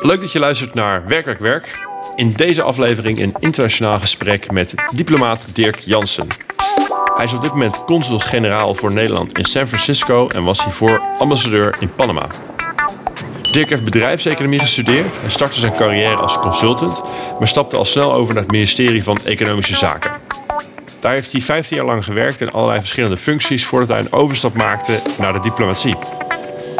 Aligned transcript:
Leuk 0.00 0.20
dat 0.20 0.32
je 0.32 0.38
luistert 0.38 0.74
naar 0.74 1.06
Werkwerk 1.06 1.38
Werk. 1.38 1.86
In 2.16 2.30
deze 2.30 2.62
aflevering 2.62 3.18
een 3.18 3.34
internationaal 3.38 4.00
gesprek 4.00 4.50
met 4.50 4.74
diplomaat 4.94 5.54
Dirk 5.54 5.78
Jansen. 5.78 6.26
Hij 7.14 7.24
is 7.24 7.32
op 7.32 7.40
dit 7.40 7.50
moment 7.50 7.84
consul-generaal 7.84 8.74
voor 8.74 8.92
Nederland 8.92 9.38
in 9.38 9.44
San 9.44 9.68
Francisco 9.68 10.28
en 10.28 10.44
was 10.44 10.64
hiervoor 10.64 11.02
ambassadeur 11.18 11.76
in 11.80 11.94
Panama. 11.94 12.26
Dirk 13.52 13.68
heeft 13.68 13.84
bedrijfseconomie 13.84 14.58
gestudeerd 14.58 15.22
en 15.22 15.30
startte 15.30 15.58
zijn 15.58 15.76
carrière 15.76 16.16
als 16.16 16.38
consultant, 16.38 17.02
maar 17.38 17.48
stapte 17.48 17.76
al 17.76 17.84
snel 17.84 18.12
over 18.12 18.34
naar 18.34 18.42
het 18.42 18.52
ministerie 18.52 19.02
van 19.02 19.18
Economische 19.24 19.76
Zaken. 19.76 20.12
Daar 20.98 21.12
heeft 21.12 21.32
hij 21.32 21.40
15 21.40 21.76
jaar 21.76 21.86
lang 21.86 22.04
gewerkt 22.04 22.40
in 22.40 22.50
allerlei 22.50 22.80
verschillende 22.80 23.16
functies 23.16 23.66
voordat 23.66 23.88
hij 23.88 23.98
een 23.98 24.12
overstap 24.12 24.54
maakte 24.54 25.00
naar 25.18 25.32
de 25.32 25.40
diplomatie. 25.40 25.96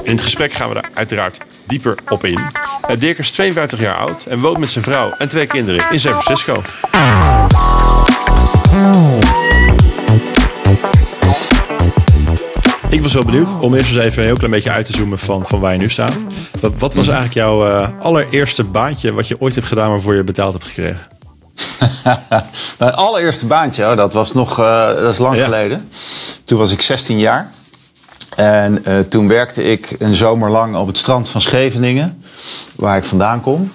In 0.02 0.12
het 0.12 0.22
gesprek 0.22 0.52
gaan 0.52 0.68
we 0.68 0.74
daar 0.74 0.90
uiteraard 0.94 1.38
dieper 1.66 1.98
op 2.08 2.24
in. 2.24 2.40
Eh, 2.88 2.98
Dirk 2.98 3.18
is 3.18 3.30
52 3.30 3.80
jaar 3.80 3.96
oud 3.96 4.24
en 4.24 4.40
woont 4.40 4.58
met 4.58 4.70
zijn 4.70 4.84
vrouw 4.84 5.10
en 5.18 5.28
twee 5.28 5.46
kinderen 5.46 5.86
in 5.90 6.00
San 6.00 6.22
Francisco. 6.22 6.62
Ik 12.88 13.02
was 13.02 13.12
wel 13.14 13.24
benieuwd 13.24 13.58
om 13.60 13.74
eerst 13.74 13.88
eens 13.96 14.04
even 14.04 14.18
een 14.18 14.24
heel 14.28 14.36
klein 14.36 14.50
beetje 14.50 14.70
uit 14.70 14.86
te 14.86 14.92
zoomen 14.92 15.18
van, 15.18 15.46
van 15.46 15.60
waar 15.60 15.72
je 15.72 15.78
nu 15.78 15.90
staat. 15.90 16.14
Wat, 16.60 16.72
wat 16.78 16.94
was 16.94 17.06
eigenlijk 17.06 17.36
jouw 17.36 17.66
eh, 17.68 17.88
allereerste 18.00 18.64
baantje 18.64 19.12
wat 19.12 19.28
je 19.28 19.40
ooit 19.40 19.54
hebt 19.54 19.66
gedaan 19.66 19.90
waarvoor 19.90 20.14
je 20.14 20.24
betaald 20.24 20.52
hebt 20.52 20.64
gekregen? 20.64 21.00
Mijn 22.78 22.92
allereerste 22.92 23.46
baantje, 23.46 23.90
oh, 23.90 23.96
dat 23.96 24.12
was 24.12 24.32
nog 24.32 24.60
uh, 24.60 24.86
dat 24.86 25.12
is 25.12 25.18
lang 25.18 25.36
Ja. 25.36 25.44
geleden. 25.44 25.88
Toen 26.44 26.58
was 26.58 26.72
ik 26.72 26.80
16 26.80 27.18
jaar. 27.18 27.48
En 28.36 28.84
eh, 28.84 28.98
toen 28.98 29.28
werkte 29.28 29.62
ik 29.62 29.94
een 29.98 30.14
zomer 30.14 30.50
lang 30.50 30.76
op 30.76 30.86
het 30.86 30.98
strand 30.98 31.28
van 31.28 31.40
Scheveningen, 31.40 32.22
waar 32.76 32.96
ik 32.96 33.04
vandaan 33.04 33.40
kom. 33.40 33.70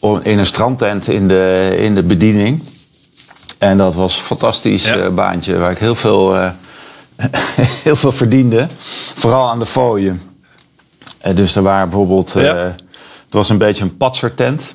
Om- 0.00 0.20
In 0.22 0.38
een 0.38 0.46
strandtent 0.46 1.08
in 1.08 1.28
de, 1.28 1.74
in 1.78 1.94
de 1.94 2.02
bediening. 2.02 2.62
En 3.58 3.78
dat 3.78 3.94
was 3.94 4.16
een 4.16 4.22
fantastisch 4.24 4.84
Ja. 4.84 4.96
eh, 4.96 5.08
baantje 5.08 5.58
waar 5.58 5.70
ik 5.70 5.78
heel 5.78 5.94
veel, 5.94 6.36
eh, 6.36 6.50
heel 7.88 7.96
veel 7.96 8.12
verdiende. 8.12 8.66
Vooral 9.14 9.48
aan 9.50 9.58
de 9.58 9.66
fooien. 9.66 10.22
Eh, 11.18 11.36
dus 11.36 11.56
er 11.56 11.62
waren 11.62 11.88
bijvoorbeeld. 11.88 12.32
Ja. 12.32 12.54
Het 12.54 13.38
was 13.38 13.48
een 13.48 13.58
beetje 13.58 13.82
een 13.84 13.96
patsertent. 13.96 14.74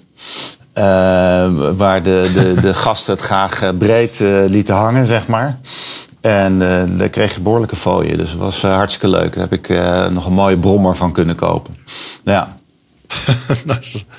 waar 1.78 2.04
de, 2.04 2.32
de, 2.34 2.54
de 2.68 2.74
gasten 2.74 3.14
het 3.14 3.24
graag 3.24 3.78
breed 3.78 4.20
lieten 4.48 4.76
hangen, 4.76 5.08
zeg 5.08 5.28
maar. 5.28 5.60
En 6.22 6.60
daar 6.98 7.10
kreeg 7.10 7.34
je 7.36 7.42
behoorlijke 7.42 7.76
fooien. 7.76 8.18
Dus 8.18 8.30
dat 8.32 8.40
was 8.40 8.62
hartstikke 8.62 9.08
leuk. 9.08 9.34
Daar 9.34 9.48
heb 9.50 9.54
ik 9.54 9.70
nog 10.12 10.26
een 10.26 10.34
mooie 10.34 10.58
brommer 10.58 10.96
van 10.96 11.12
kunnen 11.12 11.36
kopen. 11.36 11.78
Ja. 12.24 12.58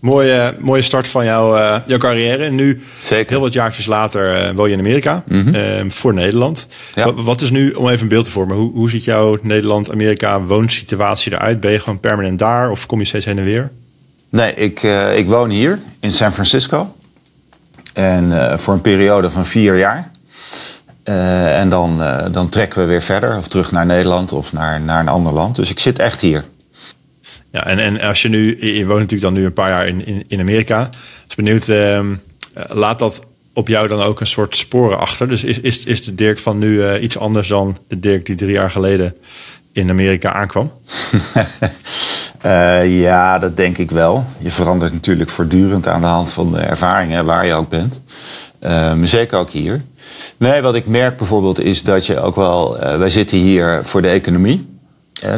Mooie, 0.00 0.54
mooie 0.58 0.82
start 0.82 1.08
van 1.08 1.24
jouw, 1.24 1.56
eh, 1.56 1.76
jouw 1.86 1.98
carrière. 1.98 2.44
En 2.44 2.54
nu, 2.54 2.82
Zeker. 3.00 3.30
heel 3.30 3.40
wat 3.40 3.52
jaartjes 3.52 3.86
later, 3.86 4.36
eh, 4.36 4.54
woon 4.54 4.66
je 4.68 4.72
in 4.72 4.78
Amerika 4.78 5.22
eh, 5.28 5.84
voor 5.88 6.14
Nederland. 6.14 6.66
Ja. 6.94 7.12
Wat, 7.12 7.40
is 7.40 7.50
nu, 7.50 7.70
om 7.70 7.88
even 7.88 8.02
een 8.02 8.08
beeld 8.08 8.24
te 8.24 8.30
vormen, 8.30 8.56
hoe, 8.56 8.72
hoe 8.72 8.90
ziet 8.90 9.04
jouw 9.04 9.36
Nederland-Amerika 9.42 10.42
woonsituatie 10.42 11.32
eruit? 11.32 11.60
Ben 11.60 11.70
je 11.70 11.78
gewoon 11.78 12.00
permanent 12.00 12.38
daar 12.38 12.70
of 12.70 12.86
kom 12.86 12.98
je 12.98 13.04
steeds 13.04 13.24
heen 13.24 13.38
en 13.38 13.44
weer? 13.44 13.70
Nee, 14.28 14.54
ik, 14.54 14.82
ik 15.16 15.26
woon 15.26 15.50
hier 15.50 15.78
in 16.00 16.12
San 16.12 16.32
Francisco. 16.32 16.94
En 17.92 18.58
voor 18.58 18.74
een 18.74 18.80
periode 18.80 19.30
van 19.30 19.46
vier 19.46 19.78
jaar. 19.78 20.10
En 21.54 21.68
dan, 21.68 22.00
dan 22.32 22.48
trekken 22.48 22.80
we 22.80 22.86
weer 22.86 23.02
verder. 23.02 23.36
Of 23.36 23.48
terug 23.48 23.72
naar 23.72 23.86
Nederland 23.86 24.32
of 24.32 24.52
naar, 24.52 24.80
naar 24.80 25.00
een 25.00 25.08
ander 25.08 25.32
land. 25.32 25.56
Dus 25.56 25.70
ik 25.70 25.78
zit 25.78 25.98
echt 25.98 26.20
hier. 26.20 26.44
Ja, 27.52 27.66
en, 27.66 27.78
en 27.78 28.00
als 28.00 28.22
je 28.22 28.28
nu, 28.28 28.66
je 28.74 28.86
woont 28.86 28.98
natuurlijk 28.98 29.22
dan 29.22 29.32
nu 29.32 29.44
een 29.44 29.52
paar 29.52 29.70
jaar 29.70 29.86
in, 29.86 30.24
in, 30.28 30.40
Amerika. 30.40 30.90
Dus 31.26 31.34
benieuwd, 31.34 31.68
ehm, 31.68 32.14
eh, 32.54 32.64
laat 32.68 32.98
dat 32.98 33.22
op 33.52 33.68
jou 33.68 33.88
dan 33.88 34.00
ook 34.00 34.20
een 34.20 34.26
soort 34.26 34.56
sporen 34.56 34.98
achter? 34.98 35.28
Dus 35.28 35.44
is, 35.44 35.60
is, 35.60 35.84
is 35.84 36.04
de 36.04 36.14
Dirk 36.14 36.38
van 36.38 36.58
nu 36.58 36.84
eh, 36.84 37.02
iets 37.02 37.18
anders 37.18 37.48
dan 37.48 37.78
de 37.88 38.00
Dirk 38.00 38.26
die 38.26 38.36
drie 38.36 38.54
jaar 38.54 38.70
geleden 38.70 39.14
in 39.72 39.90
Amerika 39.90 40.32
aankwam? 40.32 40.72
Eh, 42.40 43.00
ja, 43.00 43.38
dat 43.38 43.56
denk 43.56 43.78
ik 43.78 43.90
wel. 43.90 44.26
Je 44.38 44.50
verandert 44.50 44.92
natuurlijk 44.92 45.30
voortdurend 45.30 45.86
aan 45.86 46.00
de 46.00 46.06
hand 46.06 46.30
van 46.30 46.52
de 46.52 46.58
ervaringen 46.58 47.24
waar 47.24 47.46
je 47.46 47.52
ook 47.52 47.68
bent. 47.68 48.00
Eh, 48.58 48.70
maar 48.94 49.08
zeker 49.08 49.38
ook 49.38 49.50
hier. 49.50 49.80
Nee, 50.36 50.60
wat 50.60 50.74
ik 50.74 50.86
merk 50.86 51.16
bijvoorbeeld 51.16 51.60
is 51.60 51.82
dat 51.82 52.06
je 52.06 52.20
ook 52.20 52.36
wel... 52.36 52.78
wij 52.78 53.10
zitten 53.10 53.38
hier 53.38 53.80
voor 53.84 54.02
de 54.02 54.08
economie. 54.08 54.69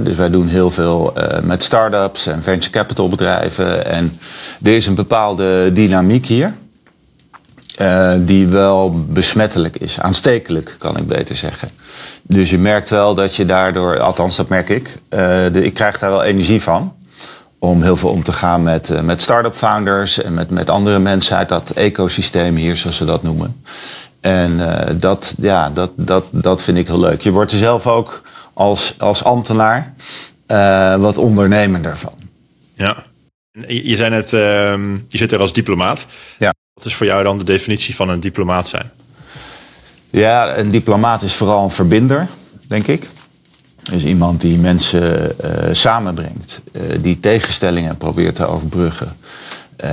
Dus 0.02 0.16
wij 0.16 0.30
doen 0.30 0.48
heel 0.48 0.70
veel 0.70 1.16
eh, 1.16 1.42
met 1.42 1.62
start-ups 1.62 2.26
en 2.26 2.42
venture 2.42 2.70
capital 2.72 3.08
bedrijven. 3.08 3.86
En 3.86 4.12
er 4.62 4.76
is 4.76 4.86
een 4.86 4.94
bepaalde 4.94 5.72
dynamiek 5.72 6.26
hier. 6.26 6.54
eh, 7.76 8.12
die 8.18 8.46
wel 8.46 9.04
besmettelijk 9.08 9.76
is. 9.76 10.00
Aanstekelijk, 10.00 10.74
kan 10.78 10.96
ik 10.96 11.06
beter 11.06 11.36
zeggen. 11.36 11.68
Dus 12.22 12.50
je 12.50 12.58
merkt 12.58 12.90
wel 12.90 13.14
dat 13.14 13.34
je 13.36 13.44
daardoor, 13.46 14.00
althans 14.00 14.36
dat 14.36 14.48
merk 14.48 14.68
ik, 14.68 14.98
eh, 15.08 15.54
ik 15.54 15.74
krijg 15.74 15.98
daar 15.98 16.10
wel 16.10 16.22
energie 16.22 16.62
van. 16.62 16.94
Om 17.58 17.82
heel 17.82 17.96
veel 17.96 18.10
om 18.10 18.22
te 18.22 18.32
gaan 18.32 18.62
met, 18.62 19.02
met 19.02 19.22
start-up 19.22 19.54
founders 19.54 20.22
en 20.22 20.34
met, 20.34 20.50
met 20.50 20.70
andere 20.70 20.98
mensen 20.98 21.36
uit 21.36 21.48
dat 21.48 21.70
ecosysteem 21.70 22.56
hier, 22.56 22.76
zoals 22.76 22.96
ze 22.96 23.04
dat 23.04 23.22
noemen. 23.22 23.62
En 24.20 24.60
dat, 24.98 25.34
ja, 25.38 25.70
dat, 25.70 25.90
dat, 25.96 26.28
dat 26.32 26.62
vind 26.62 26.78
ik 26.78 26.86
heel 26.86 27.00
leuk. 27.00 27.20
Je 27.20 27.30
wordt 27.30 27.52
er 27.52 27.58
zelf 27.58 27.86
ook 27.86 28.22
als, 28.52 28.94
als 28.98 29.24
ambtenaar 29.24 29.94
eh, 30.46 30.96
wat 30.96 31.16
ondernemender 31.16 31.98
van. 31.98 32.12
Ja. 32.74 33.04
Je 33.66 33.96
zei 33.96 34.10
net, 34.10 34.32
ehm, 34.32 34.92
je 34.92 35.18
zit 35.18 35.32
er 35.32 35.40
als 35.40 35.52
diplomaat. 35.52 36.06
Ja. 36.38 36.54
Wat 36.74 36.84
is 36.84 36.94
voor 36.94 37.06
jou 37.06 37.22
dan 37.22 37.38
de 37.38 37.44
definitie 37.44 37.94
van 37.94 38.08
een 38.08 38.20
diplomaat 38.20 38.68
zijn? 38.68 38.90
Ja, 40.10 40.56
een 40.56 40.70
diplomaat 40.70 41.22
is 41.22 41.34
vooral 41.34 41.64
een 41.64 41.70
verbinder, 41.70 42.28
denk 42.66 42.86
ik. 42.86 43.08
Dus 43.82 44.04
iemand 44.04 44.40
die 44.40 44.58
mensen 44.58 45.38
eh, 45.40 45.74
samenbrengt, 45.74 46.62
eh, 46.72 46.82
die 47.00 47.20
tegenstellingen 47.20 47.96
probeert 47.96 48.34
te 48.34 48.46
overbruggen. 48.46 49.16
Eh, 49.76 49.90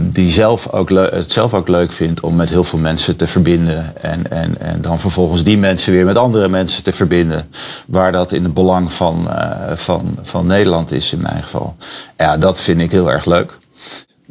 die 0.00 0.30
zelf 0.30 0.72
ook 0.72 0.88
het 0.90 1.32
zelf 1.32 1.54
ook 1.54 1.68
leuk 1.68 1.92
vindt 1.92 2.20
om 2.20 2.36
met 2.36 2.48
heel 2.48 2.64
veel 2.64 2.78
mensen 2.78 3.16
te 3.16 3.26
verbinden. 3.26 4.02
En, 4.02 4.30
en, 4.30 4.60
en 4.60 4.80
dan 4.80 5.00
vervolgens 5.00 5.44
die 5.44 5.58
mensen 5.58 5.92
weer 5.92 6.04
met 6.04 6.16
andere 6.16 6.48
mensen 6.48 6.82
te 6.82 6.92
verbinden. 6.92 7.48
Waar 7.86 8.12
dat 8.12 8.32
in 8.32 8.44
het 8.44 8.54
belang 8.54 8.92
van, 8.92 9.30
eh, 9.30 9.72
van, 9.74 10.18
van 10.22 10.46
Nederland 10.46 10.92
is, 10.92 11.12
in 11.12 11.22
mijn 11.22 11.42
geval. 11.42 11.76
Ja, 12.16 12.36
dat 12.36 12.60
vind 12.60 12.80
ik 12.80 12.90
heel 12.90 13.12
erg 13.12 13.24
leuk. 13.24 13.52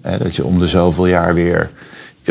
Hè, 0.01 0.17
dat 0.17 0.35
je 0.35 0.45
om 0.45 0.59
de 0.59 0.67
zoveel 0.67 1.07
jaar 1.07 1.33
weer 1.33 1.69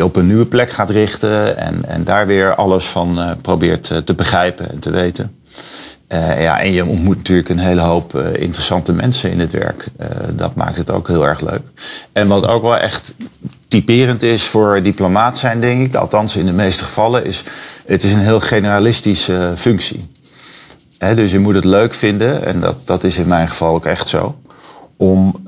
op 0.03 0.15
een 0.15 0.27
nieuwe 0.27 0.45
plek 0.45 0.69
gaat 0.69 0.89
richten. 0.89 1.57
En, 1.57 1.85
en 1.87 2.03
daar 2.03 2.27
weer 2.27 2.55
alles 2.55 2.85
van 2.85 3.19
eh, 3.19 3.31
probeert 3.41 3.91
eh, 3.91 3.97
te 3.97 4.13
begrijpen 4.13 4.69
en 4.69 4.79
te 4.79 4.89
weten. 4.89 5.35
Eh, 6.07 6.41
ja, 6.41 6.59
en 6.61 6.71
je 6.71 6.85
ontmoet 6.85 7.17
natuurlijk 7.17 7.49
een 7.49 7.59
hele 7.59 7.81
hoop 7.81 8.15
eh, 8.15 8.41
interessante 8.41 8.93
mensen 8.93 9.31
in 9.31 9.39
het 9.39 9.51
werk. 9.51 9.85
Eh, 9.97 10.07
dat 10.31 10.55
maakt 10.55 10.77
het 10.77 10.89
ook 10.89 11.07
heel 11.07 11.27
erg 11.27 11.41
leuk. 11.41 11.61
En 12.11 12.27
wat 12.27 12.47
ook 12.47 12.61
wel 12.61 12.77
echt 12.77 13.13
typerend 13.67 14.23
is 14.23 14.43
voor 14.43 14.81
diplomaat 14.81 15.37
zijn, 15.37 15.59
denk 15.59 15.85
ik, 15.85 15.95
althans 15.95 16.35
in 16.35 16.45
de 16.45 16.51
meeste 16.51 16.83
gevallen, 16.83 17.25
is 17.25 17.43
het 17.85 18.03
is 18.03 18.11
een 18.11 18.19
heel 18.19 18.39
generalistische 18.39 19.53
functie. 19.55 20.07
Hè, 20.97 21.15
dus 21.15 21.31
je 21.31 21.39
moet 21.39 21.55
het 21.55 21.65
leuk 21.65 21.93
vinden, 21.93 22.45
en 22.45 22.59
dat, 22.59 22.81
dat 22.85 23.03
is 23.03 23.17
in 23.17 23.27
mijn 23.27 23.47
geval 23.47 23.75
ook 23.75 23.85
echt 23.85 24.07
zo, 24.07 24.35
om 24.97 25.45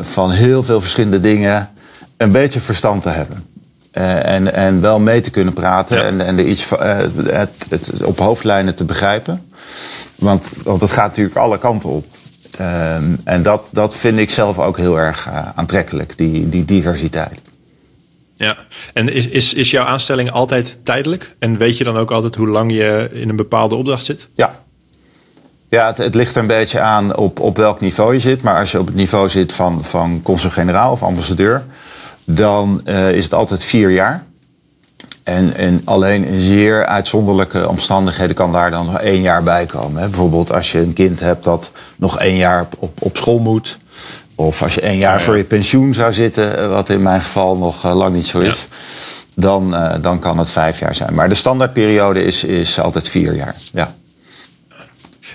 van 0.00 0.30
heel 0.30 0.62
veel 0.62 0.80
verschillende 0.80 1.20
dingen 1.20 1.70
een 2.16 2.32
beetje 2.32 2.60
verstand 2.60 3.02
te 3.02 3.08
hebben. 3.08 3.46
En, 3.90 4.54
en 4.54 4.80
wel 4.80 4.98
mee 4.98 5.20
te 5.20 5.30
kunnen 5.30 5.54
praten 5.54 5.96
Ja. 5.96 6.02
en, 6.02 6.20
en 6.20 6.38
er 6.38 6.44
iets 6.44 6.70
het 7.70 8.04
op 8.04 8.18
hoofdlijnen 8.18 8.74
te 8.74 8.84
begrijpen. 8.84 9.40
Want, 10.16 10.60
want 10.64 10.80
dat 10.80 10.90
gaat 10.90 11.08
natuurlijk 11.08 11.36
alle 11.36 11.58
kanten 11.58 11.88
op. 11.88 12.06
Ehm, 12.58 13.16
en 13.24 13.42
dat, 13.42 13.68
dat 13.72 13.96
vind 13.96 14.18
ik 14.18 14.30
zelf 14.30 14.58
ook 14.58 14.76
heel 14.76 14.98
erg 14.98 15.26
eh, 15.26 15.48
aantrekkelijk, 15.54 16.16
die, 16.16 16.48
die 16.48 16.64
diversiteit. 16.64 17.40
Ja. 18.34 18.56
En 18.92 19.12
is, 19.12 19.28
is, 19.28 19.54
is 19.54 19.70
jouw 19.70 19.84
aanstelling 19.84 20.30
altijd 20.30 20.78
tijdelijk? 20.82 21.34
En 21.38 21.56
weet 21.56 21.78
je 21.78 21.84
dan 21.84 21.96
ook 21.96 22.10
altijd 22.10 22.34
hoe 22.34 22.48
lang 22.48 22.72
je 22.72 23.08
in 23.12 23.28
een 23.28 23.36
bepaalde 23.36 23.74
opdracht 23.74 24.04
zit? 24.04 24.28
Ja. 24.34 24.62
Ja, 25.68 25.86
het, 25.86 25.98
het 25.98 26.14
ligt 26.14 26.34
er 26.34 26.40
een 26.40 26.46
beetje 26.46 26.80
aan 26.80 27.16
op, 27.16 27.40
op 27.40 27.56
welk 27.56 27.80
niveau 27.80 28.12
je 28.12 28.20
zit. 28.20 28.42
Maar 28.42 28.58
als 28.58 28.72
je 28.72 28.78
op 28.78 28.86
het 28.86 28.94
niveau 28.94 29.28
zit 29.28 29.52
van, 29.52 29.84
van 29.84 30.20
consul-generaal 30.22 30.92
of 30.92 31.02
ambassadeur, 31.02 31.64
dan 32.24 32.80
eh, 32.84 33.16
is 33.16 33.24
het 33.24 33.34
altijd 33.34 33.64
vier 33.64 33.90
jaar. 33.90 34.24
En, 35.24 35.56
en 35.56 35.82
alleen 35.84 36.24
in 36.24 36.40
zeer 36.40 36.86
uitzonderlijke 36.86 37.68
omstandigheden 37.68 38.36
kan 38.36 38.52
daar 38.52 38.70
dan 38.70 38.86
nog 38.86 39.00
één 39.00 39.20
jaar 39.20 39.42
bij 39.42 39.66
komen. 39.66 40.02
Hè. 40.02 40.08
Bijvoorbeeld 40.08 40.52
als 40.52 40.72
je 40.72 40.78
een 40.78 40.92
kind 40.92 41.20
hebt 41.20 41.44
dat 41.44 41.70
nog 41.96 42.18
één 42.18 42.36
jaar 42.36 42.66
op, 42.78 43.02
op, 43.02 43.16
school 43.16 43.38
moet. 43.38 43.78
Of 44.34 44.62
als 44.62 44.74
je 44.74 44.80
één 44.80 44.98
jaar 44.98 45.18
ja. 45.18 45.24
voor 45.24 45.36
je 45.36 45.44
pensioen 45.44 45.94
zou 45.94 46.12
zitten, 46.12 46.58
eh, 46.58 46.68
wat 46.68 46.88
in 46.88 47.02
mijn 47.02 47.20
geval 47.20 47.56
nog 47.56 47.84
eh, 47.84 47.96
lang 47.96 48.14
niet 48.14 48.26
zo 48.26 48.38
is. 48.38 48.68
Dan, 49.36 49.74
eh, 49.74 49.94
dan 50.00 50.18
kan 50.18 50.38
het 50.38 50.50
vijf 50.50 50.78
jaar 50.78 50.94
zijn. 50.94 51.14
Maar 51.14 51.28
de 51.28 51.34
standaardperiode 51.34 52.24
is, 52.24 52.44
is 52.44 52.80
altijd 52.80 53.08
vier 53.08 53.34
jaar. 53.34 53.54
Ja. 53.72 53.93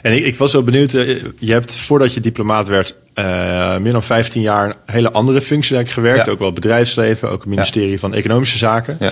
En 0.01 0.13
ik, 0.13 0.25
ik 0.25 0.35
was 0.35 0.53
wel 0.53 0.63
benieuwd, 0.63 0.93
eh, 0.93 1.23
je 1.37 1.51
hebt 1.51 1.77
voordat 1.77 2.13
je 2.13 2.19
diplomaat 2.19 2.67
werd, 2.67 2.95
uh, 3.15 3.77
meer 3.77 3.91
dan 3.91 4.03
15 4.03 4.41
jaar 4.41 4.65
een 4.65 4.75
hele 4.85 5.11
andere 5.11 5.41
functie 5.41 5.75
eigenlijk 5.75 6.07
gewerkt. 6.07 6.29
Ook 6.29 6.39
wel 6.39 6.53
bedrijfsleven, 6.53 7.29
ook 7.29 7.39
het 7.39 7.49
ministerie 7.49 7.99
van 7.99 8.13
Economische 8.13 8.57
Zaken. 8.57 8.95
Ja. 8.99 9.11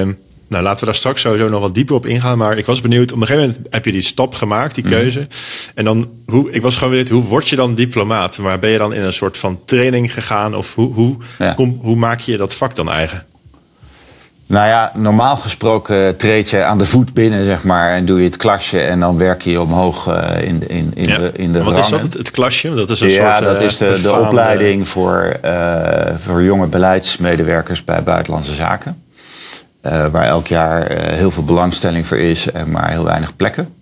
Um, 0.00 0.18
nou, 0.52 0.64
laten 0.64 0.80
we 0.80 0.86
daar 0.86 0.94
straks 0.94 1.20
sowieso 1.20 1.48
nog 1.48 1.60
wat 1.60 1.74
dieper 1.74 1.94
op 1.94 2.06
ingaan. 2.06 2.38
Maar 2.38 2.58
ik 2.58 2.66
was 2.66 2.80
benieuwd, 2.80 3.12
op 3.12 3.20
een 3.20 3.26
gegeven 3.26 3.48
moment 3.48 3.72
heb 3.72 3.84
je 3.84 3.92
die 3.92 4.02
stap 4.02 4.34
gemaakt, 4.34 4.74
die 4.74 4.84
mhm. 4.84 4.92
keuze. 4.92 5.26
En 5.74 5.84
dan, 5.84 6.10
hoe, 6.26 6.50
ik 6.50 6.62
was 6.62 6.74
gewoon 6.74 6.90
benieuwd, 6.90 7.08
hoe 7.08 7.22
word 7.22 7.48
je 7.48 7.56
dan 7.56 7.74
diplomaat? 7.74 8.38
Maar 8.38 8.58
ben 8.58 8.70
je 8.70 8.78
dan 8.78 8.94
in 8.94 9.02
een 9.02 9.12
soort 9.12 9.38
van 9.38 9.60
training 9.64 10.12
gegaan? 10.12 10.54
Of 10.56 10.74
hoe, 10.74 10.92
hoe, 10.94 11.16
kom, 11.56 11.78
hoe 11.82 11.96
maak 11.96 12.20
je 12.20 12.36
dat 12.36 12.54
vak 12.54 12.76
dan 12.76 12.90
eigen? 12.90 13.26
Nou 14.52 14.66
ja, 14.66 14.92
normaal 14.94 15.36
gesproken 15.36 16.16
treed 16.16 16.50
je 16.50 16.64
aan 16.64 16.78
de 16.78 16.86
voet 16.86 17.14
binnen, 17.14 17.44
zeg 17.44 17.62
maar, 17.62 17.92
en 17.92 18.04
doe 18.04 18.18
je 18.18 18.24
het 18.24 18.36
klasje 18.36 18.80
en 18.80 19.00
dan 19.00 19.18
werk 19.18 19.42
je 19.42 19.60
omhoog 19.60 20.08
uh, 20.08 20.42
in, 20.42 20.68
in, 20.68 20.92
in, 20.94 21.04
de, 21.04 21.30
in 21.34 21.52
de 21.52 21.62
Wat 21.62 21.76
is 21.76 21.88
dat, 21.88 22.00
het, 22.00 22.14
het, 22.14 22.30
klasje? 22.30 22.74
Dat 22.74 22.90
is 22.90 23.00
een 23.00 23.08
ja, 23.08 23.36
soort, 23.36 23.48
dat 23.50 23.60
uh, 23.60 23.66
is 23.66 23.76
de, 23.76 23.98
de 24.02 24.16
opleiding 24.16 24.88
voor, 24.88 25.36
uh, 25.44 25.50
voor 26.16 26.42
jonge 26.42 26.66
beleidsmedewerkers 26.66 27.84
bij 27.84 28.02
Buitenlandse 28.02 28.54
Zaken. 28.54 29.02
Waar 29.80 30.26
elk 30.26 30.46
jaar 30.46 30.92
heel 30.92 31.30
veel 31.30 31.42
belangstelling 31.42 32.06
voor 32.06 32.18
is, 32.18 32.50
en 32.50 32.70
maar 32.70 32.90
heel 32.90 33.04
weinig 33.04 33.36
plekken. 33.36 33.74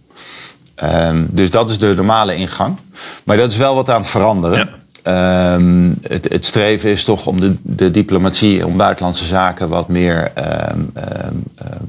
Um, 0.84 1.26
dus 1.30 1.50
dat 1.50 1.70
is 1.70 1.78
de 1.78 1.94
normale 1.94 2.34
ingang. 2.34 2.76
Maar 3.24 3.36
dat 3.36 3.50
is 3.50 3.56
wel 3.56 3.74
wat 3.74 3.90
aan 3.90 4.00
het 4.00 4.10
veranderen. 4.10 4.58
Ja. 4.58 4.68
Um, 5.04 5.98
het, 6.02 6.28
het, 6.28 6.44
streven 6.44 6.90
is 6.90 7.04
toch 7.04 7.26
om 7.26 7.40
de, 7.40 7.54
de, 7.62 7.90
diplomatie, 7.90 8.66
om 8.66 8.76
buitenlandse 8.76 9.24
zaken 9.24 9.68
wat 9.68 9.88
meer, 9.88 10.32
um, 10.72 10.92
uh, 10.96 11.02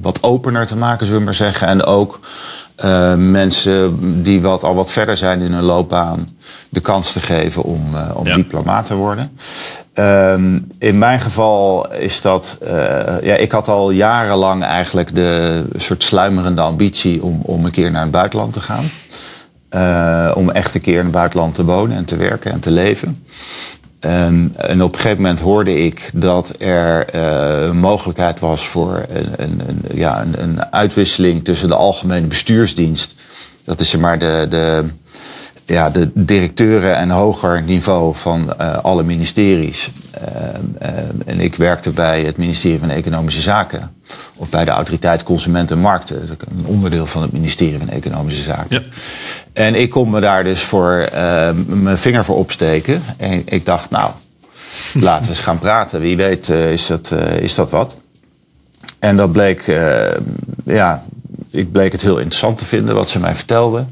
wat 0.00 0.22
opener 0.22 0.66
te 0.66 0.76
maken, 0.76 1.06
zullen 1.06 1.20
we 1.20 1.26
maar 1.26 1.34
zeggen. 1.34 1.68
En 1.68 1.84
ook 1.84 2.20
mensen 3.16 3.98
die 4.22 4.42
wat, 4.42 4.64
al 4.64 4.74
wat 4.74 4.92
verder 4.92 5.16
zijn 5.16 5.40
in 5.40 5.52
hun 5.52 5.62
loopbaan, 5.62 6.28
de 6.68 6.80
kans 6.80 7.12
te 7.12 7.20
geven 7.20 7.62
om, 7.62 7.82
om 8.14 8.26
ja. 8.26 8.34
diplomaat 8.34 8.86
te 8.86 8.94
worden. 8.94 9.32
Um, 9.94 10.72
in 10.78 10.98
mijn 10.98 11.20
geval 11.20 11.92
is 11.92 12.20
dat. 12.20 12.58
Uh, 12.62 12.70
ja, 13.22 13.34
ik 13.34 13.52
had 13.52 13.68
al 13.68 13.90
jarenlang 13.90 14.64
eigenlijk 14.64 15.14
de 15.14 15.64
soort 15.76 16.02
sluimerende 16.02 16.60
ambitie 16.60 17.22
om, 17.22 17.40
om 17.42 17.64
een 17.64 17.70
keer 17.70 17.90
naar 17.90 18.02
het 18.02 18.10
buitenland 18.10 18.52
te 18.52 18.60
gaan. 18.60 18.84
Uh, 19.74 20.32
om 20.34 20.50
echt 20.50 20.74
een 20.74 20.80
keer 20.80 20.98
in 20.98 21.04
het 21.04 21.12
buitenland 21.12 21.54
te 21.54 21.64
wonen 21.64 21.96
en 21.96 22.04
te 22.04 22.16
werken 22.16 22.52
en 22.52 22.60
te 22.60 22.70
leven. 22.70 23.24
En 24.00 24.82
op 24.82 24.92
een 24.92 25.00
gegeven 25.00 25.22
moment 25.22 25.40
hoorde 25.40 25.78
ik 25.78 26.10
dat 26.14 26.54
er 26.58 27.14
uh, 27.14 27.66
een 27.66 27.76
mogelijkheid 27.76 28.40
was 28.40 28.66
voor 28.66 29.06
een, 29.12 29.32
een, 29.36 29.62
een 29.66 29.82
ja, 29.94 30.22
een, 30.22 30.42
een, 30.42 30.72
uitwisseling 30.72 31.44
tussen 31.44 31.68
de 31.68 31.74
algemene 31.74 32.26
bestuursdienst. 32.26 33.14
Dat 33.64 33.80
is 33.80 33.90
zeg 33.90 34.00
maar 34.00 34.18
de, 34.18 34.46
de, 34.48 34.84
ja, 35.64 35.90
de 35.90 36.10
directeuren 36.14 36.96
en 36.96 37.10
hoger 37.10 37.62
niveau 37.62 38.14
van 38.14 38.54
uh, 38.60 38.78
alle 38.78 39.02
ministeries. 39.02 39.90
Uh, 40.22 40.38
uh, 40.82 40.88
en 41.26 41.40
ik 41.40 41.54
werkte 41.54 41.90
bij 41.90 42.22
het 42.22 42.36
ministerie 42.36 42.78
van 42.78 42.90
Economische 42.90 43.40
Zaken. 43.40 43.94
Of 44.36 44.50
bij 44.50 44.64
de 44.64 44.70
Autoriteit 44.70 45.22
Consumenten 45.22 45.76
en 45.76 45.82
Markten. 45.82 46.28
Een 46.58 46.66
onderdeel 46.66 47.06
van 47.06 47.22
het 47.22 47.32
ministerie 47.32 47.78
van 47.78 47.88
Economische 47.88 48.42
Zaken. 48.42 48.82
Ja. 48.82 48.88
En 49.52 49.74
ik 49.74 49.90
kon 49.90 50.10
me 50.10 50.20
daar 50.20 50.44
dus 50.44 50.62
voor 50.62 51.08
mijn 51.66 51.98
vinger 51.98 52.24
voor 52.24 52.36
opsteken. 52.36 53.02
En 53.16 53.42
ik 53.44 53.64
dacht, 53.64 53.90
nou, 53.90 54.12
laten 54.92 55.24
we 55.24 55.30
eens 55.30 55.40
gaan 55.40 55.58
praten. 55.58 56.00
Wie 56.00 56.16
weet 56.16 56.48
is, 56.48 56.86
dat, 56.86 57.14
is 57.40 57.54
dat 57.54 57.70
wat. 57.70 57.96
En 58.98 59.16
dat 59.16 59.32
bleek, 59.32 59.66
ja, 60.64 61.04
ik 61.50 61.72
bleek 61.72 61.92
het 61.92 62.02
heel 62.02 62.18
interessant 62.18 62.58
te 62.58 62.64
vinden 62.64 62.94
wat 62.94 63.10
ze 63.10 63.18
mij 63.18 63.34
vertelden. 63.34 63.88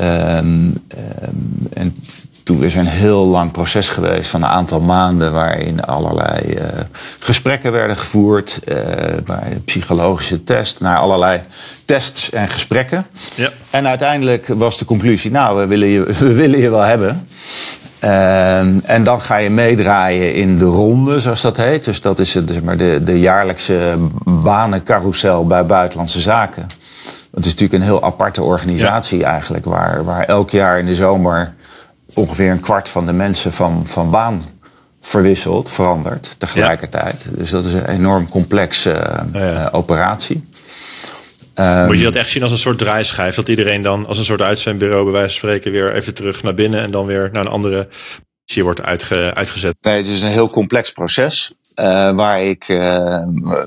Um, 0.00 0.06
um, 0.06 1.68
en 1.72 1.96
toen 2.46 2.62
is 2.62 2.74
er 2.74 2.80
een 2.80 2.86
heel 2.86 3.26
lang 3.26 3.52
proces 3.52 3.88
geweest 3.88 4.30
van 4.30 4.42
een 4.42 4.48
aantal 4.48 4.80
maanden 4.80 5.32
waarin 5.32 5.84
allerlei 5.84 6.54
uh, 6.54 6.64
gesprekken 7.18 7.72
werden 7.72 7.96
gevoerd, 7.96 8.60
uh, 8.68 8.76
bij 9.24 9.52
een 9.52 9.64
psychologische 9.64 10.44
test, 10.44 10.80
naar 10.80 10.96
allerlei 10.96 11.40
tests 11.84 12.30
en 12.30 12.48
gesprekken. 12.48 13.06
Ja. 13.34 13.50
En 13.70 13.88
uiteindelijk 13.88 14.46
was 14.46 14.78
de 14.78 14.84
conclusie, 14.84 15.30
nou, 15.30 15.58
we 15.58 15.66
willen 15.66 15.88
je, 15.88 16.02
we 16.18 16.32
willen 16.32 16.58
je 16.58 16.70
wel 16.70 16.80
hebben. 16.80 17.26
Um, 18.04 18.80
en 18.84 19.04
dan 19.04 19.20
ga 19.20 19.36
je 19.36 19.50
meedraaien 19.50 20.34
in 20.34 20.58
de 20.58 20.64
ronde, 20.64 21.20
zoals 21.20 21.40
dat 21.40 21.56
heet. 21.56 21.84
Dus 21.84 22.00
dat 22.00 22.18
is 22.18 22.34
het, 22.34 22.50
zeg 22.50 22.62
maar, 22.62 22.76
de, 22.76 23.00
de 23.04 23.20
jaarlijkse 23.20 23.96
banencarousel 24.24 25.46
bij 25.46 25.66
buitenlandse 25.66 26.20
zaken. 26.20 26.66
Het 27.34 27.44
is 27.44 27.50
natuurlijk 27.52 27.82
een 27.82 27.88
heel 27.88 28.02
aparte 28.02 28.42
organisatie 28.42 29.24
eigenlijk, 29.24 29.64
waar, 29.64 30.04
waar 30.04 30.24
elk 30.24 30.50
jaar 30.50 30.78
in 30.78 30.86
de 30.86 30.94
zomer 30.94 31.54
ongeveer 32.14 32.50
een 32.50 32.60
kwart 32.60 32.88
van 32.88 33.06
de 33.06 33.12
mensen 33.12 33.52
van, 33.52 33.86
van 33.86 34.10
baan 34.10 34.42
verwisselt, 35.00 35.70
verandert 35.70 36.34
tegelijkertijd. 36.38 37.24
Dus 37.30 37.50
dat 37.50 37.64
is 37.64 37.72
een 37.72 37.88
enorm 37.88 38.28
complexe 38.28 39.24
uh, 39.34 39.66
operatie. 39.72 40.48
Um, 41.54 41.86
Moet 41.86 41.98
je 41.98 42.04
dat 42.04 42.14
echt 42.14 42.30
zien 42.30 42.42
als 42.42 42.52
een 42.52 42.58
soort 42.58 42.78
draaischijf? 42.78 43.34
Dat 43.34 43.48
iedereen 43.48 43.82
dan 43.82 44.06
als 44.06 44.18
een 44.18 44.24
soort 44.24 44.40
uitzendbureau 44.40 45.04
bij 45.04 45.12
wijze 45.12 45.40
van 45.40 45.48
spreken 45.48 45.72
weer 45.72 45.94
even 45.94 46.14
terug 46.14 46.42
naar 46.42 46.54
binnen 46.54 46.82
en 46.82 46.90
dan 46.90 47.06
weer 47.06 47.30
naar 47.32 47.44
een 47.44 47.50
andere 47.50 47.88
positie 48.44 48.64
wordt 48.64 48.82
uitge, 48.82 49.30
uitgezet? 49.34 49.76
Nee, 49.80 49.96
het 49.96 50.06
is 50.06 50.22
een 50.22 50.28
heel 50.28 50.50
complex 50.50 50.92
proces 50.92 51.54
uh, 51.80 52.14
waar, 52.14 52.42
ik, 52.42 52.68
uh, 52.68 53.22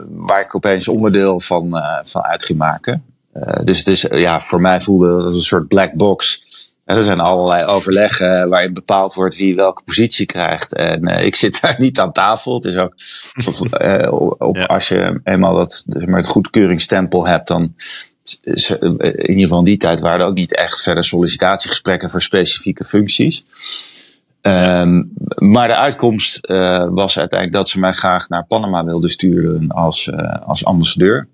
waar 0.10 0.42
ik 0.42 0.56
opeens 0.56 0.88
onderdeel 0.88 1.40
van, 1.40 1.82
van 2.04 2.22
uit 2.22 2.46
ging 2.46 2.60
maken. 2.60 3.04
Uh, 3.34 3.44
dus 3.64 3.78
het 3.78 3.88
is, 3.88 4.06
ja, 4.10 4.40
voor 4.40 4.62
mij 4.62 4.82
voelde 4.82 5.16
het 5.16 5.24
als 5.24 5.34
een 5.34 5.40
soort 5.40 5.68
black 5.68 5.94
box. 5.94 6.44
En 6.90 6.96
er 6.96 7.04
zijn 7.04 7.20
allerlei 7.20 7.66
overleggen 7.66 8.50
waarin 8.50 8.74
bepaald 8.74 9.14
wordt 9.14 9.36
wie 9.36 9.56
welke 9.56 9.84
positie 9.84 10.26
krijgt. 10.26 10.74
En 10.74 11.10
uh, 11.10 11.26
ik 11.26 11.36
zit 11.36 11.62
daar 11.62 11.76
niet 11.86 12.00
aan 12.00 12.12
tafel. 12.12 12.54
Het 12.54 12.66
is 12.66 12.76
ook, 12.76 12.94
uh, 13.82 14.12
op, 14.38 14.56
ja. 14.56 14.64
als 14.64 14.88
je 14.88 15.20
eenmaal 15.24 15.56
dat, 15.56 15.84
dus 15.88 16.06
maar 16.06 16.18
het 16.18 16.28
goedkeuringstempel 16.28 17.28
hebt, 17.28 17.48
dan 17.48 17.76
in 18.44 19.28
ieder 19.28 19.42
geval 19.42 19.60
in 19.60 19.66
die 19.66 19.78
tijd 19.78 20.00
waren 20.00 20.20
er 20.20 20.26
ook 20.26 20.34
niet 20.36 20.56
echt 20.56 20.82
verder 20.82 21.04
sollicitatiegesprekken 21.04 22.10
voor 22.10 22.22
specifieke 22.22 22.86
functies. 22.86 23.46
Um, 24.42 25.14
maar 25.36 25.68
de 25.68 25.76
uitkomst 25.76 26.48
was 26.90 27.20
uiteindelijk 27.20 27.52
dat 27.52 27.70
ze 27.70 27.80
mij 27.80 27.94
graag 27.94 28.30
naar 28.30 28.46
Panama 28.46 28.86
wilden 28.86 29.10
sturen 29.10 29.68
als, 29.68 30.12
als 30.46 30.66
ambassadeur. 30.66 31.28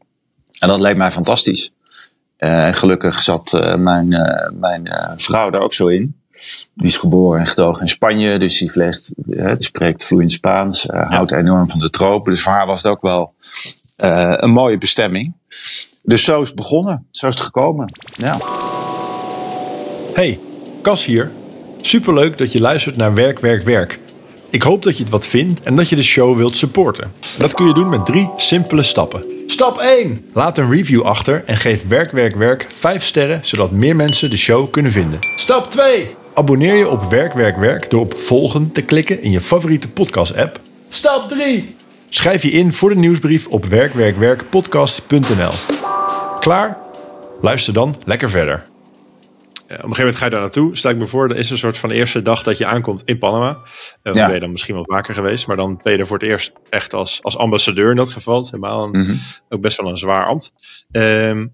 En 0.59 0.67
dat 0.67 0.79
leek 0.79 0.97
mij 0.97 1.11
fantastisch. 1.11 1.74
Uh, 2.45 2.69
gelukkig 2.71 3.21
zat 3.21 3.53
uh, 3.53 3.75
mijn, 3.75 4.11
uh, 4.11 4.59
mijn 4.59 4.89
vrouw 5.15 5.49
daar 5.49 5.61
ook 5.61 5.73
zo 5.73 5.87
in. 5.87 6.15
Die 6.73 6.87
is 6.87 6.97
geboren 6.97 7.39
en 7.39 7.47
getogen 7.47 7.81
in 7.81 7.87
Spanje, 7.87 8.39
dus 8.39 8.57
die, 8.57 8.71
vleegt, 8.71 9.11
die 9.25 9.55
spreekt 9.57 10.05
vloeiend 10.05 10.31
Spaans, 10.31 10.81
ja. 10.81 11.07
houdt 11.07 11.31
enorm 11.31 11.69
van 11.69 11.79
de 11.79 11.89
tropen. 11.89 12.33
Dus 12.33 12.41
voor 12.41 12.51
haar 12.51 12.65
was 12.65 12.83
het 12.83 12.91
ook 12.91 13.01
wel 13.01 13.33
een 14.37 14.51
mooie 14.51 14.77
bestemming. 14.77 15.33
Dus 16.03 16.23
zo 16.23 16.41
is 16.41 16.47
het 16.47 16.55
begonnen, 16.55 17.05
zo 17.09 17.27
is 17.27 17.33
het 17.33 17.43
gekomen. 17.43 17.91
Ja. 18.13 18.39
Hey, 20.13 20.39
Cas 20.81 21.05
hier. 21.05 21.31
Superleuk 21.81 22.37
dat 22.37 22.51
je 22.51 22.59
luistert 22.59 22.97
naar 22.97 23.13
Werk, 23.13 23.39
Werk, 23.39 23.63
Werk. 23.63 23.99
Ik 24.49 24.61
hoop 24.61 24.83
dat 24.83 24.97
je 24.97 25.03
het 25.03 25.11
wat 25.11 25.27
vindt 25.27 25.61
en 25.61 25.75
dat 25.75 25.89
je 25.89 25.95
de 25.95 26.03
show 26.03 26.37
wilt 26.37 26.55
supporten. 26.55 27.11
Dat 27.37 27.53
kun 27.53 27.65
je 27.65 27.73
doen 27.73 27.89
met 27.89 28.05
drie 28.05 28.29
simpele 28.35 28.83
stappen. 28.83 29.34
Stap 29.47 29.77
1. 29.77 30.29
Laat 30.33 30.57
een 30.57 30.69
review 30.71 31.01
achter 31.01 31.43
en 31.45 31.57
geef 31.57 31.87
Werk, 31.87 32.11
Werk, 32.11 32.35
Werk 32.35 32.67
5 32.75 33.03
sterren, 33.03 33.39
zodat 33.43 33.71
meer 33.71 33.95
mensen 33.95 34.29
de 34.29 34.37
show 34.37 34.71
kunnen 34.71 34.91
vinden. 34.91 35.19
Stap 35.35 35.71
2. 35.71 36.15
Abonneer 36.33 36.75
je 36.75 36.89
op 36.89 37.03
Werk, 37.03 37.33
Werk, 37.33 37.57
Werk 37.57 37.89
door 37.89 38.01
op 38.01 38.19
volgen 38.19 38.71
te 38.71 38.81
klikken 38.81 39.21
in 39.21 39.31
je 39.31 39.41
favoriete 39.41 39.89
podcast-app. 39.89 40.59
Stap 40.89 41.29
3. 41.29 41.75
Schrijf 42.09 42.41
je 42.41 42.51
in 42.51 42.73
voor 42.73 42.89
de 42.89 42.95
nieuwsbrief 42.95 43.47
op 43.47 43.65
werkwerkwerkpodcast.nl. 43.65 45.51
Klaar? 46.39 46.77
Luister 47.41 47.73
dan 47.73 47.95
lekker 48.05 48.29
verder 48.29 48.63
een 49.75 49.81
gegeven 49.81 49.97
moment 49.99 50.15
ga 50.15 50.25
je 50.25 50.31
daar 50.31 50.39
naartoe. 50.39 50.77
Stel 50.77 50.91
ik 50.91 50.97
me 50.97 51.07
voor, 51.07 51.27
dan 51.27 51.37
is 51.37 51.49
een 51.49 51.57
soort 51.57 51.77
van 51.77 51.89
eerste 51.91 52.21
dag 52.21 52.43
dat 52.43 52.57
je 52.57 52.65
aankomt 52.65 53.01
in 53.05 53.19
Panama. 53.19 53.49
Uh, 54.03 54.13
ja. 54.13 54.25
ben 54.25 54.33
je 54.33 54.39
dan 54.39 54.51
misschien 54.51 54.75
wel 54.75 54.85
vaker 54.85 55.13
geweest. 55.13 55.47
Maar 55.47 55.55
dan 55.55 55.79
ben 55.83 55.93
je 55.93 55.99
er 55.99 56.07
voor 56.07 56.17
het 56.17 56.29
eerst 56.29 56.53
echt 56.69 56.93
als, 56.93 57.23
als 57.23 57.37
ambassadeur 57.37 57.89
in 57.89 57.95
dat 57.95 58.09
geval. 58.09 58.43
helemaal 58.45 58.83
een, 58.83 58.89
mm 58.89 59.05
-hmm. 59.05 59.19
ook 59.49 59.61
best 59.61 59.77
wel 59.77 59.89
een 59.89 59.97
zwaar 59.97 60.25
ambt. 60.25 60.53
Um, 60.91 61.53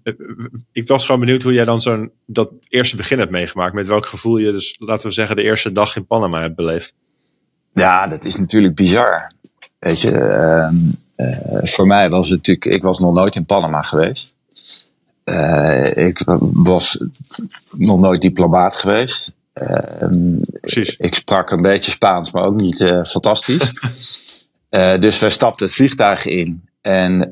ik 0.72 0.88
was 0.88 1.04
gewoon 1.04 1.20
benieuwd 1.20 1.42
hoe 1.42 1.52
jij 1.52 1.64
dan 1.64 1.80
zo'n 1.80 2.12
dat 2.26 2.50
eerste 2.68 2.96
begin 2.96 3.18
hebt 3.18 3.30
meegemaakt. 3.30 3.74
Met 3.74 3.86
welk 3.86 4.06
gevoel 4.06 4.36
je 4.36 4.52
dus, 4.52 4.76
laten 4.78 5.08
we 5.08 5.14
zeggen, 5.14 5.36
de 5.36 5.42
eerste 5.42 5.72
dag 5.72 5.96
in 5.96 6.06
Panama 6.06 6.40
hebt 6.40 6.56
beleefd. 6.56 6.94
Ja, 7.72 8.06
dat 8.06 8.24
is 8.24 8.36
natuurlijk 8.36 8.74
bizar. 8.74 9.32
Weet 9.78 10.00
je, 10.00 10.10
uh, 10.10 11.26
uh, 11.26 11.60
voor 11.62 11.86
mij 11.86 12.10
was 12.10 12.28
het 12.28 12.36
natuurlijk, 12.36 12.76
ik 12.76 12.82
was 12.82 12.98
nog 12.98 13.14
nooit 13.14 13.34
in 13.34 13.46
Panama 13.46 13.82
geweest. 13.82 14.34
Uh, 15.24 15.96
ik 15.96 16.22
was 16.52 16.98
nog 17.78 17.98
nooit 17.98 18.20
diplomaat 18.20 18.76
geweest. 18.76 19.32
Uh, 19.54 20.08
Precies. 20.60 20.96
Ik 20.96 21.14
sprak 21.14 21.50
een 21.50 21.62
beetje 21.62 21.90
Spaans, 21.90 22.30
maar 22.30 22.44
ook 22.44 22.54
niet 22.54 22.80
uh, 22.80 23.04
fantastisch. 23.04 23.72
dus 25.00 25.18
wij 25.18 25.30
stapten 25.30 25.66
het 25.66 25.74
vliegtuig 25.74 26.26
in. 26.26 26.68
En 26.80 27.26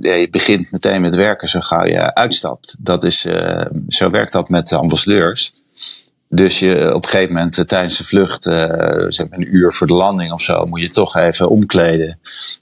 je 0.00 0.28
begint 0.30 0.70
meteen 0.70 1.00
met 1.00 1.14
werken 1.14 1.48
zo 1.48 1.60
gauw 1.60 1.84
je 1.84 2.14
uitstapt. 2.14 2.74
Dat 2.78 3.04
is, 3.04 3.26
zo 3.88 4.10
werkt 4.10 4.32
dat 4.32 4.48
met 4.48 4.72
ambassadeurs. 4.72 5.52
Dus 6.28 6.58
je, 6.58 6.94
op 6.94 7.02
een 7.02 7.08
gegeven 7.08 7.34
moment 7.34 7.68
tijdens 7.68 7.96
de 7.96 8.04
vlucht, 8.04 8.42
zeg 8.42 9.28
maar 9.28 9.38
een 9.38 9.54
uur 9.54 9.72
voor 9.72 9.86
de 9.86 9.92
landing 9.92 10.32
of 10.32 10.42
zo, 10.42 10.66
moet 10.66 10.80
je 10.80 10.90
toch 10.90 11.16
even 11.16 11.48
omkleden. 11.48 12.18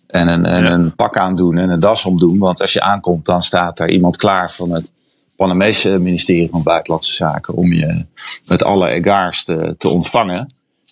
En 0.09 0.29
een, 0.29 0.47
en 0.47 0.65
een 0.65 0.95
pak 0.95 1.17
aandoen 1.17 1.59
en 1.59 1.71
een 1.71 1.81
das 1.81 2.05
omdoen. 2.05 2.39
Want 2.39 2.61
als 2.61 2.73
je 2.73 2.81
aankomt, 2.81 3.25
dan 3.25 3.43
staat 3.43 3.77
daar 3.77 3.91
iemand 3.91 4.17
klaar 4.17 4.51
van 4.51 4.71
het 4.71 4.91
Panamese 5.37 5.99
ministerie 5.99 6.49
van 6.51 6.63
Buitenlandse 6.63 7.15
Zaken 7.15 7.55
om 7.55 7.73
je 7.73 8.05
met 8.49 8.63
alle 8.63 8.89
egaars 8.89 9.45
te, 9.45 9.75
te 9.79 9.89
ontvangen. 9.89 10.47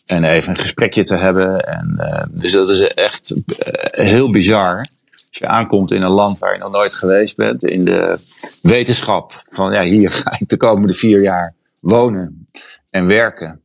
En 0.06 0.24
even 0.24 0.50
een 0.50 0.58
gesprekje 0.58 1.04
te 1.04 1.16
hebben. 1.16 1.66
En, 1.66 1.94
uh, 1.98 2.40
dus 2.40 2.52
dat 2.52 2.70
is 2.70 2.86
echt 2.86 3.30
uh, 3.30 3.42
heel 3.90 4.30
bizar. 4.30 4.78
Als 4.78 5.28
je 5.30 5.46
aankomt 5.46 5.90
in 5.90 6.02
een 6.02 6.10
land 6.10 6.38
waar 6.38 6.52
je 6.52 6.58
nog 6.58 6.70
nooit 6.70 6.94
geweest 6.94 7.36
bent. 7.36 7.64
In 7.64 7.84
de 7.84 8.18
wetenschap 8.62 9.32
van 9.48 9.72
ja, 9.72 9.82
hier 9.82 10.10
ga 10.10 10.36
ik 10.38 10.48
de 10.48 10.56
komende 10.56 10.94
vier 10.94 11.22
jaar 11.22 11.54
wonen 11.80 12.46
en 12.90 13.06
werken. 13.06 13.60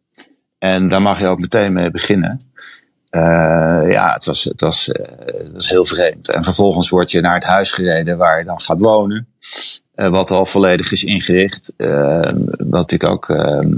En 0.57 0.87
daar 0.87 1.01
mag 1.01 1.19
je 1.19 1.27
ook 1.27 1.39
meteen 1.39 1.73
mee 1.73 1.91
beginnen. 1.91 2.50
Uh, 3.11 3.91
ja, 3.91 4.13
het 4.13 4.25
was, 4.25 4.43
het, 4.43 4.61
was, 4.61 4.85
het 4.85 5.51
was 5.53 5.69
heel 5.69 5.85
vreemd. 5.85 6.29
En 6.29 6.43
vervolgens 6.43 6.89
word 6.89 7.11
je 7.11 7.21
naar 7.21 7.33
het 7.33 7.43
huis 7.43 7.71
gereden 7.71 8.17
waar 8.17 8.39
je 8.39 8.45
dan 8.45 8.61
gaat 8.61 8.77
wonen. 8.77 9.27
Uh, 9.95 10.09
wat 10.09 10.31
al 10.31 10.45
volledig 10.45 10.91
is 10.91 11.03
ingericht. 11.03 11.73
Wat 11.77 12.69
natuurlijk 12.69 13.11
ook, 13.11 13.29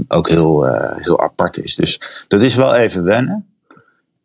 ook 0.08 0.28
heel, 0.28 0.64
heel 0.98 1.20
apart 1.20 1.62
is. 1.62 1.74
Dus 1.74 2.24
dat 2.28 2.40
is 2.40 2.54
wel 2.54 2.74
even 2.74 3.04
wennen. 3.04 3.46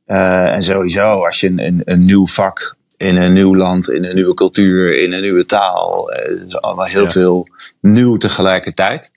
en 0.06 0.62
sowieso, 0.62 1.26
als 1.26 1.40
je 1.40 1.48
een, 1.48 1.66
een, 1.66 1.82
een, 1.86 2.06
nieuw 2.06 2.28
vak 2.28 2.76
in 2.98 3.16
een 3.16 3.34
nieuw 3.34 3.56
land, 3.56 3.90
in 3.90 4.06
een 4.06 4.16
nieuwe 4.16 4.34
cultuur, 4.34 5.02
in 5.02 5.14
een 5.14 5.22
nieuwe 5.22 5.46
taal. 5.46 6.12
Het 6.14 6.44
is 6.48 6.62
allemaal 6.62 6.86
heel 6.86 7.02
ja. 7.02 7.10
veel 7.10 7.48
nieuw 7.82 8.18
tegelijkertijd. 8.18 9.10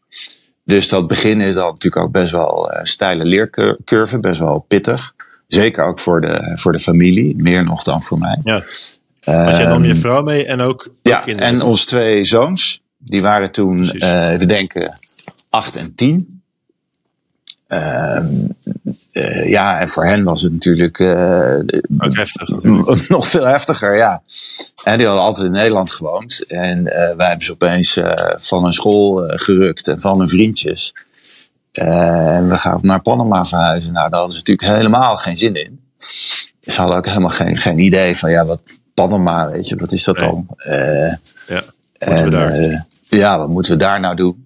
Dus 0.64 0.88
dat 0.88 1.06
begin 1.06 1.40
is 1.40 1.54
dan 1.54 1.66
natuurlijk 1.66 2.04
ook 2.04 2.12
best 2.12 2.32
wel 2.32 2.70
steile 2.82 3.24
leercurve, 3.24 4.18
best 4.18 4.38
wel 4.38 4.64
pittig. 4.68 5.14
Zeker 5.54 5.84
ook 5.84 5.98
voor 5.98 6.20
de, 6.20 6.52
voor 6.54 6.72
de 6.72 6.80
familie, 6.80 7.34
meer 7.36 7.64
nog 7.64 7.82
dan 7.82 8.02
voor 8.02 8.18
mij. 8.18 8.40
Ja. 8.44 8.60
Had 9.20 9.56
jij 9.56 9.66
dan 9.66 9.82
je 9.82 9.94
vrouw 9.94 10.22
mee 10.22 10.46
en 10.46 10.60
ook, 10.60 10.90
ja, 11.02 11.18
kinderen? 11.18 11.52
en 11.52 11.62
onze 11.62 11.86
twee 11.86 12.24
zoons. 12.24 12.80
Die 12.98 13.22
waren 13.22 13.52
toen, 13.52 13.90
uh, 13.92 14.28
even 14.28 14.48
denken, 14.48 14.98
acht 15.50 15.76
en 15.76 15.94
tien. 15.94 16.42
Uh, 17.68 18.18
uh, 19.12 19.48
ja, 19.48 19.80
en 19.80 19.88
voor 19.88 20.04
hen 20.04 20.24
was 20.24 20.42
het 20.42 20.52
natuurlijk. 20.52 20.98
Uh, 20.98 21.56
Ook 21.98 22.16
heftig, 22.16 22.48
natuurlijk. 22.48 23.08
Nog 23.08 23.28
veel 23.28 23.46
heftiger, 23.46 23.96
ja. 23.96 24.22
En 24.84 24.98
die 24.98 25.06
hadden 25.06 25.24
altijd 25.24 25.46
in 25.46 25.52
Nederland 25.52 25.90
gewoond. 25.90 26.44
En 26.48 26.84
wij 26.84 27.28
hebben 27.28 27.44
ze 27.44 27.52
opeens 27.52 28.00
van 28.36 28.62
hun 28.62 28.72
school 28.72 29.24
gerukt 29.26 29.88
en 29.88 30.00
van 30.00 30.18
hun 30.18 30.28
vriendjes. 30.28 30.94
En 31.72 32.48
we 32.48 32.56
gaan 32.56 32.78
naar 32.82 33.00
Panama 33.02 33.44
verhuizen. 33.44 33.92
Nou, 33.92 34.08
daar 34.10 34.18
hadden 34.18 34.36
ze 34.38 34.42
natuurlijk 34.46 34.76
helemaal 34.78 35.16
geen 35.16 35.36
zin 35.36 35.54
in. 35.54 35.80
Ze 36.60 36.80
hadden 36.80 36.96
ook 36.96 37.06
helemaal 37.06 37.30
geen, 37.30 37.56
geen 37.56 37.78
idee 37.78 38.16
van, 38.16 38.30
ja, 38.30 38.44
wat 38.44 38.60
Panama, 38.94 39.48
weet 39.48 39.68
je, 39.68 39.76
wat 39.76 39.92
is 39.92 40.04
dat 40.04 40.18
Nee. 40.18 40.28
dan? 40.30 40.46
Eh, 40.56 41.12
Ja, 41.46 41.62
we 42.24 42.30
daar. 42.30 42.52
eh, 42.52 42.80
ja, 43.00 43.38
wat 43.38 43.48
moeten 43.48 43.72
we 43.72 43.78
daar 43.78 44.00
nou 44.00 44.16
doen? 44.16 44.44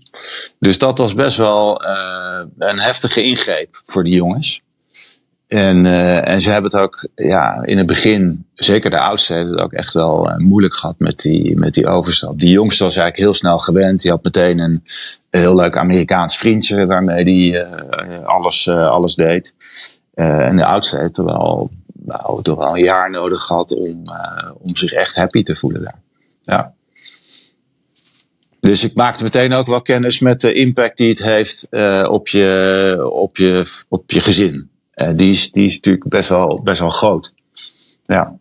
Dus 0.59 0.78
dat 0.78 0.99
was 0.99 1.14
best 1.14 1.37
wel 1.37 1.85
eh, 1.85 2.40
een 2.59 2.80
heftige 2.80 3.23
ingreep 3.23 3.68
voor 3.87 4.02
die 4.04 4.14
jongens. 4.14 4.61
En, 5.47 5.87
eh, 5.87 6.29
en 6.29 6.41
ze 6.41 6.50
hebben 6.50 6.71
het 6.71 6.81
ook 6.81 7.09
ja, 7.15 7.62
in 7.65 7.79
het 7.79 7.87
begin, 7.87 8.47
zeker 8.55 8.91
de 8.91 9.00
oudste, 9.00 9.35
heeft 9.35 9.50
het 9.50 9.59
ook 9.59 9.73
echt 9.73 9.95
wel 9.95 10.31
eh, 10.31 10.37
moeilijk 10.37 10.75
gehad 10.75 10.99
met 10.99 11.19
die, 11.19 11.57
met 11.59 11.75
die 11.75 11.87
overstap. 11.87 12.41
Die 12.41 12.50
jongste 12.50 12.85
was 12.85 12.97
eigenlijk 12.97 13.26
heel 13.26 13.35
snel 13.38 13.59
gewend. 13.59 14.00
Die 14.00 14.11
had 14.11 14.25
meteen 14.25 14.59
een, 14.59 14.85
heel 15.31 15.55
leuk 15.55 15.76
Amerikaans 15.76 16.38
vriendje 16.38 16.87
waarmee 16.87 17.25
die 17.25 17.59
eh, 17.59 18.26
alles, 18.26 18.69
alles 18.69 19.15
deed. 19.15 19.55
En 20.15 20.57
de 20.57 20.65
oudste 20.65 20.99
heeft 20.99 21.19
er 21.19 21.25
wel, 21.25 21.71
nou, 21.93 22.43
toch 22.43 22.59
wel 22.59 22.76
een 22.76 22.83
jaar 22.83 23.11
nodig 23.11 23.43
gehad 23.43 23.75
om, 23.75 24.05
om 24.59 24.76
zich 24.76 24.93
echt 24.93 25.17
happy 25.17 25.43
te 25.43 25.55
voelen 25.55 25.83
daar. 25.83 26.00
Ja. 26.43 26.75
Dus 28.61 28.85
ik 28.85 28.95
maakte 28.95 29.23
meteen 29.23 29.53
ook 29.53 29.67
wel 29.67 29.83
kennis 29.83 30.21
met 30.21 30.41
de 30.41 30.53
impact 30.53 30.97
die 30.97 31.09
het 31.09 31.23
heeft 31.23 31.69
op, 32.09 32.29
je, 32.29 33.09
op, 33.12 33.37
je, 33.37 33.65
op 33.88 34.11
je 34.11 34.21
gezin. 34.21 34.71
Eh, 34.97 35.11
die, 35.15 35.31
is, 35.31 35.53
die 35.53 35.65
is 35.65 35.75
natuurlijk 35.75 36.09
best 36.09 36.29
wel, 36.29 36.61
best 36.62 36.81
wel 36.81 36.91
groot. 36.91 37.35
Ja. 38.07 38.38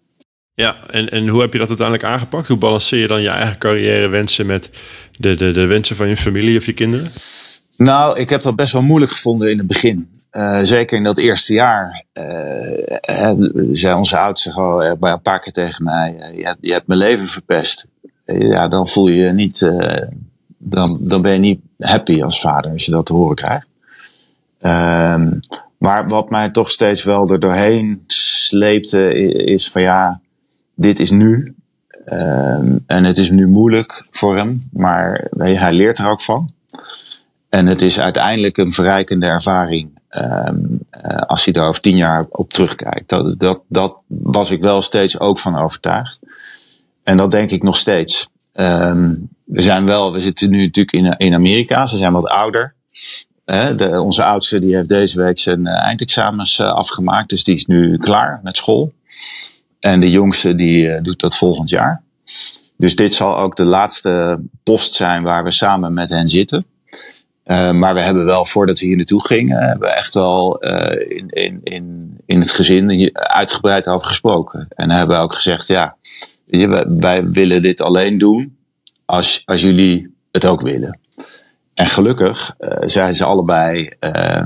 Ja, 0.54 0.76
en, 0.90 1.10
en 1.10 1.28
hoe 1.28 1.42
heb 1.42 1.54
je 1.54 1.60
dat 1.60 1.68
uiteindelijk 1.68 2.08
aangepakt? 2.08 2.48
Hoe 2.48 2.58
balanceer 2.58 3.00
je 3.00 3.08
dan 3.08 3.22
je 3.22 3.30
eigen 3.30 3.58
carrière 3.58 4.08
wensen 4.08 4.46
met 4.46 4.70
de, 5.18 5.36
de, 5.36 5.52
de 5.52 5.66
wensen 5.66 5.96
van 5.96 6.08
je 6.08 6.18
familie 6.18 6.58
of 6.58 6.66
je 6.66 6.74
kinderen? 6.74 7.08
Nou, 7.78 8.20
ik 8.20 8.30
heb 8.30 8.42
dat 8.42 8.56
best 8.56 8.74
wel 8.74 8.82
moeilijk 8.82 9.12
gevonden 9.12 9.52
in 9.52 9.58
het 9.58 9.68
begin. 9.68 10.10
Eh, 10.30 10.60
zeker 10.64 10.98
in 10.98 11.04
dat 11.04 11.18
eerste 11.18 11.54
jaar. 11.54 12.06
eh, 12.14 13.32
zei 13.74 13.96
onze 13.96 14.18
oudste 14.18 14.52
gewoon 14.52 15.00
bij 15.00 15.12
een 15.12 15.22
paar 15.22 15.40
keer 15.40 15.54
tegen 15.54 15.84
mij: 15.84 16.16
je, 16.36 16.46
hebt, 16.46 16.58
je 16.62 16.72
hebt 16.72 16.88
mijn 16.88 17.00
leven 17.00 17.28
verpest. 17.28 17.88
Ja, 18.26 18.68
dan 18.68 18.88
voel 18.88 19.08
je 19.08 19.16
je 19.16 19.32
niet. 19.32 19.60
dan, 20.58 21.00
dan 21.02 21.22
ben 21.22 21.32
je 21.32 21.40
niet 21.40 21.60
happy 21.80 22.24
als 22.24 22.42
vader 22.42 22.72
als 22.72 22.86
je 22.86 22.92
dat 22.92 23.06
te 23.06 23.14
horen 23.14 23.36
krijgt. 23.36 23.68
Maar 25.78 26.08
wat 26.08 26.30
mij 26.30 26.50
toch 26.50 26.70
steeds 26.70 27.04
wel 27.04 27.30
er 27.30 27.40
doorheen 27.40 28.04
sleepte, 28.08 29.14
is 29.44 29.72
van 29.72 29.82
ja, 29.82 30.22
dit 30.76 31.00
is 31.00 31.10
nu. 31.10 31.56
Ehm, 32.06 32.78
en 32.86 33.04
het 33.04 33.18
is 33.18 33.30
nu 33.30 33.48
moeilijk 33.48 34.08
voor 34.12 34.38
hem, 34.38 34.60
maar 34.72 35.28
hij 35.38 35.74
leert 35.74 35.98
er 35.98 36.10
ook 36.10 36.22
van. 36.22 36.54
En 37.50 37.66
het 37.66 37.82
is 37.82 38.00
uiteindelijk 38.00 38.58
een 38.58 38.74
verrijkende 38.74 39.26
ervaring 39.26 40.00
ehm, 40.10 40.58
eh, 40.90 41.18
als 41.18 41.46
hij 41.46 41.54
er 41.54 41.68
over 41.68 41.82
tien 41.82 41.96
jaar 41.96 42.26
op 42.30 42.54
terugkijkt. 42.54 43.10
Dat, 43.10 43.40
dat, 43.40 43.62
dat 43.68 43.98
was 44.08 44.52
ik 44.52 44.62
wel 44.62 44.82
steeds 44.82 45.20
ook 45.20 45.40
van 45.40 45.56
overtuigd. 45.56 46.20
En 47.04 47.18
dat 47.18 47.32
denk 47.32 47.52
ik 47.52 47.64
nog 47.64 47.78
steeds. 47.78 48.30
Ehm, 48.54 49.14
we 49.44 49.62
zijn 49.62 49.86
wel, 49.86 50.12
we 50.12 50.20
zitten 50.20 50.50
nu 50.50 50.62
natuurlijk 50.62 50.96
in, 50.96 51.18
in 51.28 51.34
Amerika, 51.34 51.86
ze 51.86 51.98
zijn 51.98 52.14
wat 52.14 52.28
ouder. 52.28 52.74
De, 53.46 54.02
onze 54.02 54.24
oudste 54.24 54.60
die 54.60 54.76
heeft 54.76 54.90
deze 54.90 55.22
week 55.22 55.40
zijn 55.40 55.68
eh, 55.68 55.86
eindexamens 55.86 56.60
eh, 56.60 56.74
afgemaakt, 56.74 57.30
dus 57.30 57.44
die 57.44 57.56
is 57.56 57.66
nu 57.66 57.98
klaar 57.98 58.40
met 58.44 58.58
school. 58.58 58.94
En 59.80 60.00
de 60.00 60.10
jongste 60.10 60.56
die 60.56 60.92
eh, 60.92 61.04
doet 61.04 61.20
dat 61.20 61.38
volgend 61.38 61.70
jaar. 61.70 62.02
Dus 62.78 62.96
dit 62.96 63.14
zal 63.14 63.38
ook 63.38 63.56
de 63.56 63.66
laatste 63.66 64.40
post 64.64 64.94
zijn 64.94 65.24
waar 65.24 65.44
we 65.44 65.52
samen 65.52 65.94
met 65.94 66.10
hen 66.10 66.30
zitten. 66.30 66.66
Maar 67.72 67.94
we 67.94 68.00
hebben 68.00 68.26
wel, 68.26 68.46
voordat 68.46 68.80
we 68.80 68.86
hier 68.86 68.96
naartoe 68.96 69.26
gingen, 69.26 69.68
hebben 69.68 69.88
we 69.88 69.94
echt 69.94 70.14
wel 70.14 70.60
in, 70.60 71.30
in, 71.30 71.60
in, 71.64 72.18
in 72.26 72.40
het 72.40 72.52
gezin 72.52 73.10
uitgebreid 73.14 73.88
over 73.88 74.08
gesproken. 74.08 74.68
En 74.70 74.90
hebben 74.90 75.18
we 75.18 75.24
ook 75.24 75.34
gezegd, 75.34 75.68
ja, 75.68 75.96
wij, 76.46 76.86
wij 76.88 77.28
willen 77.28 77.62
dit 77.62 77.82
alleen 77.82 78.18
doen 78.18 78.58
als, 79.06 79.42
als 79.46 79.62
jullie 79.62 80.16
het 80.32 80.46
ook 80.46 80.62
willen. 80.62 81.00
En 81.76 81.88
gelukkig 81.88 82.56
uh, 82.60 82.70
zeiden 82.82 83.16
ze 83.16 83.24
allebei, 83.24 83.90
uh, 84.00 84.42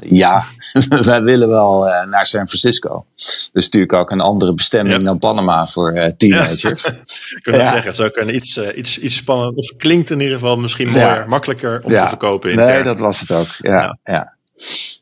ja, 0.00 0.44
wij 0.88 1.22
willen 1.22 1.48
wel 1.48 1.88
uh, 1.88 2.04
naar 2.04 2.24
San 2.24 2.48
Francisco. 2.48 3.04
Dus 3.52 3.64
natuurlijk 3.64 3.92
ook 3.92 4.10
een 4.10 4.20
andere 4.20 4.54
bestemming 4.54 4.98
ja. 4.98 5.04
dan 5.04 5.18
Panama 5.18 5.66
voor 5.66 5.96
uh, 5.96 6.04
teenagers. 6.04 6.82
Ja. 6.82 6.90
ik 7.38 7.40
wil 7.42 7.54
ja. 7.54 7.62
zeggen, 7.62 7.84
het 7.84 7.92
is 7.92 8.00
ook 8.00 8.16
een 8.16 8.34
iets, 8.34 8.56
uh, 8.56 8.76
iets, 8.76 8.98
iets 8.98 9.16
spannend. 9.16 9.56
Of 9.56 9.76
klinkt 9.76 10.10
in 10.10 10.20
ieder 10.20 10.34
geval 10.34 10.56
misschien 10.56 10.88
mooier, 10.88 11.28
makkelijker 11.28 11.82
om 11.84 11.90
te 11.90 12.06
verkopen. 12.08 12.50
In 12.50 12.56
nee, 12.56 12.82
dat 12.82 12.98
was 12.98 13.20
het 13.20 13.30
ook. 13.30 13.48
Ja, 13.58 13.98
ja. 14.04 14.34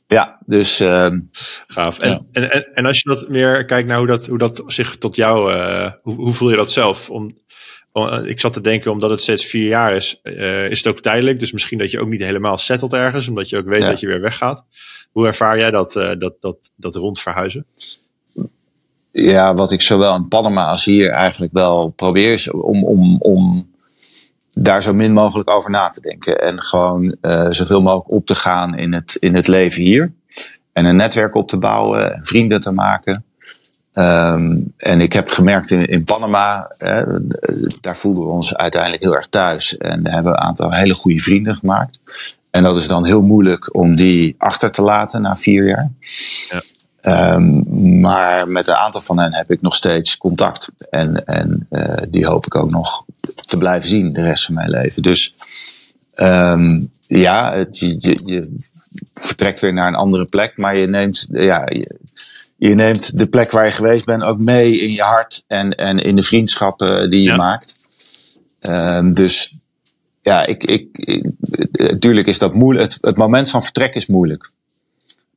ja. 0.06 0.38
dus. 0.44 0.80
ehm, 0.80 1.18
Gaaf. 1.66 1.98
En, 1.98 2.26
en, 2.32 2.50
en, 2.50 2.66
en, 2.74 2.86
als 2.86 3.00
je 3.02 3.08
dat 3.08 3.28
meer 3.28 3.64
kijkt 3.64 3.88
naar 3.88 3.98
hoe 3.98 4.06
dat, 4.06 4.26
hoe 4.26 4.38
dat 4.38 4.62
zich 4.66 4.96
tot 4.96 5.16
jou. 5.16 5.52
eh, 5.52 5.92
hoe, 6.02 6.14
hoe 6.14 6.34
voel 6.34 6.50
je 6.50 6.56
dat 6.56 6.72
zelf? 6.72 7.10
Om, 7.10 7.36
ik 8.06 8.40
zat 8.40 8.52
te 8.52 8.60
denken, 8.60 8.90
omdat 8.90 9.10
het 9.10 9.22
steeds 9.22 9.46
vier 9.46 9.68
jaar 9.68 9.94
is, 9.94 10.20
uh, 10.22 10.70
is 10.70 10.78
het 10.78 10.92
ook 10.92 11.00
tijdelijk. 11.00 11.38
Dus 11.38 11.52
misschien 11.52 11.78
dat 11.78 11.90
je 11.90 12.00
ook 12.00 12.08
niet 12.08 12.20
helemaal 12.20 12.58
settelt 12.58 12.92
ergens, 12.92 13.28
omdat 13.28 13.48
je 13.48 13.56
ook 13.56 13.66
weet 13.66 13.82
ja. 13.82 13.88
dat 13.88 14.00
je 14.00 14.06
weer 14.06 14.20
weggaat. 14.20 14.64
Hoe 15.12 15.26
ervaar 15.26 15.58
jij 15.58 15.70
dat, 15.70 15.96
uh, 15.96 16.10
dat, 16.18 16.34
dat, 16.40 16.70
dat 16.76 16.94
rondverhuizen? 16.94 17.66
Ja, 19.10 19.54
wat 19.54 19.70
ik 19.70 19.80
zowel 19.80 20.14
in 20.14 20.28
Panama 20.28 20.68
als 20.68 20.84
hier 20.84 21.10
eigenlijk 21.10 21.52
wel 21.52 21.92
probeer 21.92 22.32
is 22.32 22.50
om, 22.50 22.84
om, 22.84 23.16
om 23.18 23.70
daar 24.52 24.82
zo 24.82 24.94
min 24.94 25.12
mogelijk 25.12 25.50
over 25.50 25.70
na 25.70 25.90
te 25.90 26.00
denken. 26.00 26.40
En 26.40 26.62
gewoon 26.62 27.16
uh, 27.22 27.46
zoveel 27.50 27.82
mogelijk 27.82 28.10
op 28.10 28.26
te 28.26 28.34
gaan 28.34 28.76
in 28.76 28.92
het, 28.92 29.16
in 29.20 29.34
het 29.34 29.46
leven 29.46 29.82
hier. 29.82 30.12
En 30.72 30.84
een 30.84 30.96
netwerk 30.96 31.34
op 31.34 31.48
te 31.48 31.58
bouwen, 31.58 32.14
en 32.14 32.24
vrienden 32.24 32.60
te 32.60 32.70
maken. 32.70 33.24
Um, 33.98 34.72
en 34.76 35.00
ik 35.00 35.12
heb 35.12 35.30
gemerkt 35.30 35.70
in, 35.70 35.86
in 35.86 36.04
Panama, 36.04 36.70
hè, 36.78 37.02
daar 37.80 37.96
voelden 37.96 38.24
we 38.24 38.30
ons 38.30 38.56
uiteindelijk 38.56 39.02
heel 39.02 39.16
erg 39.16 39.26
thuis. 39.26 39.76
En 39.76 40.02
daar 40.02 40.12
hebben 40.12 40.32
we 40.32 40.38
een 40.38 40.44
aantal 40.44 40.72
hele 40.72 40.94
goede 40.94 41.20
vrienden 41.20 41.56
gemaakt. 41.56 41.98
En 42.50 42.62
dat 42.62 42.76
is 42.76 42.88
dan 42.88 43.04
heel 43.04 43.22
moeilijk 43.22 43.74
om 43.74 43.96
die 43.96 44.34
achter 44.38 44.70
te 44.70 44.82
laten 44.82 45.22
na 45.22 45.36
vier 45.36 45.66
jaar. 45.66 45.90
Ja. 46.50 46.62
Ehm, 47.00 48.00
maar 48.00 48.48
met 48.48 48.68
een 48.68 48.74
aantal 48.74 49.00
van 49.00 49.18
hen 49.18 49.34
heb 49.34 49.50
ik 49.50 49.60
nog 49.60 49.74
steeds 49.74 50.16
contact. 50.16 50.68
En, 50.90 51.24
en 51.24 51.66
uh, 51.70 51.82
die 52.08 52.26
hoop 52.26 52.46
ik 52.46 52.54
ook 52.54 52.70
nog 52.70 53.04
te 53.34 53.56
blijven 53.56 53.88
zien 53.88 54.12
de 54.12 54.22
rest 54.22 54.44
van 54.44 54.54
mijn 54.54 54.70
leven. 54.70 55.02
Dus 55.02 55.34
um, 56.16 56.90
ja, 57.06 57.54
het, 57.54 57.78
je, 57.78 57.96
je, 58.24 58.54
vertrekt 59.12 59.60
weer 59.60 59.72
naar 59.72 59.86
een 59.86 59.94
andere 59.94 60.24
plek, 60.24 60.52
maar 60.56 60.76
je 60.76 60.86
neemt, 60.86 61.28
ja, 61.32 61.62
je, 61.66 61.96
je, 62.58 62.74
neemt 62.74 63.18
de 63.18 63.26
plek 63.26 63.50
waar 63.50 63.64
je 63.66 63.72
geweest 63.72 64.04
bent 64.04 64.22
ook 64.22 64.38
mee 64.38 64.80
in 64.80 64.92
je 64.92 65.02
hart 65.02 65.44
en, 65.46 65.76
en 65.76 65.98
in 65.98 66.16
de 66.16 66.22
vriendschappen 66.22 67.10
die 67.10 67.22
je 67.22 67.34
maakt. 67.34 67.76
Um, 68.60 69.14
dus 69.14 69.54
ja, 70.22 70.46
ik, 70.46 70.64
ik, 70.64 70.98
ik, 70.98 71.26
natuurlijk 71.72 72.26
is 72.26 72.38
dat 72.38 72.54
moeilijk. 72.54 72.92
Het, 72.92 72.98
het 73.00 73.16
moment 73.16 73.50
van 73.50 73.62
vertrek 73.62 73.94
is 73.94 74.06
moeilijk. 74.06 74.50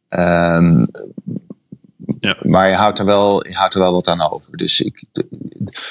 Um, 0.09 0.87
ja. 2.19 2.37
Maar 2.41 2.69
je 2.69 2.75
houdt, 2.75 2.99
er 2.99 3.05
wel, 3.05 3.47
je 3.47 3.53
houdt 3.53 3.73
er 3.73 3.79
wel 3.79 3.93
wat 3.93 4.07
aan 4.07 4.31
over. 4.31 4.57
Dus 4.57 4.81
ik, 4.81 5.03
de, 5.11 5.27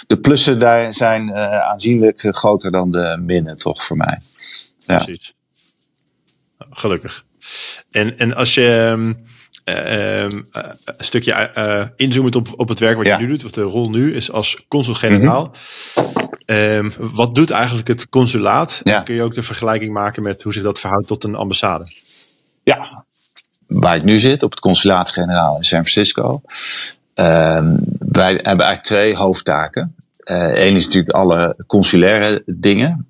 de 0.07 0.17
plussen 0.17 0.59
daar 0.59 0.95
zijn 0.95 1.29
uh, 1.29 1.59
aanzienlijk 1.59 2.27
groter 2.31 2.71
dan 2.71 2.91
de 2.91 3.23
minnen, 3.25 3.59
toch 3.59 3.85
voor 3.85 3.97
mij. 3.97 4.19
Ja. 4.79 4.97
Precies. 4.97 5.35
Gelukkig. 6.71 7.25
En, 7.91 8.19
en 8.19 8.35
als 8.35 8.55
je 8.55 9.15
uh, 9.65 10.23
um, 10.23 10.45
een 10.85 11.05
stukje 11.05 11.51
uh, 11.59 11.87
inzoomt 11.97 12.37
op, 12.37 12.49
op 12.57 12.69
het 12.69 12.79
werk 12.79 12.97
wat 12.97 13.07
je 13.07 13.17
nu 13.19 13.27
doet, 13.27 13.45
of 13.45 13.51
de 13.51 13.63
rol 13.63 13.91
nu 13.91 14.15
is 14.15 14.33
als 14.33 14.65
consul-generaal. 14.69 15.45
Mm 15.45 15.51
wat 16.97 17.35
doet 17.35 17.51
eigenlijk 17.51 17.89
het 17.89 18.09
consulaat? 18.09 18.81
Ja. 18.83 19.01
kun 19.01 19.15
je 19.15 19.23
ook 19.23 19.35
de 19.35 19.43
vergelijking 19.43 19.93
maken 19.93 20.23
met 20.23 20.43
hoe 20.43 20.53
zich 20.53 20.63
dat 20.63 20.81
verhoudt 20.81 21.07
tot 21.07 21.25
een 21.25 21.35
ambassade? 21.35 21.87
Ja, 22.63 23.05
waar 23.67 23.97
ik 23.97 24.03
nu 24.03 24.19
zit, 24.19 24.43
op 24.43 24.51
het 24.51 24.61
consulaat-generaal 24.61 25.57
in 25.57 25.65
San 25.65 25.87
Francisco. 25.87 26.43
Uh, 27.15 27.73
wij 27.99 28.31
hebben 28.33 28.45
eigenlijk 28.45 28.83
twee 28.83 29.17
hoofdtaken. 29.17 29.95
Eén 30.25 30.71
uh, 30.71 30.77
is 30.77 30.85
natuurlijk 30.85 31.15
alle 31.15 31.57
consulaire 31.67 32.43
dingen, 32.47 33.07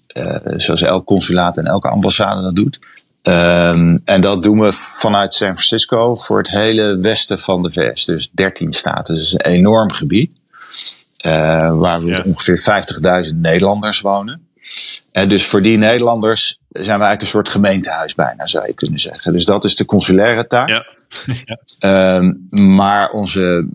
zoals 0.57 0.83
elk 0.83 1.07
consulaat 1.07 1.57
en 1.57 1.65
elke 1.65 1.89
ambassade 1.89 2.43
dat 2.43 2.55
doet. 2.55 2.79
Uh, 3.23 3.71
en 4.05 4.21
dat 4.21 4.43
doen 4.43 4.61
we 4.61 4.73
vanuit 4.73 5.35
San 5.35 5.53
Francisco 5.53 6.15
voor 6.15 6.39
het 6.39 6.51
hele 6.51 6.99
westen 6.99 7.39
van 7.39 7.63
de 7.63 7.71
VS. 7.71 8.05
Dus 8.05 8.31
13 8.33 8.73
staten. 8.73 9.15
Dus 9.15 9.33
een 9.33 9.41
enorm 9.41 9.93
gebied. 9.93 10.33
Uh, 11.27 11.79
waar 11.79 12.05
ja. 12.05 12.23
ongeveer 12.27 12.85
50.000 13.31 13.37
Nederlanders 13.37 14.01
wonen. 14.01 14.49
En 15.13 15.29
dus 15.29 15.47
voor 15.47 15.63
die 15.63 15.77
Nederlanders 15.77 16.59
zijn 16.69 16.85
we 16.85 16.91
eigenlijk 16.91 17.21
een 17.21 17.27
soort 17.27 17.49
gemeentehuis 17.49 18.15
bijna, 18.15 18.47
zou 18.47 18.67
je 18.67 18.75
kunnen 18.75 19.01
zeggen. 19.01 19.33
Dus 19.33 19.45
dat 19.45 19.65
is 19.65 19.77
de 19.77 19.85
consulaire 19.85 20.47
taak. 20.47 20.69
Ja. 20.69 20.87
ja. 21.81 22.17
Um, 22.17 22.47
maar 22.49 23.11
onze 23.11 23.69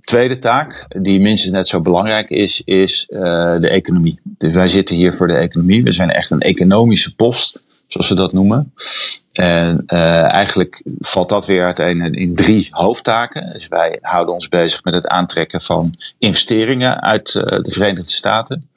tweede 0.00 0.38
taak, 0.38 0.86
die 1.02 1.20
minstens 1.20 1.52
net 1.52 1.68
zo 1.68 1.82
belangrijk 1.82 2.30
is, 2.30 2.62
is 2.64 3.08
uh, 3.10 3.20
de 3.58 3.68
economie. 3.68 4.20
Dus 4.22 4.52
wij 4.52 4.68
zitten 4.68 4.96
hier 4.96 5.14
voor 5.14 5.26
de 5.26 5.36
economie. 5.36 5.82
We 5.82 5.92
zijn 5.92 6.10
echt 6.10 6.30
een 6.30 6.40
economische 6.40 7.14
post, 7.14 7.64
zoals 7.92 8.06
ze 8.06 8.14
dat 8.14 8.32
noemen. 8.32 8.72
En 9.32 9.82
uh, 9.86 10.32
eigenlijk 10.32 10.82
valt 10.98 11.28
dat 11.28 11.46
weer 11.46 11.64
uiteen 11.64 12.00
in 12.00 12.34
drie 12.34 12.68
hoofdtaken. 12.70 13.52
Dus 13.52 13.68
wij 13.68 13.98
houden 14.00 14.34
ons 14.34 14.48
bezig 14.48 14.84
met 14.84 14.94
het 14.94 15.06
aantrekken 15.06 15.62
van 15.62 15.94
investeringen 16.18 17.00
uit 17.00 17.34
uh, 17.34 17.42
de 17.42 17.70
Verenigde 17.70 18.12
Staten. 18.12 18.68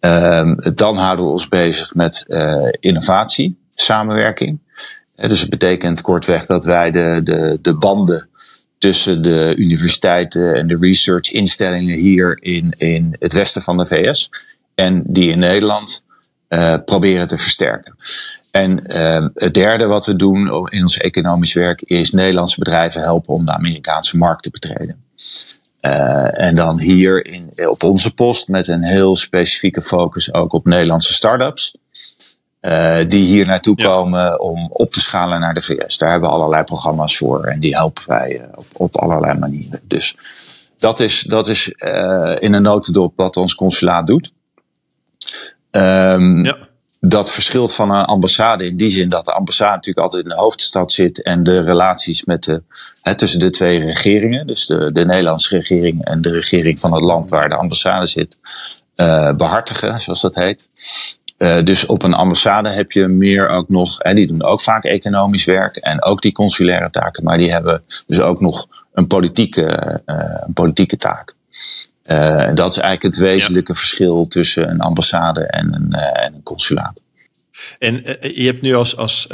Um, 0.00 0.56
dan 0.74 0.96
houden 0.96 1.24
we 1.24 1.30
ons 1.30 1.48
bezig 1.48 1.94
met 1.94 2.24
uh, 2.28 2.68
innovatie, 2.80 3.56
samenwerking. 3.70 4.58
Dus 5.16 5.40
het 5.40 5.50
betekent 5.50 6.00
kortweg 6.00 6.46
dat 6.46 6.64
wij 6.64 6.90
de, 6.90 7.20
de, 7.24 7.58
de 7.62 7.74
banden 7.74 8.28
tussen 8.78 9.22
de 9.22 9.54
universiteiten 9.56 10.54
en 10.54 10.66
de 10.66 10.78
researchinstellingen 10.80 11.98
hier 11.98 12.38
in, 12.40 12.70
in 12.70 13.16
het 13.18 13.32
westen 13.32 13.62
van 13.62 13.76
de 13.76 13.86
VS 13.86 14.30
en 14.74 15.02
die 15.06 15.30
in 15.30 15.38
Nederland 15.38 16.01
uh, 16.52 16.74
proberen 16.84 17.28
te 17.28 17.38
versterken. 17.38 17.94
En 18.50 18.92
uh, 18.96 19.26
het 19.34 19.54
derde 19.54 19.86
wat 19.86 20.06
we 20.06 20.16
doen 20.16 20.68
in 20.70 20.82
ons 20.82 20.98
economisch 20.98 21.52
werk 21.52 21.82
is 21.82 22.10
Nederlandse 22.10 22.58
bedrijven 22.58 23.02
helpen 23.02 23.34
om 23.34 23.46
de 23.46 23.52
Amerikaanse 23.52 24.16
markt 24.16 24.42
te 24.42 24.50
betreden. 24.50 25.04
Uh, 25.80 26.40
en 26.40 26.54
dan 26.54 26.80
hier 26.80 27.26
in, 27.26 27.68
op 27.68 27.82
onze 27.82 28.14
post 28.14 28.48
met 28.48 28.68
een 28.68 28.82
heel 28.82 29.16
specifieke 29.16 29.82
focus 29.82 30.34
ook 30.34 30.52
op 30.52 30.64
Nederlandse 30.64 31.12
start-ups. 31.12 31.76
Uh, 32.60 32.96
die 33.08 33.24
hier 33.24 33.46
naartoe 33.46 33.74
ja. 33.76 33.84
komen 33.84 34.40
om 34.40 34.68
op 34.72 34.92
te 34.92 35.00
schalen 35.00 35.40
naar 35.40 35.54
de 35.54 35.62
VS. 35.62 35.98
Daar 35.98 36.10
hebben 36.10 36.28
we 36.28 36.34
allerlei 36.34 36.64
programma's 36.64 37.16
voor 37.16 37.44
en 37.44 37.60
die 37.60 37.76
helpen 37.76 38.02
wij 38.06 38.48
op, 38.54 38.64
op 38.76 38.96
allerlei 38.96 39.38
manieren. 39.38 39.80
Dus 39.84 40.16
dat 40.76 41.00
is, 41.00 41.20
dat 41.20 41.48
is 41.48 41.68
in 42.38 42.52
een 42.52 42.62
notendop 42.62 43.12
wat 43.16 43.36
ons 43.36 43.54
consulaat 43.54 44.06
doet. 44.06 44.32
Um, 45.76 46.44
ja 46.44 46.56
dat 47.08 47.30
verschilt 47.30 47.74
van 47.74 47.90
een 47.90 48.04
ambassade 48.04 48.66
in 48.66 48.76
die 48.76 48.90
zin 48.90 49.08
dat 49.08 49.24
de 49.24 49.32
ambassade 49.32 49.74
natuurlijk 49.74 50.06
altijd 50.06 50.22
in 50.22 50.28
de 50.28 50.36
hoofdstad 50.36 50.92
zit 50.92 51.22
en 51.22 51.42
de 51.42 51.60
relaties 51.60 52.24
met 52.24 52.44
de, 52.44 52.62
hè, 53.02 53.14
tussen 53.14 53.40
de 53.40 53.50
twee 53.50 53.80
regeringen, 53.80 54.46
dus 54.46 54.66
de, 54.66 54.92
de 54.92 55.04
Nederlandse 55.04 55.56
regering 55.56 56.04
en 56.04 56.22
de 56.22 56.30
regering 56.30 56.78
van 56.78 56.92
het 56.92 57.02
land 57.02 57.28
waar 57.28 57.48
de 57.48 57.54
ambassade 57.54 58.06
zit, 58.06 58.38
uh, 58.96 59.32
behartigen, 59.32 60.00
zoals 60.00 60.20
dat 60.20 60.34
heet. 60.34 60.68
Uh, 61.38 61.62
dus 61.62 61.86
op 61.86 62.02
een 62.02 62.14
ambassade 62.14 62.68
heb 62.68 62.92
je 62.92 63.08
meer 63.08 63.48
ook 63.48 63.68
nog, 63.68 64.00
en 64.00 64.16
die 64.16 64.26
doen 64.26 64.42
ook 64.42 64.60
vaak 64.60 64.84
economisch 64.84 65.44
werk 65.44 65.76
en 65.76 66.02
ook 66.02 66.22
die 66.22 66.32
consulaire 66.32 66.90
taken, 66.90 67.24
maar 67.24 67.38
die 67.38 67.52
hebben 67.52 67.84
dus 68.06 68.20
ook 68.20 68.40
nog 68.40 68.66
een 68.92 69.06
politieke, 69.06 70.00
uh, 70.06 70.16
een 70.46 70.52
politieke 70.52 70.96
taak. 70.96 71.34
Uh, 72.06 72.54
dat 72.54 72.70
is 72.70 72.76
eigenlijk 72.76 73.02
het 73.02 73.16
wezenlijke 73.16 73.72
ja. 73.72 73.78
verschil 73.78 74.26
tussen 74.26 74.70
een 74.70 74.80
ambassade 74.80 75.46
en 75.46 75.74
een, 75.74 75.88
uh, 75.92 76.24
en 76.24 76.34
een 76.34 76.42
consulaat. 76.42 77.02
En 77.78 77.94
uh, 77.94 78.36
je 78.36 78.46
hebt 78.46 78.62
nu 78.62 78.74
als, 78.74 78.96
als 78.96 79.26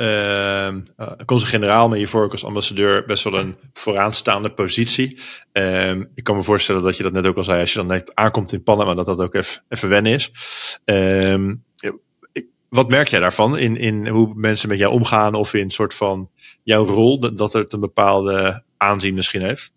consul-generaal, 1.25 1.89
maar 1.89 1.99
hiervoor 1.99 2.25
ook 2.25 2.33
als 2.33 2.45
ambassadeur 2.45 3.05
best 3.07 3.25
wel 3.25 3.39
een 3.39 3.57
vooraanstaande 3.73 4.51
positie. 4.51 5.21
Ehm, 5.53 6.05
ik 6.15 6.25
kan 6.25 6.37
me 6.37 6.43
voorstellen 6.43 6.83
dat 6.83 6.97
je 6.97 7.03
dat 7.03 7.13
net 7.13 7.27
ook 7.27 7.37
al 7.37 7.45
zei, 7.45 7.61
als 7.61 7.73
je 7.73 7.79
dan 7.79 7.87
net 7.87 8.15
aankomt 8.15 8.53
in 8.53 8.63
Panama, 8.63 8.95
dat 8.95 9.07
dat 9.07 9.19
ook 9.19 9.35
even, 9.35 9.63
even 9.69 9.89
wennen 9.89 10.13
is. 10.13 10.33
Ehm, 10.85 11.55
wat 12.69 12.89
merk 12.89 13.09
jij 13.09 13.21
daarvan 13.21 13.59
in, 13.59 13.77
in 13.77 14.07
hoe 14.07 14.33
mensen 14.35 14.69
met 14.69 14.79
jou 14.79 14.93
omgaan 14.93 15.35
of 15.35 15.55
in 15.55 15.71
soort 15.71 15.95
van 15.95 16.31
jouw 16.63 16.87
rol, 16.87 17.21
dat, 17.21 17.39
dat 17.39 17.53
het 17.53 17.73
een 17.73 17.81
bepaalde 17.81 18.63
aanzien 18.77 19.15
misschien 19.15 19.43
heeft? 19.43 19.73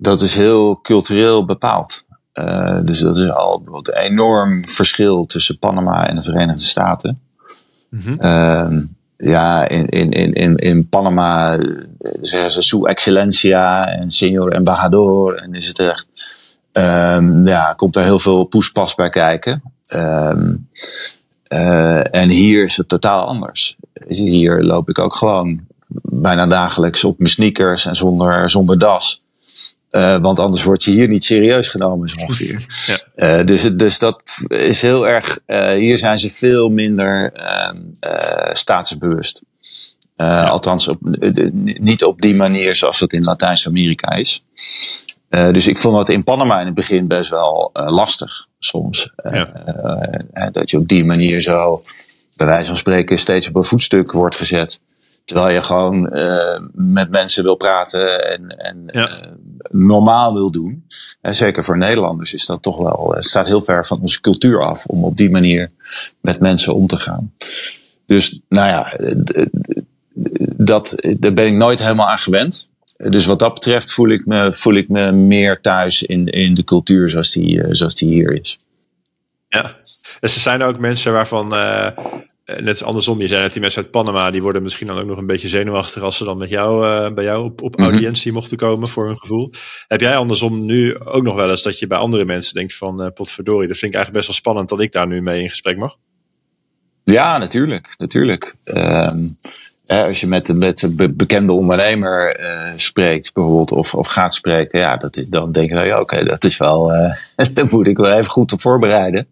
Dat 0.00 0.20
is 0.20 0.34
heel 0.34 0.80
cultureel 0.80 1.44
bepaald. 1.44 2.04
Uh, 2.34 2.78
dus 2.82 3.00
dat 3.00 3.16
is 3.16 3.30
al 3.30 3.62
een 3.64 3.94
enorm 3.94 4.68
verschil 4.68 5.26
tussen 5.26 5.58
Panama 5.58 6.08
en 6.08 6.16
de 6.16 6.22
Verenigde 6.22 6.62
Staten. 6.62 7.20
Mm 7.88 8.00
-hmm. 8.00 8.16
uh, 8.20 8.82
ja, 9.16 9.68
in, 9.68 9.88
in, 9.88 10.32
in, 10.32 10.56
in 10.56 10.88
Panama 10.88 11.58
zeggen 12.20 12.50
ze 12.50 12.62
su 12.62 12.84
excellencia 12.84 13.88
en 13.88 14.10
señor 14.10 14.52
embajador. 14.52 15.34
En 15.34 15.54
is 15.54 15.68
het 15.68 15.78
echt, 15.78 16.08
um, 16.72 17.46
ja, 17.46 17.72
komt 17.72 17.96
er 17.96 18.02
heel 18.02 18.18
veel 18.18 18.44
poespas 18.44 18.94
bij 18.94 19.10
kijken. 19.10 19.62
Um, 19.94 20.68
uh, 21.48 22.14
en 22.14 22.28
hier 22.28 22.64
is 22.64 22.76
het 22.76 22.88
totaal 22.88 23.24
anders. 23.26 23.76
Hier 24.08 24.62
loop 24.62 24.88
ik 24.88 24.98
ook 24.98 25.14
gewoon 25.14 25.60
bijna 26.02 26.46
dagelijks 26.46 27.04
op 27.04 27.18
mijn 27.18 27.30
sneakers 27.30 27.86
en 27.86 27.96
zonder, 27.96 28.50
zonder 28.50 28.78
das. 28.78 29.22
Uh, 29.90 30.20
want 30.20 30.38
anders 30.38 30.62
word 30.62 30.84
je 30.84 30.90
hier 30.90 31.08
niet 31.08 31.24
serieus 31.24 31.68
genomen, 31.68 32.08
zo 32.08 32.16
ongeveer. 32.20 32.66
Ja. 33.16 33.38
Uh, 33.38 33.46
dus, 33.46 33.62
dus 33.62 33.98
dat 33.98 34.22
is 34.48 34.82
heel 34.82 35.08
erg. 35.08 35.38
Uh, 35.46 35.70
hier 35.70 35.98
zijn 35.98 36.18
ze 36.18 36.30
veel 36.30 36.68
minder 36.68 37.32
staatsbewust. 38.52 39.42
Ja. 40.16 40.46
Althans, 40.46 40.88
op, 40.88 40.98
niet 41.60 42.04
op 42.04 42.20
die 42.20 42.34
manier 42.36 42.74
zoals 42.74 43.00
het 43.00 43.12
in 43.12 43.24
Latijns-Amerika 43.24 44.12
is. 44.12 44.44
dus 45.28 45.68
ik 45.68 45.78
vond 45.78 45.96
dat 45.96 46.08
in 46.08 46.24
Panama 46.24 46.60
in 46.60 46.66
het 46.66 46.74
begin 46.74 47.06
best 47.06 47.30
wel 47.30 47.70
lastig, 47.72 48.46
soms. 48.58 49.12
Ja. 49.30 50.50
dat 50.52 50.70
je 50.70 50.78
op 50.78 50.88
die 50.88 51.04
manier 51.04 51.40
zo, 51.40 51.80
bij 52.36 52.46
wijze 52.46 52.66
van 52.66 52.76
spreken, 52.76 53.18
steeds 53.18 53.48
op 53.48 53.56
een 53.56 53.64
voetstuk 53.64 54.12
wordt 54.12 54.36
gezet. 54.36 54.80
Terwijl 55.30 55.54
je 55.54 55.62
gewoon 55.62 56.16
uh, 56.16 56.58
met 56.72 57.10
mensen 57.10 57.42
wil 57.42 57.56
praten 57.56 58.30
en, 58.30 58.48
en 58.48 58.82
ja. 58.86 59.08
uh, 59.08 59.26
normaal 59.70 60.34
wil 60.34 60.50
doen. 60.50 60.86
En 61.20 61.34
zeker 61.34 61.64
voor 61.64 61.78
Nederlanders 61.78 62.34
is 62.34 62.46
dat 62.46 62.62
toch 62.62 62.76
wel, 62.76 63.16
uh, 63.16 63.20
staat 63.20 63.46
heel 63.46 63.62
ver 63.62 63.86
van 63.86 64.00
onze 64.00 64.20
cultuur 64.20 64.62
af 64.62 64.86
om 64.86 65.04
op 65.04 65.16
die 65.16 65.30
manier 65.30 65.70
met 66.20 66.40
mensen 66.40 66.74
om 66.74 66.86
te 66.86 66.96
gaan. 66.96 67.32
Dus 68.06 68.40
nou 68.48 68.68
ja, 68.68 68.96
dat, 70.56 70.94
daar 71.18 71.32
ben 71.32 71.46
ik 71.46 71.54
nooit 71.54 71.78
helemaal 71.78 72.08
aan 72.08 72.18
gewend. 72.18 72.68
Dus 72.96 73.26
wat 73.26 73.38
dat 73.38 73.54
betreft 73.54 73.92
voel 73.92 74.08
ik 74.08 74.26
me, 74.26 74.52
voel 74.52 74.74
ik 74.74 74.88
me 74.88 75.12
meer 75.12 75.60
thuis 75.60 76.02
in, 76.02 76.26
in 76.26 76.54
de 76.54 76.64
cultuur 76.64 77.08
zoals 77.08 77.30
die, 77.30 77.74
zoals 77.74 77.94
die 77.94 78.08
hier 78.08 78.40
is. 78.40 78.58
Ja, 79.48 79.76
dus 80.20 80.34
er 80.34 80.40
zijn 80.40 80.62
ook 80.62 80.78
mensen 80.78 81.12
waarvan 81.12 81.52
net 82.58 82.68
als 82.68 82.82
andersom, 82.82 83.20
je 83.20 83.26
zei 83.26 83.42
net 83.42 83.52
die 83.52 83.60
mensen 83.60 83.82
uit 83.82 83.90
Panama, 83.90 84.30
die 84.30 84.42
worden 84.42 84.62
misschien 84.62 84.86
dan 84.86 84.98
ook 84.98 85.06
nog 85.06 85.18
een 85.18 85.26
beetje 85.26 85.48
zenuwachtig 85.48 86.02
als 86.02 86.16
ze 86.16 86.24
dan 86.24 86.38
met 86.38 86.48
jou, 86.48 86.86
uh, 86.86 87.14
bij 87.14 87.24
jou 87.24 87.44
op, 87.44 87.62
op 87.62 87.76
mhm. 87.76 87.88
audiëntie 87.88 88.32
mochten 88.32 88.56
komen 88.56 88.88
voor 88.88 89.06
hun 89.06 89.18
gevoel. 89.18 89.50
Heb 89.88 90.00
jij 90.00 90.16
andersom 90.16 90.64
nu 90.64 90.98
ook 90.98 91.22
nog 91.22 91.34
wel 91.34 91.50
eens 91.50 91.62
dat 91.62 91.78
je 91.78 91.86
bij 91.86 91.98
andere 91.98 92.24
mensen 92.24 92.54
denkt 92.54 92.74
van 92.74 93.02
uh, 93.02 93.08
potverdorie, 93.14 93.68
dat 93.68 93.78
vind 93.78 93.92
ik 93.92 93.98
eigenlijk 93.98 94.26
best 94.26 94.26
wel 94.26 94.36
spannend 94.36 94.68
dat 94.68 94.80
ik 94.80 94.92
daar 94.92 95.06
nu 95.06 95.22
mee 95.22 95.42
in 95.42 95.50
gesprek 95.50 95.76
mag? 95.76 95.96
Ja, 97.04 97.38
natuurlijk. 97.38 97.94
natuurlijk. 97.98 98.54
Um, 98.64 99.24
als 99.90 100.20
je 100.20 100.26
met, 100.26 100.54
met 100.54 100.82
een 100.82 101.14
bekende 101.16 101.52
ondernemer 101.52 102.40
uh, 102.40 102.72
spreekt, 102.76 103.32
bijvoorbeeld, 103.32 103.72
of, 103.72 103.94
of 103.94 104.06
gaat 104.06 104.34
spreken, 104.34 104.78
ja, 104.78 104.96
dat, 104.96 105.24
dan 105.28 105.52
denk 105.52 105.70
je, 105.70 105.78
ja, 105.78 106.00
oké, 106.00 106.24
dat 106.24 106.44
is 106.44 106.56
wel, 106.56 106.92
uh, 106.94 107.70
moet 107.70 107.86
ik 107.86 107.96
wel 107.96 108.12
even 108.12 108.30
goed 108.30 108.52
op 108.52 108.60
voorbereiden. 108.60 109.26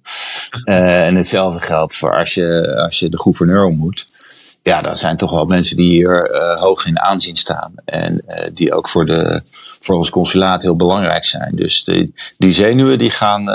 Uh, 0.65 1.07
en 1.07 1.15
hetzelfde 1.15 1.61
geldt 1.61 1.97
voor 1.97 2.17
als 2.17 2.35
je, 2.35 2.77
als 2.77 2.99
je 2.99 3.09
de 3.09 3.21
gouverneur 3.21 3.65
ontmoet. 3.65 4.27
Ja, 4.63 4.83
dat 4.83 4.99
zijn 4.99 5.17
toch 5.17 5.31
wel 5.31 5.45
mensen 5.45 5.77
die 5.77 5.91
hier 5.91 6.31
hoog 6.59 6.87
in 6.87 7.01
aanzien 7.01 7.37
staan. 7.37 7.73
En 7.85 8.25
die 8.55 8.75
ook 8.75 8.89
voor, 8.89 9.05
de, 9.05 9.41
voor 9.81 9.97
ons 9.97 10.11
consulaat 10.11 10.63
heel 10.63 10.77
belangrijk 10.77 11.25
zijn. 11.25 11.57
Dus 11.57 11.85
die, 11.85 12.15
die 12.39 12.53
zenuwen 12.53 12.99
die 12.99 13.11
gaan, 13.11 13.49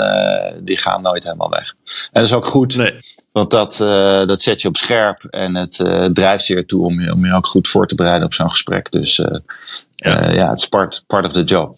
die 0.60 0.76
gaan 0.76 1.02
nooit 1.02 1.24
helemaal 1.24 1.50
weg. 1.50 1.74
En 1.84 2.10
dat 2.12 2.22
is 2.22 2.32
ook 2.32 2.46
goed. 2.46 2.76
Nee. 2.76 3.00
Want 3.34 3.50
dat, 3.50 3.80
uh, 3.80 4.26
dat 4.26 4.42
zet 4.42 4.62
je 4.62 4.68
op 4.68 4.76
scherp 4.76 5.24
en 5.24 5.56
het 5.56 5.78
uh, 5.78 6.04
drijft 6.04 6.46
je 6.46 6.56
ertoe 6.56 6.84
om 6.84 7.00
je, 7.00 7.12
om 7.12 7.26
je 7.26 7.34
ook 7.34 7.46
goed 7.46 7.68
voor 7.68 7.86
te 7.86 7.94
bereiden 7.94 8.26
op 8.26 8.34
zo'n 8.34 8.50
gesprek. 8.50 8.90
Dus 8.90 9.18
uh, 9.18 9.26
ja. 9.94 10.30
ja, 10.30 10.50
het 10.50 10.58
is 10.58 10.68
part, 10.68 11.04
part 11.06 11.26
of 11.26 11.32
the 11.32 11.42
job. 11.42 11.74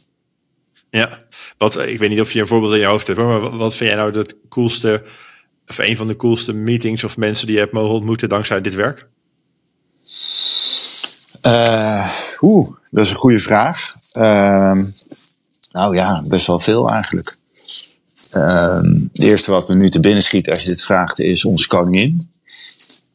Ja, 0.91 1.23
wat, 1.59 1.79
ik 1.79 1.99
weet 1.99 2.09
niet 2.09 2.21
of 2.21 2.33
je 2.33 2.41
een 2.41 2.47
voorbeeld 2.47 2.73
in 2.73 2.79
je 2.79 2.87
hoofd 2.87 3.07
hebt, 3.07 3.19
maar 3.19 3.57
wat 3.57 3.75
vind 3.75 3.91
jij 3.91 3.99
nou 3.99 4.19
het 4.19 4.37
coolste, 4.49 5.03
of 5.67 5.79
een 5.79 5.97
van 5.97 6.07
de 6.07 6.17
coolste 6.17 6.53
meetings 6.53 7.05
of 7.05 7.17
mensen 7.17 7.47
die 7.47 7.55
je 7.55 7.61
hebt 7.61 7.73
mogen 7.73 7.95
ontmoeten 7.95 8.29
dankzij 8.29 8.61
dit 8.61 8.75
werk? 8.75 9.09
Oeh, 12.41 12.77
dat 12.91 13.05
is 13.05 13.11
een 13.11 13.17
goede 13.17 13.39
vraag. 13.39 13.95
Ehm, 14.13 14.85
nou 15.73 15.97
ja, 15.97 16.23
best 16.29 16.47
wel 16.47 16.61
veel 16.61 16.91
eigenlijk. 16.91 17.37
Ehm, 18.31 18.95
het 19.13 19.19
eerste 19.19 19.51
wat 19.51 19.69
me 19.69 19.75
nu 19.75 19.89
te 19.89 20.01
binnen 20.01 20.23
schiet 20.23 20.51
als 20.51 20.63
je 20.63 20.69
dit 20.69 20.83
vraagt 20.83 21.21
is 21.21 21.45
onze 21.45 21.69
koningin. 21.69 22.29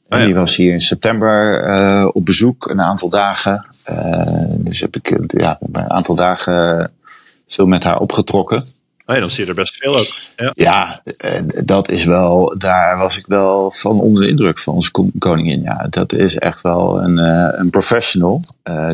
Oh 0.10 0.20
Die 0.20 0.36
was 0.36 0.56
hier 0.56 0.74
in 0.74 0.82
september 0.82 1.68
uh, 1.70 2.08
op 2.14 2.26
bezoek, 2.26 2.70
een 2.70 2.82
aantal 2.82 3.10
dagen. 3.10 3.66
Uh, 3.90 4.44
dus 4.48 4.82
heb 4.82 4.96
ik 4.96 5.20
ja, 5.28 5.60
een 5.72 5.90
aantal 5.90 6.16
dagen 6.16 6.92
veel 7.48 7.66
met 7.66 7.84
haar 7.84 7.98
opgetrokken. 7.98 8.58
Oh 9.06 9.16
ja, 9.16 9.20
dan 9.20 9.30
zie 9.30 9.44
je 9.44 9.50
er 9.50 9.56
best 9.56 9.76
veel 9.76 9.96
ook. 9.96 10.08
Ja. 10.36 10.52
ja, 10.54 11.02
dat 11.64 11.90
is 11.90 12.06
wel, 12.06 12.56
daar 12.58 12.98
was 12.98 13.18
ik 13.18 13.26
wel 13.28 13.72
van 13.72 14.00
onder 14.00 14.24
de 14.24 14.30
indruk 14.30 14.60
van 14.60 14.74
onze 14.74 14.92
koningin. 15.18 15.62
Ja, 15.62 15.88
dat 15.90 16.14
is 16.14 16.38
echt 16.38 16.62
wel 16.62 17.04
een, 17.04 17.18
uh, 17.18 17.50
een 17.52 17.70
professional 17.70 18.44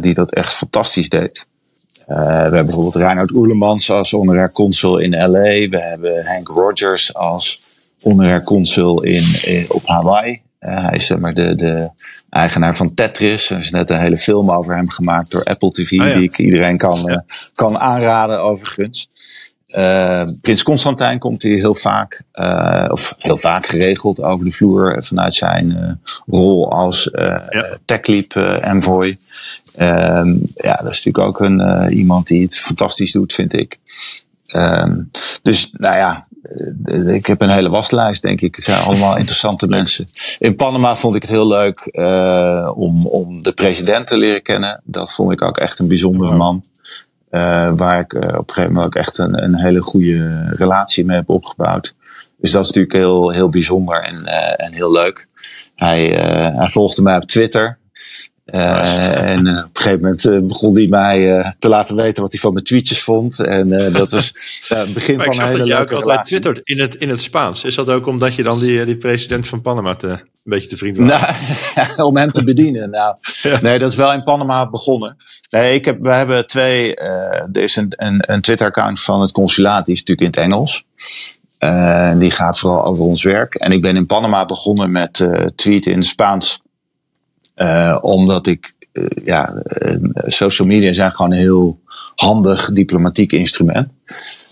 die 0.01 0.13
dat 0.13 0.33
echt 0.33 0.53
fantastisch 0.53 1.09
deed. 1.09 1.45
Uh, 2.07 2.17
we 2.17 2.23
hebben 2.23 2.51
bijvoorbeeld 2.51 2.95
Reinhard 2.95 3.31
Oerlemans 3.31 3.91
als 3.91 4.11
honorair 4.11 4.51
consul 4.51 4.97
in 4.97 5.11
LA. 5.11 5.69
We 5.69 5.79
hebben 5.79 6.25
Hank 6.25 6.47
Rogers 6.47 7.13
als 7.13 7.71
honorair 8.01 8.43
consul 8.43 9.01
in, 9.01 9.43
in 9.43 9.65
op 9.69 9.87
Hawaii. 9.87 10.41
Uh, 10.59 10.85
hij 10.85 10.95
is 10.95 11.05
zeg 11.05 11.17
maar 11.17 11.33
de, 11.33 11.55
de 11.55 11.89
eigenaar 12.29 12.75
van 12.75 12.93
Tetris. 12.93 13.49
Er 13.49 13.57
is 13.57 13.71
net 13.71 13.89
een 13.89 13.99
hele 13.99 14.17
film 14.17 14.49
over 14.49 14.75
hem 14.75 14.89
gemaakt 14.89 15.31
door 15.31 15.43
Apple 15.43 15.71
TV, 15.71 15.91
oh 15.91 16.13
die 16.13 16.23
ik 16.23 16.37
iedereen 16.37 16.77
kan, 16.77 16.99
ja. 17.05 17.11
uh, 17.11 17.17
kan 17.53 17.77
aanraden 17.77 18.43
overigens. 18.43 19.09
Uh, 19.75 20.23
Prins 20.41 20.63
Constantijn 20.63 21.19
komt 21.19 21.43
hier 21.43 21.57
heel 21.57 21.75
vaak, 21.75 22.21
uh, 22.33 22.85
of 22.89 23.15
heel 23.17 23.37
vaak 23.37 23.65
geregeld 23.65 24.21
over 24.21 24.45
de 24.45 24.51
vloer 24.51 25.03
vanuit 25.03 25.33
zijn 25.33 25.69
uh, 25.69 26.11
rol 26.25 26.71
als 26.71 27.09
ja. 27.13 27.77
TechLeap 27.85 28.35
envoy. 28.61 29.17
Ehm, 29.75 30.29
ja, 30.55 30.75
dat 30.75 30.91
is 30.91 31.03
natuurlijk 31.05 31.19
ook 31.19 31.39
een, 31.39 31.91
iemand 31.91 32.27
die 32.27 32.43
het 32.43 32.57
fantastisch 32.57 33.11
doet, 33.11 33.33
vind 33.33 33.53
ik. 33.53 33.79
Ehm, 34.45 35.01
dus 35.41 35.69
nou 35.71 35.95
ja, 35.95 36.27
ik 37.13 37.25
heb 37.25 37.41
een 37.41 37.49
hele 37.49 37.69
waslijst, 37.69 38.21
denk 38.21 38.41
ik. 38.41 38.55
Het 38.55 38.63
zijn 38.63 38.79
allemaal 38.79 39.17
interessante 39.23 39.67
mensen. 39.67 40.07
In 40.39 40.55
Panama 40.55 40.95
vond 40.95 41.15
ik 41.15 41.21
het 41.21 41.31
heel 41.31 41.47
leuk 41.47 41.89
om, 42.75 43.07
om 43.07 43.43
de 43.43 43.51
president 43.51 44.07
te 44.07 44.17
leren 44.17 44.41
kennen. 44.41 44.81
Dat 44.83 45.13
vond 45.13 45.31
ik 45.31 45.41
ook 45.41 45.57
echt 45.57 45.79
een 45.79 45.87
bijzondere 45.87 46.35
man. 46.35 46.63
Uh, 47.31 47.71
waar 47.75 47.99
ik 47.99 48.13
uh, 48.13 48.21
op 48.21 48.27
een 48.27 48.53
gegeven 48.53 48.73
moment 48.73 48.85
ook 48.85 48.95
echt 48.95 49.17
een, 49.17 49.43
een 49.43 49.55
hele 49.55 49.81
goede 49.81 50.45
relatie 50.49 51.05
mee 51.05 51.17
heb 51.17 51.29
opgebouwd. 51.29 51.95
Dus 52.37 52.51
dat 52.51 52.61
is 52.61 52.67
natuurlijk 52.67 52.93
heel, 52.93 53.29
heel 53.29 53.49
bijzonder 53.49 54.03
en, 54.03 54.21
uh, 54.25 54.65
en 54.65 54.73
heel 54.73 54.91
leuk. 54.91 55.27
Hij, 55.75 56.05
hij 56.55 56.69
volgde 56.69 57.01
mij 57.01 57.15
op 57.15 57.23
Twitter. 57.25 57.77
Uh, 58.53 59.31
en 59.31 59.45
uh, 59.45 59.57
op 59.57 59.63
een 59.63 59.69
gegeven 59.73 60.01
moment 60.01 60.25
uh, 60.25 60.39
begon 60.39 60.75
hij 60.75 60.87
mij 60.87 61.53
te 61.59 61.69
laten 61.69 61.95
weten 61.95 62.23
wat 62.23 62.31
hij 62.31 62.41
van 62.41 62.53
mijn 62.53 62.65
tweetjes 62.65 63.03
vond. 63.03 63.39
En 63.39 63.91
dat 63.93 64.11
was 64.11 64.33
het 64.67 64.93
begin 64.93 65.21
van 65.21 65.39
een 65.39 65.47
hele 65.47 65.63
leuke 65.63 65.73
relatie. 65.73 65.95
altijd 65.95 66.25
twittert 66.25 66.59
in 66.63 66.79
het, 66.79 66.95
in 66.95 67.09
het 67.09 67.21
Spaans. 67.21 67.63
Is 67.63 67.75
dat 67.75 67.89
ook 67.89 68.05
omdat 68.05 68.35
je 68.35 68.43
dan 68.43 68.59
die, 68.59 68.85
die 68.85 68.97
president 68.97 69.47
van 69.47 69.61
Panama 69.61 69.95
te, 69.95 70.07
een 70.07 70.21
beetje 70.43 70.67
te 70.67 70.77
vriend 70.77 70.97
was? 70.97 71.07
Nou, 71.07 72.03
om 72.09 72.17
hem 72.17 72.31
te 72.31 72.43
bedienen. 72.43 72.89
Nou, 72.89 73.15
ja. 73.41 73.59
Nee, 73.61 73.79
dat 73.79 73.91
is 73.91 73.97
wel 73.97 74.13
in 74.13 74.23
Panama 74.23 74.69
begonnen. 74.69 75.17
Nee, 75.49 75.73
ik 75.73 75.85
heb, 75.85 75.97
we 76.01 76.09
hebben 76.09 76.47
twee. 76.47 76.95
er 76.95 77.63
is 77.63 77.75
een, 77.75 77.93
een, 77.95 78.23
een 78.25 78.41
Twitter-account 78.41 79.01
van 79.01 79.21
het 79.21 79.31
consulaat, 79.31 79.85
die 79.85 79.93
is 79.95 80.03
natuurlijk 80.03 80.35
in 80.35 80.41
het 80.41 80.51
Engels. 80.51 80.85
die 82.19 82.31
gaat 82.31 82.59
vooral 82.59 82.85
over 82.85 83.03
ons 83.03 83.23
werk. 83.23 83.55
En 83.55 83.71
ik 83.71 83.81
ben 83.81 83.95
in 83.95 84.05
Panama 84.05 84.45
begonnen 84.45 84.91
met 84.91 85.27
tweeten 85.55 85.91
in 85.91 85.97
het 85.97 86.07
Spaans 86.07 86.65
uh, 87.57 87.97
omdat 88.01 88.47
ik, 88.47 88.73
uh, 88.93 89.05
ja, 89.25 89.63
uh, 89.85 89.95
social 90.25 90.67
media 90.67 90.93
zijn 90.93 91.11
gewoon 91.11 91.31
een 91.31 91.37
heel 91.37 91.79
handig 92.15 92.69
diplomatiek 92.73 93.31
instrument. 93.31 93.93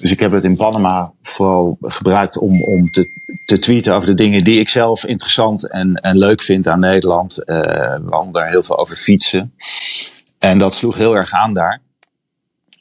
Dus 0.02 0.12
ik 0.12 0.20
heb 0.20 0.32
het 0.32 0.44
in 0.44 0.56
Panama 0.56 1.12
vooral 1.22 1.78
gebruikt 1.82 2.38
om, 2.38 2.64
om 2.64 2.92
te, 2.92 3.08
te 3.46 3.60
tweeten 3.60 3.96
over 3.96 4.08
de 4.08 4.14
dingen 4.14 4.44
die 4.44 4.60
ik 4.60 4.70
zelf 4.70 5.06
interessant 5.06 5.70
en, 5.70 5.96
en 5.96 6.18
leuk 6.18 6.42
vind 6.42 6.68
aan 6.68 6.80
Nederland. 6.80 7.36
we 7.46 8.06
hadden 8.10 8.32
daar 8.32 8.50
heel 8.50 8.64
veel 8.64 8.78
over 8.78 8.96
fietsen. 8.96 9.54
En 10.40 10.58
dat 10.58 10.76
sloeg 10.76 10.96
heel 10.96 11.18
erg 11.18 11.32
aan 11.32 11.54
daar. 11.54 11.82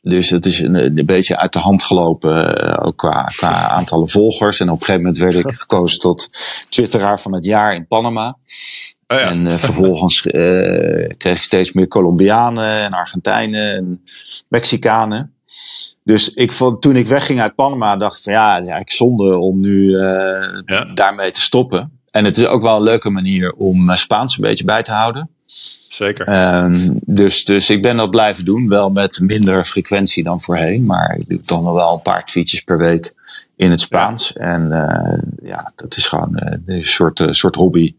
Dus 0.03 0.31
het 0.31 0.47
is 0.47 0.61
een, 0.61 0.99
een 0.99 1.07
beetje 1.07 1.37
uit 1.37 1.53
de 1.53 1.59
hand 1.59 1.83
gelopen, 1.83 2.79
ook 2.83 2.97
qua, 2.97 3.23
qua 3.23 3.69
aantallen 3.69 4.09
volgers. 4.09 4.61
En 4.61 4.71
op 4.71 4.81
een 4.81 4.85
gegeven 4.85 5.01
moment 5.01 5.19
werd 5.19 5.35
ik 5.35 5.53
gekozen 5.53 5.99
tot 6.01 6.27
Twitteraar 6.71 7.21
van 7.21 7.33
het 7.33 7.45
jaar 7.45 7.75
in 7.75 7.87
Panama. 7.87 8.37
Oh 9.07 9.19
ja. 9.19 9.29
En 9.29 9.47
uh, 9.47 9.55
vervolgens 9.69 10.25
uh, 10.25 10.33
kreeg 11.17 11.37
ik 11.37 11.43
steeds 11.43 11.73
meer 11.73 11.89
Colombianen 11.89 12.79
en 12.79 12.93
Argentijnen 12.93 13.73
en 13.73 14.03
Mexicanen. 14.49 15.33
Dus 16.05 16.29
ik 16.35 16.53
vond, 16.53 16.83
toen 16.83 16.97
ik 16.97 17.07
wegging 17.07 17.41
uit 17.41 17.55
Panama, 17.55 17.97
dacht 17.97 18.17
ik 18.17 18.23
van 18.23 18.33
ja, 18.33 18.57
ja 18.57 18.77
ik 18.77 18.91
zonde 18.91 19.39
om 19.39 19.61
nu 19.61 19.85
uh, 19.85 20.01
ja. 20.67 20.85
daarmee 20.95 21.31
te 21.31 21.41
stoppen. 21.41 21.99
En 22.11 22.25
het 22.25 22.37
is 22.37 22.47
ook 22.47 22.63
wel 22.63 22.77
een 22.77 22.83
leuke 22.83 23.11
manier 23.11 23.53
om 23.53 23.95
Spaans 23.95 24.37
een 24.37 24.43
beetje 24.43 24.65
bij 24.65 24.83
te 24.83 24.93
houden. 24.93 25.31
Zeker. 25.89 26.55
Um, 26.63 26.99
dus, 27.07 27.45
dus 27.45 27.71
ik 27.71 27.83
ben 27.83 27.97
dat 27.97 28.11
blijven 28.11 28.45
doen. 28.45 28.69
Wel 28.69 28.91
met 28.91 29.21
minder 29.21 29.65
frequentie 29.65 30.25
dan 30.25 30.41
voorheen. 30.41 30.87
Maar 30.87 31.17
ik 31.19 31.29
doe 31.29 31.39
toch 31.39 31.63
nog 31.63 31.75
wel 31.75 31.95
een 31.95 32.03
paar 32.03 32.25
tweetjes 32.25 32.61
per 32.61 32.79
week 32.79 33.13
in 33.57 33.71
het 33.71 33.81
Spaans. 33.81 34.31
Ja. 34.35 34.41
En 34.41 34.71
uh, 34.71 35.49
ja, 35.51 35.73
dat 35.77 35.97
is 35.97 36.07
gewoon 36.07 36.41
uh, 36.45 36.77
een 36.77 36.87
soort, 36.87 37.21
uh, 37.21 37.29
soort 37.31 37.55
hobby. 37.55 37.95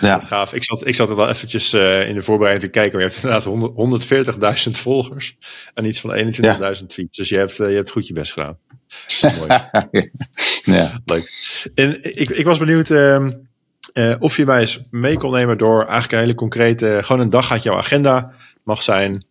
Ja. 0.00 0.18
gaaf. 0.18 0.54
Ik 0.54 0.64
zat, 0.64 0.86
ik 0.86 0.94
zat 0.94 1.10
er 1.10 1.16
wel 1.16 1.28
eventjes 1.28 1.74
in 1.74 2.14
de 2.14 2.22
voorbereiding 2.22 2.64
te 2.64 2.78
kijken. 2.78 2.98
Maar 2.98 3.08
je 3.08 3.30
hebt 3.30 3.46
inderdaad 3.46 4.66
140.000 4.68 4.70
volgers 4.70 5.36
en 5.74 5.84
iets 5.84 6.00
van 6.00 6.10
21.000 6.14 6.40
ja. 6.40 6.72
tweets. 6.86 7.16
Dus 7.16 7.28
je 7.28 7.36
hebt, 7.36 7.56
je 7.56 7.64
hebt 7.64 7.90
goed 7.90 8.06
je 8.06 8.12
best 8.12 8.32
gedaan. 8.32 8.58
Mooi. 9.38 9.60
ja. 10.62 11.00
Leuk. 11.04 11.30
En 11.74 12.02
ik, 12.20 12.30
ik 12.30 12.44
was 12.44 12.58
benieuwd 12.58 12.90
ehm, 12.90 13.30
of 14.18 14.36
je 14.36 14.44
mij 14.44 14.60
eens 14.60 14.80
mee 14.90 15.18
kon 15.18 15.32
nemen 15.32 15.58
door 15.58 15.78
eigenlijk 15.82 16.12
een 16.12 16.18
hele 16.18 16.34
concrete, 16.34 16.98
gewoon 17.00 17.22
een 17.22 17.30
dag 17.30 17.52
uit 17.52 17.62
jouw 17.62 17.76
agenda 17.76 18.34
mag 18.64 18.82
zijn 18.82 19.24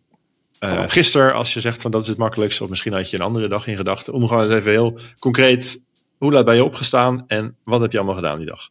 uh, 0.64 0.82
gisteren, 0.86 1.32
als 1.32 1.54
je 1.54 1.60
zegt 1.60 1.82
van 1.82 1.90
dat 1.90 2.02
is 2.02 2.08
het 2.08 2.18
makkelijkst, 2.18 2.60
of 2.60 2.70
misschien 2.70 2.92
had 2.92 3.10
je 3.10 3.16
een 3.16 3.22
andere 3.22 3.48
dag 3.48 3.66
in 3.66 3.76
gedachten, 3.76 4.12
om 4.12 4.28
gewoon 4.28 4.44
eens 4.44 4.54
even 4.54 4.70
heel 4.70 4.98
concreet, 5.18 5.80
hoe 6.18 6.32
laat 6.32 6.44
ben 6.44 6.54
je 6.54 6.64
opgestaan 6.64 7.24
en 7.26 7.56
wat 7.64 7.80
heb 7.80 7.92
je 7.92 7.98
allemaal 7.98 8.16
gedaan 8.16 8.38
die 8.38 8.46
dag? 8.46 8.68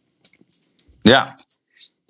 Ja, 1.02 1.26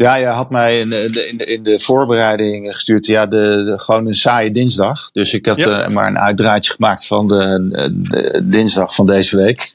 ja, 0.04 0.15
je 0.15 0.26
had 0.26 0.50
mij 0.50 0.80
in 0.80 0.89
de, 0.89 1.28
in 1.28 1.38
de, 1.38 1.46
in 1.46 1.63
de 1.63 1.80
voorbereiding 1.80 2.72
gestuurd. 2.72 3.06
Ja, 3.06 3.26
de, 3.26 3.63
de, 3.65 3.74
gewoon 3.78 4.08
een 4.08 4.15
saaie 4.15 4.52
dinsdag. 4.52 5.10
Dus 5.12 5.34
ik 5.34 5.46
had 5.46 5.58
ja. 5.58 5.88
uh, 5.88 5.94
maar 5.94 6.08
een 6.08 6.18
uitdraadje 6.18 6.74
gemaakt 6.74 7.08
van 7.08 7.28
de, 7.28 7.68
de 8.10 8.42
dinsdag 8.44 8.96
van 8.96 9.06
deze 9.06 9.38
week. 9.38 9.74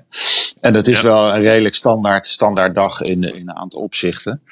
en 0.60 0.72
dat 0.72 0.86
is 0.86 1.00
ja. 1.00 1.06
wel 1.06 1.34
een 1.34 1.40
redelijk 1.40 1.74
standaard, 1.74 2.26
standaard 2.26 2.74
dag 2.74 3.00
in, 3.00 3.22
in 3.22 3.48
een 3.48 3.56
aantal 3.56 3.80
opzichten. 3.80 4.42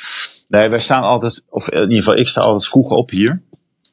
Nee, 0.48 0.68
wij 0.68 0.80
staan 0.80 1.02
altijd, 1.02 1.42
of 1.48 1.70
in 1.70 1.80
ieder 1.80 1.96
geval 1.96 2.16
ik 2.16 2.28
sta 2.28 2.40
altijd 2.40 2.66
vroeg 2.66 2.90
op 2.90 3.10
hier. 3.10 3.42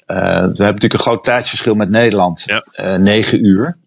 Uh, 0.08 0.18
we 0.18 0.24
hebben 0.24 0.56
natuurlijk 0.58 0.94
een 0.94 1.00
groot 1.00 1.24
tijdsverschil 1.24 1.74
met 1.74 1.89
Nederland. 1.89 2.44
Ja. 2.46 2.94
Uh, 2.94 3.00
negen 3.00 3.46
uur. 3.46 3.78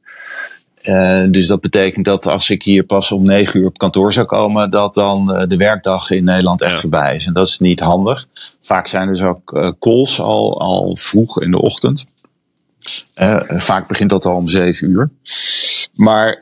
dus 1.31 1.47
dat 1.47 1.61
betekent 1.61 2.05
dat 2.05 2.27
als 2.27 2.51
ik 2.51 2.63
hier 2.63 2.83
pas 2.83 3.13
om 3.13 3.23
negen 3.23 3.61
uur 3.61 3.67
op 3.67 3.79
kantoor 3.79 4.13
zou 4.13 4.27
komen, 4.27 4.71
dat 4.71 4.95
dan 4.95 5.45
de 5.49 5.57
werkdag 5.57 6.11
in 6.11 6.25
Nederland 6.25 6.63
echt 6.63 6.81
voorbij 6.81 7.17
is. 7.17 7.27
En 7.27 7.33
dat 7.33 7.47
is 7.47 7.59
niet 7.59 7.81
handig. 7.81 8.27
Vaak 8.61 8.87
zijn 8.87 9.09
er 9.09 9.15
dus 9.15 9.23
ook 9.23 9.75
calls 9.79 10.21
al, 10.21 10.61
al 10.61 10.97
vroeg 10.97 11.43
in 11.43 11.51
de 11.51 11.61
ochtend. 11.61 12.05
vaak 13.49 13.89
begint 13.89 14.11
dat 14.11 14.27
al 14.27 14.37
om 14.37 14.49
zeven 14.49 14.91
uur. 14.91 15.11
Maar 15.95 16.37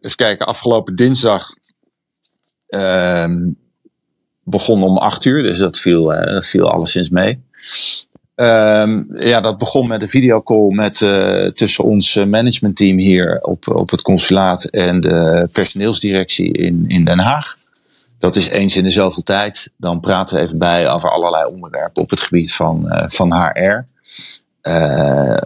even 0.00 0.16
kijken, 0.16 0.46
afgelopen 0.46 0.96
dinsdag 0.96 1.46
ehm, 2.66 3.50
begon 4.44 4.82
om 4.82 4.96
acht 4.96 5.24
uur, 5.24 5.42
dus 5.42 5.58
dat 5.58 5.78
viel, 5.78 6.04
dat 6.04 6.46
viel 6.46 6.70
alleszins 6.70 7.10
mee. 7.10 7.42
Um, 8.36 9.06
ja, 9.16 9.40
dat 9.40 9.58
begon 9.58 9.88
met 9.88 10.02
een 10.02 10.08
videocall 10.08 10.74
met, 10.74 11.00
uh, 11.00 11.34
tussen 11.34 11.84
ons 11.84 12.16
eh, 12.16 12.26
managementteam 12.26 12.98
hier 12.98 13.38
op, 13.38 13.68
op 13.68 13.90
het 13.90 14.02
consulaat 14.02 14.64
en 14.64 15.00
de 15.00 15.48
personeelsdirectie 15.52 16.52
in, 16.52 16.84
in 16.88 17.04
Den 17.04 17.18
Haag. 17.18 17.54
Dat 18.18 18.36
is 18.36 18.48
eens 18.48 18.76
in 18.76 18.84
de 18.84 18.90
zoveel 18.90 19.22
tijd. 19.22 19.70
Dan 19.76 20.00
praten 20.00 20.36
we 20.36 20.42
even 20.42 20.58
bij 20.58 20.90
over 20.90 21.10
allerlei 21.10 21.46
onderwerpen 21.46 22.02
op 22.02 22.10
het 22.10 22.20
gebied 22.20 22.54
van, 22.54 22.84
uh, 22.86 23.04
van 23.06 23.32
HR. 23.32 23.84
Uh, 24.62 25.36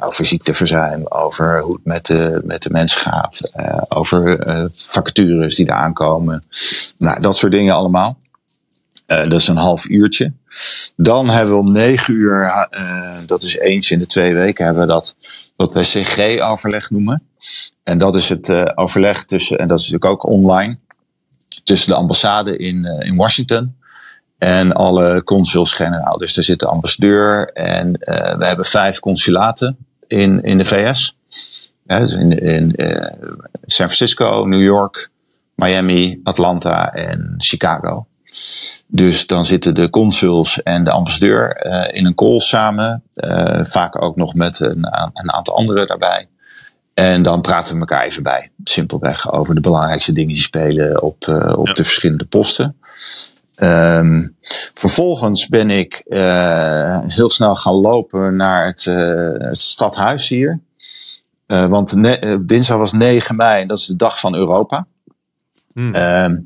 over 0.00 0.26
ziekteverzuim, 0.26 1.06
over 1.08 1.60
hoe 1.60 1.74
het 1.74 1.84
met 1.84 2.06
de, 2.06 2.42
met 2.44 2.62
de 2.62 2.70
mens 2.70 2.94
gaat, 2.94 3.54
over 3.88 4.38
vacatures 4.72 5.56
die 5.56 5.66
er 5.66 5.72
aankomen. 5.72 6.44
Nou, 6.98 7.20
dat 7.20 7.36
soort 7.36 7.52
dingen 7.52 7.74
allemaal. 7.74 8.16
Dat 9.10 9.32
is 9.32 9.48
een 9.48 9.56
half 9.56 9.88
uurtje. 9.88 10.32
Dan 10.96 11.28
hebben 11.28 11.54
we 11.54 11.60
om 11.60 11.72
negen 11.72 12.14
uur, 12.14 12.66
uh, 12.70 13.18
dat 13.26 13.42
is 13.42 13.58
eens 13.58 13.90
in 13.90 13.98
de 13.98 14.06
twee 14.06 14.34
weken, 14.34 14.64
hebben 14.64 14.82
we 14.82 14.88
dat 14.88 15.16
wat 15.56 15.72
wij 15.72 15.82
CG-overleg 15.82 16.90
noemen. 16.90 17.22
En 17.82 17.98
dat 17.98 18.14
is 18.14 18.28
het 18.28 18.48
uh, 18.48 18.62
overleg 18.74 19.24
tussen, 19.24 19.58
en 19.58 19.68
dat 19.68 19.78
is 19.78 19.90
natuurlijk 19.90 20.24
ook 20.24 20.32
online, 20.32 20.78
tussen 21.64 21.90
de 21.90 21.96
ambassade 21.96 22.56
in, 22.56 22.84
in 22.84 23.16
Washington 23.16 23.76
en 24.38 24.72
alle 24.72 25.24
consuls-generaal. 25.24 26.18
Dus 26.18 26.34
daar 26.34 26.44
zit 26.44 26.60
de 26.60 26.66
ambassadeur 26.66 27.52
en 27.52 27.92
we 28.38 28.44
hebben 28.44 28.64
vijf 28.64 29.00
consulaten 29.00 29.76
in, 30.06 30.42
in 30.42 30.58
de 30.58 30.64
VS. 30.64 31.16
Ja, 31.86 31.98
dus 31.98 32.12
in, 32.12 32.38
in 32.38 32.74
San 33.64 33.90
Francisco, 33.90 34.44
New 34.44 34.62
York, 34.62 35.10
Miami, 35.54 36.20
Atlanta 36.22 36.92
en 36.92 37.34
Chicago. 37.38 38.06
Dus 38.86 39.26
dan 39.26 39.44
zitten 39.44 39.74
de 39.74 39.90
consuls 39.90 40.62
en 40.62 40.84
de 40.84 40.90
ambassadeur 40.90 41.66
uh, 41.66 41.84
in 41.96 42.06
een 42.06 42.14
call 42.14 42.40
samen. 42.40 43.02
Uh, 43.14 43.64
vaak 43.64 44.02
ook 44.02 44.16
nog 44.16 44.34
met 44.34 44.60
een, 44.60 44.86
een, 45.12 45.32
aantal 45.32 45.56
anderen 45.56 45.86
daarbij. 45.86 46.28
En 46.94 47.22
dan 47.22 47.40
praten 47.40 47.74
we 47.74 47.80
elkaar 47.80 48.04
even 48.04 48.22
bij. 48.22 48.50
Simpelweg 48.64 49.32
over 49.32 49.54
de 49.54 49.60
belangrijkste 49.60 50.12
dingen 50.12 50.32
die 50.32 50.42
spelen 50.42 51.02
op, 51.02 51.26
uh, 51.26 51.58
op 51.58 51.66
ja. 51.66 51.72
de 51.72 51.84
verschillende 51.84 52.24
posten. 52.24 52.76
Um, 53.62 54.36
vervolgens 54.74 55.48
ben 55.48 55.70
ik 55.70 56.02
heel 57.08 57.30
snel 57.30 57.56
gaan 57.56 57.74
lopen 57.74 58.36
naar 58.36 58.66
het, 58.66 58.84
het 59.38 59.60
stadhuis 59.60 60.28
hier. 60.28 60.60
want 61.46 62.02
dinsdag 62.46 62.78
was 62.78 62.92
9 62.92 63.36
mei, 63.36 63.66
dat 63.66 63.78
is 63.78 63.86
de 63.86 63.96
dag 63.96 64.20
van 64.20 64.34
Europa. 64.34 64.86
Hmm. 65.72 65.94
Um, 65.94 66.44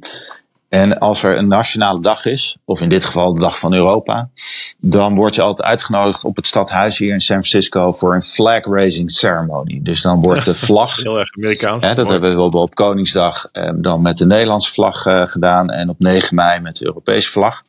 en 0.74 0.98
als 0.98 1.22
er 1.22 1.38
een 1.38 1.48
nationale 1.48 2.00
dag 2.00 2.24
is, 2.24 2.56
of 2.64 2.80
in 2.80 2.88
dit 2.88 3.04
geval 3.04 3.34
de 3.34 3.40
dag 3.40 3.58
van 3.58 3.74
Europa, 3.74 4.30
dan 4.78 5.14
word 5.14 5.34
je 5.34 5.42
altijd 5.42 5.68
uitgenodigd 5.68 6.24
op 6.24 6.36
het 6.36 6.46
stadhuis 6.46 6.98
hier 6.98 7.12
in 7.12 7.20
San 7.20 7.44
Francisco 7.44 7.92
voor 7.92 8.14
een 8.14 8.22
flag 8.22 8.64
raising 8.64 9.10
ceremony. 9.10 9.80
Dus 9.82 10.02
dan 10.02 10.22
wordt 10.22 10.44
de 10.44 10.54
vlag. 10.66 10.96
Heel 10.96 11.18
erg 11.18 11.36
Amerikaans. 11.36 11.84
Hè, 11.84 11.94
dat 11.94 12.08
hebben 12.08 12.36
we 12.36 12.56
op 12.58 12.74
Koningsdag 12.74 13.44
eh, 13.44 13.70
dan 13.76 14.02
met 14.02 14.18
de 14.18 14.26
Nederlandse 14.26 14.72
vlag 14.72 15.06
uh, 15.06 15.26
gedaan 15.26 15.70
en 15.70 15.88
op 15.88 15.98
9 15.98 16.34
mei 16.34 16.60
met 16.60 16.76
de 16.76 16.86
Europese 16.86 17.30
vlag. 17.30 17.62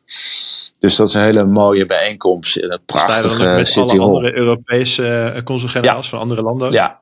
Dus 0.79 0.95
dat 0.95 1.07
is 1.07 1.13
een 1.13 1.21
hele 1.21 1.45
mooie 1.45 1.85
bijeenkomst 1.85 2.57
in 2.57 2.71
het 2.71 2.85
prachtige 2.85 3.43
met 3.43 3.67
City 3.67 3.79
alle 3.79 3.99
Hall. 3.99 4.07
andere 4.07 4.37
Europese 4.37 5.33
uh, 5.35 5.43
consul-generaals 5.43 6.05
ja. 6.05 6.11
van 6.11 6.19
andere 6.19 6.41
landen. 6.41 6.71
Ja, 6.71 7.01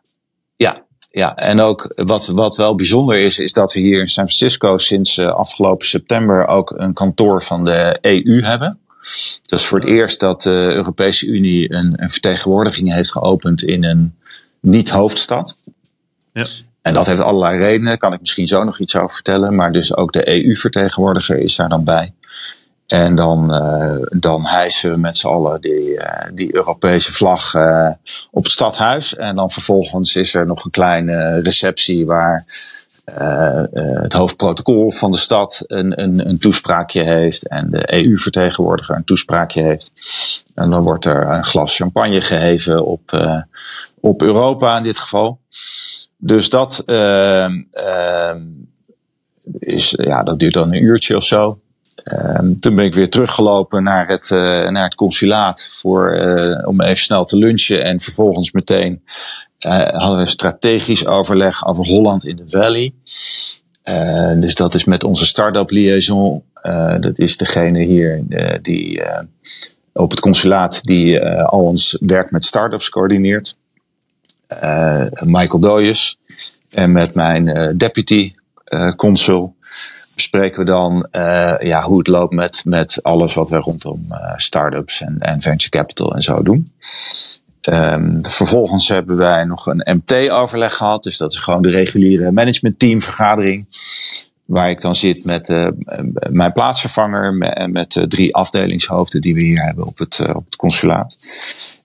ja, 0.56 0.84
ja, 1.16 1.36
en 1.36 1.62
ook 1.62 1.94
wat, 1.96 2.28
wat 2.28 2.58
wel 2.58 2.76
bijzonder 2.76 3.16
is, 3.20 3.40
is 3.40 3.54
dat 3.54 3.74
we 3.74 3.80
hier 3.80 4.00
in 4.00 4.08
San 4.08 4.28
Francisco 4.28 4.78
sinds 4.78 5.18
uh, 5.18 5.34
afgelopen 5.34 5.88
september 5.88 6.48
ook 6.48 6.74
een 6.78 6.94
kantoor 6.94 7.44
van 7.44 7.66
de 7.66 7.98
EU 8.02 8.44
hebben. 8.44 8.80
Dat 9.46 9.60
is 9.60 9.66
voor 9.66 9.80
het 9.80 9.88
eerst 9.88 10.20
dat 10.20 10.42
de 10.42 10.50
Europese 10.50 11.26
Unie 11.26 11.74
een, 11.74 11.94
een 11.96 12.10
vertegenwoordiging 12.10 12.94
heeft 12.94 13.12
geopend 13.12 13.64
in 13.64 13.84
een 13.84 14.16
niet-hoofdstad. 14.60 15.64
Ja. 16.32 16.48
En 16.82 16.94
dat 16.94 17.06
heeft 17.06 17.20
allerlei 17.20 17.58
redenen, 17.58 17.98
kan 17.98 18.14
ik 18.14 18.20
misschien 18.20 18.48
zo 18.48 18.64
nog 18.64 18.80
iets 18.80 18.96
over 18.96 19.14
vertellen. 19.16 19.56
Maar 19.56 19.72
dus 19.72 19.96
ook 19.96 20.14
de 20.14 20.46
EU-vertegenwoordiger 20.46 21.38
is 21.38 21.56
daar 21.56 21.70
dan 21.70 21.84
bij. 21.84 22.14
En 22.94 23.16
dan, 23.16 23.54
uh, 23.54 24.06
dan 24.10 24.46
hijsen 24.46 24.92
we 24.92 24.98
met 24.98 25.18
z'n 25.18 25.28
allen 25.28 25.62
die, 25.62 25.90
uh, 25.90 26.06
die 26.34 26.56
Europese 26.56 27.14
vlag 27.14 27.54
uh, 27.54 27.90
op 28.32 28.44
het 28.44 28.52
stadhuis. 28.52 29.16
En 29.16 29.36
dan 29.36 29.52
vervolgens 29.52 30.16
is 30.16 30.34
er 30.34 30.46
nog 30.46 30.66
een 30.66 30.72
kleine 30.72 31.42
receptie 31.42 32.06
waar 32.06 32.46
het 34.02 34.14
hoofdprotocol 34.14 34.92
van 34.92 35.12
de 35.12 35.18
stad 35.18 35.64
een, 35.68 36.02
een, 36.02 36.30
een 36.30 36.38
toespraakje 36.38 37.04
heeft. 37.04 37.48
En 37.48 37.70
de 37.70 37.94
EU-vertegenwoordiger 37.94 38.96
een 38.96 39.04
toespraakje 39.04 39.64
heeft. 39.64 39.92
En 40.56 40.70
dan 40.70 40.84
wordt 40.84 41.06
er 41.06 41.28
een 41.28 41.46
glas 41.46 41.76
champagne 41.76 42.22
geheven 42.22 42.86
op, 42.86 43.36
op 44.00 44.22
Europa 44.22 44.78
in 44.78 44.84
dit 44.84 45.00
geval. 45.00 45.40
Dus 46.18 46.50
dat, 46.50 46.84
is, 49.60 49.94
ja, 49.98 50.24
dat 50.24 50.40
duurt 50.40 50.54
dan 50.54 50.74
een 50.74 50.84
uurtje 50.84 51.16
of 51.16 51.24
zo. 51.24 51.58
Um, 52.12 52.60
toen 52.60 52.76
ben 52.76 52.86
ik 52.86 52.94
weer 52.94 53.10
teruggelopen 53.10 53.84
naar 53.84 54.08
het, 54.08 54.30
uh, 54.30 54.40
naar 54.70 54.84
het 54.84 54.96
consulaat 54.96 55.70
voor, 55.72 56.16
uh, 56.16 56.68
om 56.68 56.82
even 56.82 56.98
snel 56.98 57.26
te 57.26 57.38
lunchen. 57.38 57.84
En 57.84 58.00
vervolgens 58.00 58.52
meteen 58.52 59.04
uh, 59.60 59.88
hadden 59.88 60.20
we 60.20 60.26
strategisch 60.26 61.06
overleg 61.06 61.68
over 61.68 61.86
Holland 61.86 62.26
in 62.26 62.36
de 62.36 62.48
Valley. 62.48 62.94
dus 64.40 64.56
dat 64.56 64.76
is 64.76 64.86
met 64.86 65.04
onze 65.04 65.26
start-up 65.26 65.70
liaison. 65.70 66.44
dat 67.00 67.20
is 67.20 67.38
degene 67.38 67.80
hier 67.80 68.24
die 68.62 69.02
op 69.94 70.12
het 70.12 70.20
consulaat 70.20 70.84
die 70.84 71.28
al 71.28 71.64
ons 71.64 71.98
werk 72.00 72.32
met 72.32 72.46
start-ups 72.46 72.90
coördineert. 72.90 73.58
Michael 75.24 75.60
Doyes. 75.60 76.18
En 76.70 76.92
met 76.92 77.16
mijn 77.16 77.74
deputy 77.78 78.34
consul 78.96 79.56
bespreken 80.34 80.60
we 80.60 80.72
dan 80.72 81.08
uh, 81.12 81.54
ja, 81.60 81.84
hoe 81.84 81.98
het 81.98 82.08
loopt 82.08 82.34
met, 82.34 82.62
met 82.66 83.00
alles 83.04 83.34
wat 83.34 83.50
we 83.50 83.58
rondom 83.58 84.00
uh, 84.12 84.34
startups 84.36 85.02
en, 85.02 85.16
en 85.20 85.42
venture 85.42 85.70
capital 85.70 86.16
en 86.16 86.22
zo 86.22 86.34
doen. 86.34 86.74
Um, 87.70 88.26
vervolgens 88.26 88.88
hebben 88.88 89.18
wij 89.18 89.44
nog 89.44 89.66
een 89.66 90.02
MT-overleg 90.06 90.76
gehad. 90.76 91.04
Dus 91.04 91.18
dat 91.18 91.32
is 91.32 91.40
gewoon 91.40 91.62
de 91.62 91.70
reguliere 91.70 92.32
managementteamvergadering. 92.32 93.68
Waar 94.46 94.70
ik 94.70 94.82
dan 94.82 94.96
zit 94.96 95.26
met 95.26 95.50
uh, 95.50 95.68
mijn 96.30 96.52
plaatsvervanger 96.52 97.24
en 97.24 97.38
met, 97.38 97.72
met 97.72 98.06
drie 98.08 98.36
afdelingshoofden 98.36 99.22
die 99.22 99.34
we 99.34 99.42
hier 99.42 99.64
hebben 99.64 99.88
op 99.88 99.98
het, 99.98 100.20
op 100.34 100.46
het 100.46 100.56
consulaat. 100.56 101.16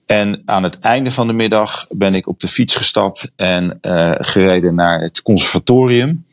En 0.05 0.41
aan 0.45 0.63
het 0.63 0.79
einde 0.79 1.11
van 1.11 1.25
de 1.25 1.33
middag 1.33 1.87
ben 1.97 2.13
ik 2.13 2.27
op 2.27 2.39
de 2.39 2.47
fiets 2.47 2.75
gestapt 2.75 3.31
en 3.35 3.79
gereden 4.19 4.75
naar 4.75 5.01
het 5.01 5.21
conservatorium. 5.21 6.23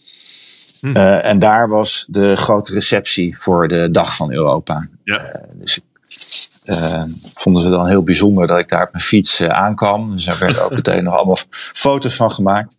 Uh, 0.95 1.25
en 1.25 1.39
daar 1.39 1.69
was 1.69 2.07
de 2.11 2.37
grote 2.37 2.73
receptie 2.73 3.37
voor 3.39 3.69
de 3.69 3.91
Dag 3.91 4.17
van 4.17 4.33
Europa. 4.33 4.89
Ja. 5.05 5.25
Uh, 5.25 5.33
dus 5.53 5.81
uh, 6.65 7.03
vonden 7.35 7.63
ze 7.63 7.69
dan 7.69 7.87
heel 7.87 8.03
bijzonder 8.03 8.47
dat 8.47 8.59
ik 8.59 8.69
daar 8.69 8.87
op 8.87 8.93
mijn 8.93 9.05
fiets 9.05 9.43
aankwam. 9.43 10.13
Dus 10.13 10.25
daar 10.25 10.39
werden 10.39 10.65
ook 10.65 10.71
meteen 10.71 11.05
nog 11.05 11.15
allemaal 11.15 11.39
foto's 11.73 12.15
van 12.15 12.31
gemaakt. 12.31 12.77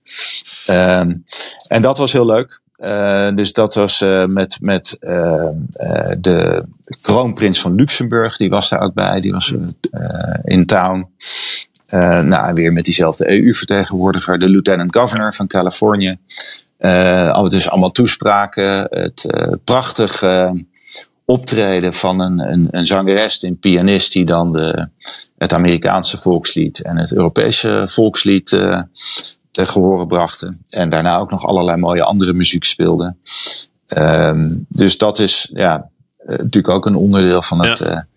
Ehm, 0.66 1.14
en 1.68 1.82
dat 1.82 1.98
was 1.98 2.14
heel 2.14 2.26
leuk. 2.26 2.62
dus 3.36 3.54
dat 3.54 3.76
was 3.76 4.06
met, 4.28 4.58
met 4.62 4.98
de 6.18 6.64
kroonprins 7.02 7.62
van 7.62 7.76
Luxemburg. 7.76 8.38
Die 8.38 8.50
was 8.50 8.70
daar 8.70 8.82
ook 8.82 8.94
bij. 8.94 9.22
Die 9.22 9.32
was 9.32 9.54
in 10.44 10.66
town. 10.66 11.10
nou, 11.90 12.54
weer 12.54 12.74
met 12.74 12.86
diezelfde 12.86 13.30
EU-vertegenwoordiger. 13.30 14.40
De 14.40 14.50
lieutenant 14.50 14.96
governor 14.96 15.34
van 15.34 15.48
Californië. 15.48 16.18
Uh, 16.80 17.48
dus 17.48 17.70
allemaal 17.70 17.92
toespraken. 17.92 18.88
Het 18.90 19.28
uh, 19.36 19.54
prachtig 19.64 20.22
uh, 20.22 20.52
optreden 21.26 21.94
van 21.94 22.22
een, 22.22 22.40
een, 22.40 22.68
een 22.72 22.86
zangeres, 22.86 23.44
een 23.44 23.60
pianist, 23.60 24.14
die 24.14 24.26
dan 24.26 24.54
de, 24.54 24.90
het 25.38 25.54
Amerikaanse 25.54 26.18
volkslied 26.18 26.82
en 26.82 26.98
het 26.98 27.14
Europese 27.14 27.84
volkslied 27.88 28.52
uh, 28.52 28.82
tegen 29.52 29.82
horen 29.82 30.08
brachten. 30.08 30.66
En 30.70 30.90
daarna 30.90 31.18
ook 31.18 31.32
nog 31.32 31.46
allerlei 31.46 31.78
mooie 31.78 32.04
andere 32.04 32.34
muziek 32.34 32.64
speelde. 32.64 33.16
Um, 33.88 34.66
dus 34.70 34.98
dat 34.98 35.20
is 35.20 35.50
ja, 35.54 35.90
natuurlijk 36.26 36.70
ook 36.70 36.86
een 36.86 36.96
onderdeel 36.96 37.42
van 37.42 37.66
het. 37.66 37.78
Ja, 37.78 38.08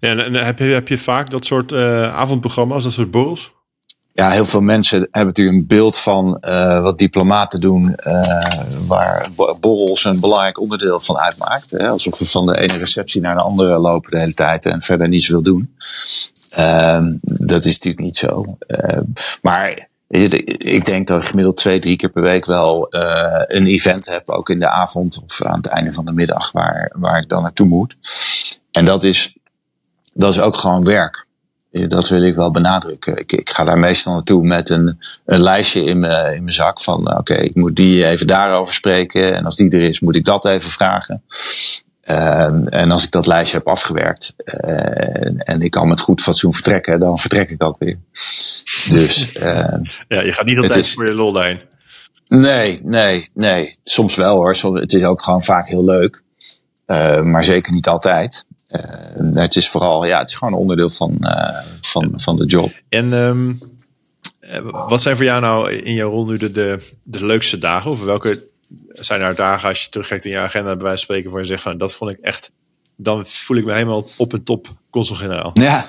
ja 0.00 0.16
en 0.16 0.34
heb, 0.34 0.58
je, 0.58 0.64
heb 0.64 0.88
je 0.88 0.98
vaak 0.98 1.30
dat 1.30 1.44
soort 1.44 1.72
avondprogramma's, 1.72 2.82
dat 2.82 2.92
soort 2.92 3.10
borrels? 3.10 3.56
Ja, 4.18 4.30
heel 4.30 4.46
veel 4.46 4.60
mensen 4.60 4.98
hebben 4.98 5.26
natuurlijk 5.26 5.56
een 5.56 5.66
beeld 5.66 5.98
van 5.98 6.38
uh, 6.40 6.82
wat 6.82 6.98
diplomaten 6.98 7.60
doen, 7.60 7.96
uh, 8.04 8.86
waar 8.86 9.28
borrels 9.60 10.04
een 10.04 10.20
belangrijk 10.20 10.60
onderdeel 10.60 11.00
van 11.00 11.18
uitmaakt. 11.18 11.70
Hè? 11.70 11.88
Alsof 11.88 12.18
we 12.18 12.26
van 12.26 12.46
de 12.46 12.58
ene 12.58 12.76
receptie 12.76 13.20
naar 13.20 13.34
de 13.34 13.42
andere 13.42 13.78
lopen 13.78 14.10
de 14.10 14.18
hele 14.18 14.34
tijd 14.34 14.66
en 14.66 14.82
verder 14.82 15.08
niet 15.08 15.22
zoveel 15.22 15.42
doen. 15.42 15.74
Uh, 16.58 17.06
dat 17.22 17.64
is 17.64 17.72
natuurlijk 17.72 18.04
niet 18.04 18.16
zo. 18.16 18.44
Ehm, 18.66 19.02
maar 19.42 19.88
ik 20.08 20.84
denk 20.84 21.06
dat 21.06 21.22
ik 21.22 21.28
gemiddeld 21.28 21.56
twee, 21.56 21.80
drie 21.80 21.96
keer 21.96 22.10
per 22.10 22.22
week 22.22 22.44
wel 22.44 22.86
uh, 22.90 23.42
een 23.46 23.66
event 23.66 24.06
heb, 24.06 24.28
ook 24.28 24.50
in 24.50 24.58
de 24.58 24.68
avond 24.68 25.22
of 25.24 25.42
aan 25.42 25.56
het 25.56 25.66
einde 25.66 25.92
van 25.92 26.04
de 26.04 26.12
middag, 26.12 26.52
waar, 26.52 26.92
waar 26.96 27.20
ik 27.22 27.28
dan 27.28 27.42
naartoe 27.42 27.68
moet. 27.68 27.96
En 28.70 28.84
dat 28.84 29.02
is, 29.02 29.36
dat 30.12 30.30
is 30.30 30.40
ook 30.40 30.56
gewoon 30.56 30.84
werk. 30.84 31.26
Dat 31.70 32.08
wil 32.08 32.22
ik 32.22 32.34
wel 32.34 32.50
benadrukken. 32.50 33.18
Ik, 33.18 33.32
ik 33.32 33.50
ga 33.50 33.64
daar 33.64 33.78
meestal 33.78 34.12
naartoe 34.12 34.46
met 34.46 34.70
een, 34.70 35.00
een 35.24 35.40
lijstje 35.40 35.84
in 35.84 35.98
mijn, 35.98 36.34
in 36.34 36.42
mijn 36.42 36.54
zak 36.54 36.80
van 36.80 37.18
oké, 37.18 37.34
ik 37.34 37.54
moet 37.54 37.76
die 37.76 38.06
even 38.06 38.26
daarover 38.26 38.74
spreken. 38.74 39.34
En 39.34 39.44
als 39.44 39.56
die 39.56 39.70
er 39.70 39.82
is, 39.82 40.00
moet 40.00 40.16
ik 40.16 40.24
dat 40.24 40.46
even 40.46 40.70
vragen. 40.70 41.22
Uh, 42.10 42.44
en 42.74 42.90
als 42.90 43.04
ik 43.04 43.10
dat 43.10 43.26
lijstje 43.26 43.56
heb 43.56 43.66
afgewerkt 43.66 44.34
uh, 44.64 45.48
en 45.48 45.62
ik 45.62 45.70
kan 45.70 45.88
met 45.88 46.00
goed 46.00 46.20
fatsoen 46.20 46.54
vertrekken, 46.54 47.00
dan 47.00 47.18
vertrek 47.18 47.50
ik 47.50 47.62
ook 47.62 47.76
weer. 47.78 47.98
Dus, 48.90 49.32
uh, 49.36 49.42
ja, 50.08 50.20
je 50.20 50.32
gaat 50.32 50.46
niet 50.46 50.56
altijd 50.56 50.76
is, 50.76 50.94
voor 50.94 51.06
je 51.06 51.14
lol. 51.14 51.32
Nee, 52.28 52.80
nee, 52.82 53.28
nee. 53.34 53.76
Soms 53.82 54.16
wel 54.16 54.34
hoor. 54.34 54.56
Soms, 54.56 54.80
het 54.80 54.92
is 54.92 55.04
ook 55.04 55.22
gewoon 55.22 55.42
vaak 55.42 55.66
heel 55.66 55.84
leuk. 55.84 56.22
Maar 57.24 57.44
zeker 57.44 57.72
niet 57.72 57.88
altijd. 57.88 58.44
Uh, 58.68 59.42
het 59.42 59.56
is 59.56 59.68
vooral, 59.68 60.04
ja, 60.04 60.18
het 60.18 60.28
is 60.28 60.34
gewoon 60.34 60.52
een 60.52 60.58
onderdeel 60.58 60.90
van, 60.90 61.16
uh, 61.20 61.58
van, 61.80 62.12
van 62.14 62.36
de 62.36 62.46
job. 62.46 62.70
En 62.88 63.12
um, 63.12 63.60
wat 64.62 65.02
zijn 65.02 65.16
voor 65.16 65.24
jou 65.24 65.40
nou 65.40 65.72
in 65.72 65.94
jouw 65.94 66.10
rol 66.10 66.26
nu 66.26 66.36
de, 66.36 66.50
de, 66.50 66.96
de 67.02 67.24
leukste 67.24 67.58
dagen? 67.58 67.90
Of 67.90 68.02
welke 68.02 68.46
zijn 68.88 69.20
er 69.20 69.34
dagen 69.34 69.68
als 69.68 69.82
je 69.82 69.88
terugkijkt 69.88 70.24
in 70.24 70.30
je 70.30 70.38
agenda 70.38 70.76
bij 70.76 70.76
wijze 70.76 70.88
van 70.88 70.98
spreken 70.98 71.30
waar 71.30 71.40
je 71.40 71.46
zegt 71.46 71.62
van 71.62 71.78
dat 71.78 71.92
vond 71.92 72.10
ik 72.10 72.18
echt, 72.18 72.50
dan 72.96 73.26
voel 73.26 73.56
ik 73.56 73.64
me 73.64 73.72
helemaal 73.72 74.08
op 74.16 74.32
en 74.32 74.42
top 74.42 74.66
consul-generaal. 74.90 75.50
Ja. 75.54 75.84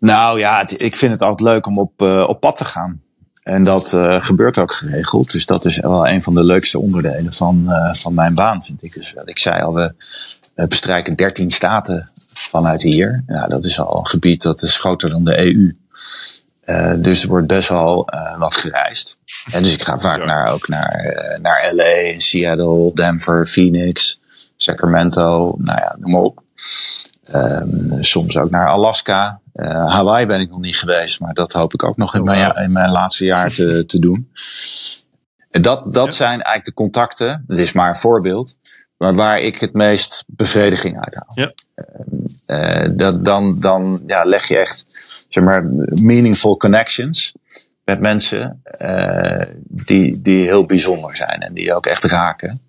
Nou 0.00 0.38
ja, 0.38 0.58
het, 0.58 0.82
ik 0.82 0.96
vind 0.96 1.12
het 1.12 1.22
altijd 1.22 1.48
leuk 1.48 1.66
om 1.66 1.78
op, 1.78 2.02
uh, 2.02 2.28
op 2.28 2.40
pad 2.40 2.56
te 2.56 2.64
gaan. 2.64 3.04
En 3.42 3.62
dat 3.62 3.92
uh, 3.92 4.20
gebeurt 4.22 4.58
ook 4.58 4.72
geregeld. 4.72 5.30
Dus 5.30 5.46
dat 5.46 5.64
is 5.64 5.78
wel 5.78 6.08
een 6.08 6.22
van 6.22 6.34
de 6.34 6.44
leukste 6.44 6.78
onderdelen 6.78 7.32
van, 7.32 7.64
uh, 7.66 7.94
van 7.94 8.14
mijn 8.14 8.34
baan, 8.34 8.62
vind 8.62 8.82
ik. 8.82 8.94
Dus 8.94 9.12
wat 9.12 9.28
ik 9.28 9.38
zei 9.38 9.62
al, 9.62 9.74
we 9.74 9.94
bestrijken 10.68 11.16
13 11.16 11.50
staten 11.50 12.10
vanuit 12.26 12.82
hier. 12.82 13.22
Nou, 13.26 13.48
dat 13.48 13.64
is 13.64 13.80
al 13.80 13.98
een 13.98 14.06
gebied 14.06 14.42
dat 14.42 14.62
is 14.62 14.78
groter 14.78 15.10
dan 15.10 15.24
de 15.24 15.40
EU. 15.40 15.76
Uh, 16.64 16.92
dus 16.96 17.22
er 17.22 17.28
wordt 17.28 17.46
best 17.46 17.68
wel 17.68 18.08
uh, 18.14 18.38
wat 18.38 18.54
gereisd. 18.54 19.18
En 19.52 19.62
dus 19.62 19.72
ik 19.72 19.82
ga 19.82 19.98
vaak 19.98 20.24
naar, 20.24 20.52
ook 20.52 20.68
naar, 20.68 21.04
uh, 21.04 21.38
naar 21.38 21.70
LA, 21.74 22.18
Seattle, 22.18 22.90
Denver, 22.94 23.46
Phoenix, 23.46 24.20
Sacramento, 24.56 25.54
nou 25.58 25.78
ja, 25.80 25.96
noem 25.98 26.10
maar 26.10 26.20
op. 26.20 26.42
Um, 27.34 28.02
soms 28.02 28.38
ook 28.38 28.50
naar 28.50 28.68
Alaska. 28.68 29.40
Hawaii 29.86 30.26
ben 30.26 30.40
ik 30.40 30.50
nog 30.50 30.60
niet 30.60 30.78
geweest, 30.78 31.20
maar 31.20 31.34
dat 31.34 31.52
hoop 31.52 31.74
ik 31.74 31.82
ook 31.82 31.96
nog 31.96 32.14
in, 32.14 32.20
oh, 32.20 32.26
mijn, 32.26 32.56
in 32.56 32.72
mijn 32.72 32.90
laatste 32.90 33.24
jaar 33.24 33.50
te, 33.50 33.86
te 33.86 33.98
doen. 33.98 34.30
En 35.50 35.62
dat, 35.62 35.94
dat 35.94 36.04
ja. 36.04 36.10
zijn 36.10 36.30
eigenlijk 36.30 36.64
de 36.64 36.74
contacten. 36.74 37.44
Dat 37.46 37.58
is 37.58 37.72
maar 37.72 37.88
een 37.88 37.96
voorbeeld. 37.96 38.56
Maar 38.96 39.14
waar 39.14 39.40
ik 39.40 39.56
het 39.56 39.72
meest 39.72 40.24
bevrediging 40.26 41.04
uit 41.04 41.14
haal. 41.14 41.26
Ja. 41.34 41.52
Uh, 42.46 42.90
dat, 42.96 43.24
dan 43.24 43.60
dan 43.60 44.02
ja, 44.06 44.24
leg 44.24 44.48
je 44.48 44.56
echt 44.56 44.86
zeg 45.28 45.44
maar, 45.44 45.64
meaningful 46.02 46.56
connections 46.56 47.34
met 47.84 48.00
mensen 48.00 48.62
uh, 48.82 49.42
die, 49.62 50.22
die 50.22 50.44
heel 50.44 50.64
bijzonder 50.64 51.16
zijn 51.16 51.40
en 51.40 51.52
die 51.52 51.74
ook 51.74 51.86
echt 51.86 52.04
raken. 52.04 52.60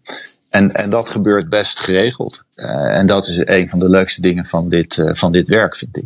En, 0.49 0.69
en 0.69 0.89
dat 0.89 1.09
gebeurt 1.09 1.49
best 1.49 1.79
geregeld. 1.79 2.43
Uh, 2.55 2.97
en 2.97 3.05
dat 3.05 3.27
is 3.27 3.47
een 3.47 3.69
van 3.69 3.79
de 3.79 3.89
leukste 3.89 4.21
dingen 4.21 4.45
van 4.45 4.69
dit, 4.69 5.03
van 5.05 5.31
dit 5.31 5.47
werk, 5.47 5.75
vind 5.75 5.97
ik. 5.97 6.05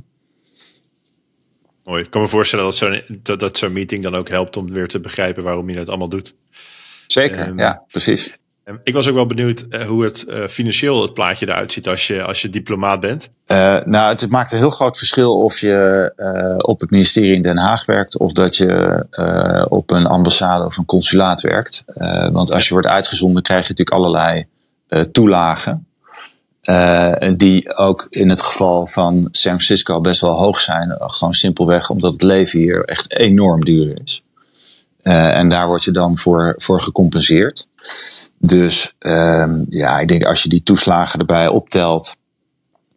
Mooi. 1.84 2.04
Ik 2.04 2.12
kan 2.12 2.22
me 2.22 2.28
voorstellen 2.28 2.66
dat 2.66 2.76
zo'n 2.76 3.04
dat, 3.24 3.40
dat 3.40 3.58
zo'n 3.58 3.74
meeting 3.74 4.04
dan 4.04 4.16
ook 4.16 4.30
helpt 4.30 4.58
om 4.58 4.72
weer 4.72 4.88
te 4.88 5.00
begrijpen 5.00 5.44
waarom 5.44 5.70
je 5.70 5.78
het 5.78 5.88
allemaal 5.88 6.10
doet. 6.10 6.34
Zeker, 7.08 7.48
um, 7.48 7.60
ja, 7.60 7.84
precies. 7.88 8.38
Ik 8.84 8.94
was 8.94 9.08
ook 9.08 9.16
wel 9.16 9.26
benieuwd 9.26 9.66
uh, 9.70 9.88
hoe 9.88 10.04
het 10.04 10.26
uh, 10.28 10.48
financieel 10.48 11.02
het 11.02 11.14
plaatje 11.14 11.48
eruit 11.48 11.72
ziet 11.72 11.88
als 11.88 12.08
je, 12.08 12.24
als 12.24 12.42
je 12.42 12.50
diplomaat 12.50 13.00
bent. 13.00 13.30
Uh, 13.48 13.80
nou, 13.86 14.14
het 14.14 14.30
maakt 14.30 14.52
een 14.52 14.58
heel 14.58 14.70
groot 14.70 14.98
verschil 14.98 15.38
of 15.38 15.60
je 15.60 16.14
op 16.58 16.80
het 16.80 16.90
ministerie 16.90 17.34
in 17.34 17.42
Den 17.42 17.58
Haag 17.58 17.86
werkt 17.86 18.18
of 18.18 18.32
dat 18.32 18.58
je 18.58 19.06
op 19.70 19.92
een 19.92 20.06
ambassade 20.06 20.66
of 20.66 20.78
een 20.78 20.86
consulaat 20.86 21.42
werkt. 21.42 21.84
want 22.32 22.52
als 22.52 22.68
je 22.68 22.74
wordt 22.74 22.88
uitgezonden 22.88 23.44
krijg 23.44 23.68
je 23.68 23.74
natuurlijk 23.74 23.98
allerlei 23.98 24.46
toelagen. 25.12 25.88
die 27.38 27.76
ook 27.76 28.08
in 28.10 28.30
het 28.30 28.42
geval 28.42 28.88
van 28.88 29.28
San 29.32 29.52
Francisco 29.60 30.02
best 30.02 30.22
wel 30.22 30.38
hoog 30.38 30.60
zijn. 30.60 30.96
Gewoon 30.98 31.34
simpelweg 31.34 31.90
omdat 31.90 32.12
het 32.12 32.24
leven 32.24 32.60
hier 32.60 32.86
echt 32.86 33.16
enorm 33.16 33.66
duur 33.66 34.02
is. 34.04 34.24
en 35.02 35.50
daar 35.50 35.68
word 35.68 35.84
je 35.84 35.92
dan 35.92 36.18
voor, 36.18 36.54
voor 36.58 36.82
gecompenseerd. 36.82 37.68
Dus 38.38 38.94
um, 39.00 39.66
ja, 39.70 40.00
ik 40.00 40.08
denk 40.08 40.24
als 40.24 40.44
je 40.44 40.50
die 40.50 40.64
toeslagen 40.64 41.20
erbij 41.20 41.48
optelt, 41.48 42.16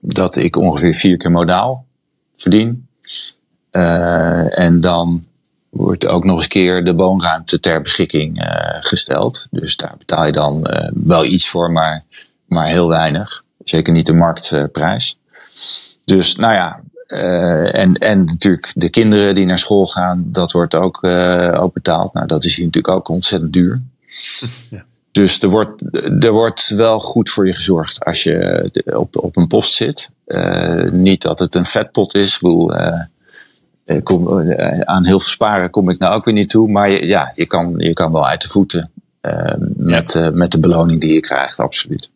dat 0.01 0.37
ik 0.37 0.57
ongeveer 0.57 0.95
vier 0.95 1.17
keer 1.17 1.31
modaal 1.31 1.87
verdien. 2.35 2.87
Uh, 3.73 4.59
en 4.59 4.81
dan 4.81 5.25
wordt 5.71 6.07
ook 6.07 6.25
nog 6.25 6.37
eens 6.37 6.49
keer 6.49 6.85
de 6.85 6.95
woonruimte 6.95 7.61
ter 7.61 7.81
beschikking 7.81 8.43
uh, 8.43 8.49
gesteld. 8.81 9.47
Dus 9.51 9.77
daar 9.77 9.95
betaal 9.99 10.27
je 10.27 10.33
dan 10.33 10.71
uh, 10.71 10.89
wel 10.95 11.25
iets 11.25 11.49
voor, 11.49 11.73
maar, 11.73 12.03
maar 12.47 12.67
heel 12.67 12.89
weinig. 12.89 13.45
Zeker 13.65 13.93
niet 13.93 14.07
de 14.07 14.13
marktprijs. 14.13 15.19
dus 16.05 16.37
nou 16.37 16.53
ja, 16.53 16.81
en, 17.73 17.95
en 17.95 18.25
natuurlijk 18.25 18.73
de 18.75 18.89
kinderen 18.89 19.35
die 19.35 19.47
naar 19.47 19.59
school 19.59 19.87
gaan, 19.87 20.25
dat 20.27 20.53
wordt 20.53 20.75
ook, 20.75 21.05
ook 21.55 21.73
betaald. 21.73 22.13
Nou, 22.13 22.27
dat 22.27 22.45
is 22.45 22.57
hier 22.57 22.65
natuurlijk 22.65 22.95
ook 22.95 23.09
ontzettend 23.09 23.53
duur. 23.53 23.83
Ja. 24.71 24.85
Dus 25.15 25.43
er 25.43 25.49
wordt, 25.49 25.83
er 26.25 26.33
wordt 26.33 26.69
wel 26.69 26.99
goed 26.99 27.31
voor 27.31 27.47
je 27.47 27.55
gezorgd 27.55 28.05
als 28.05 28.23
je 28.23 28.71
op, 28.85 29.17
op 29.17 29.37
een 29.37 29.47
post 29.47 29.75
zit. 29.75 30.11
Uh, 30.27 30.91
niet 30.91 31.23
dat 31.23 31.39
het 31.39 31.55
een 31.55 31.65
vetpot 31.65 32.15
is. 32.15 32.39
Bedoel, 32.39 32.75
uh, 32.75 34.03
kom, 34.03 34.39
uh, 34.39 34.81
aan 34.81 35.05
heel 35.05 35.21
veel 35.21 35.29
sparen 35.29 35.71
kom 35.71 35.91
ik 35.91 35.99
nou 35.99 36.15
ook 36.15 36.25
weer 36.25 36.35
niet 36.35 36.49
toe. 36.49 36.71
Maar 36.71 36.91
je, 36.91 37.07
ja, 37.07 37.33
je 37.35 37.47
kan, 37.47 37.75
je 37.79 37.93
kan 37.93 38.13
wel 38.13 38.27
uit 38.27 38.43
de 38.43 38.49
voeten 38.49 38.91
met, 39.77 40.13
ja. 40.13 40.31
met 40.31 40.51
de 40.51 40.61
beloning 40.61 41.01
die 41.01 41.15
je 41.15 41.21
krijgt, 41.21 41.61
absoluut. 41.61 42.11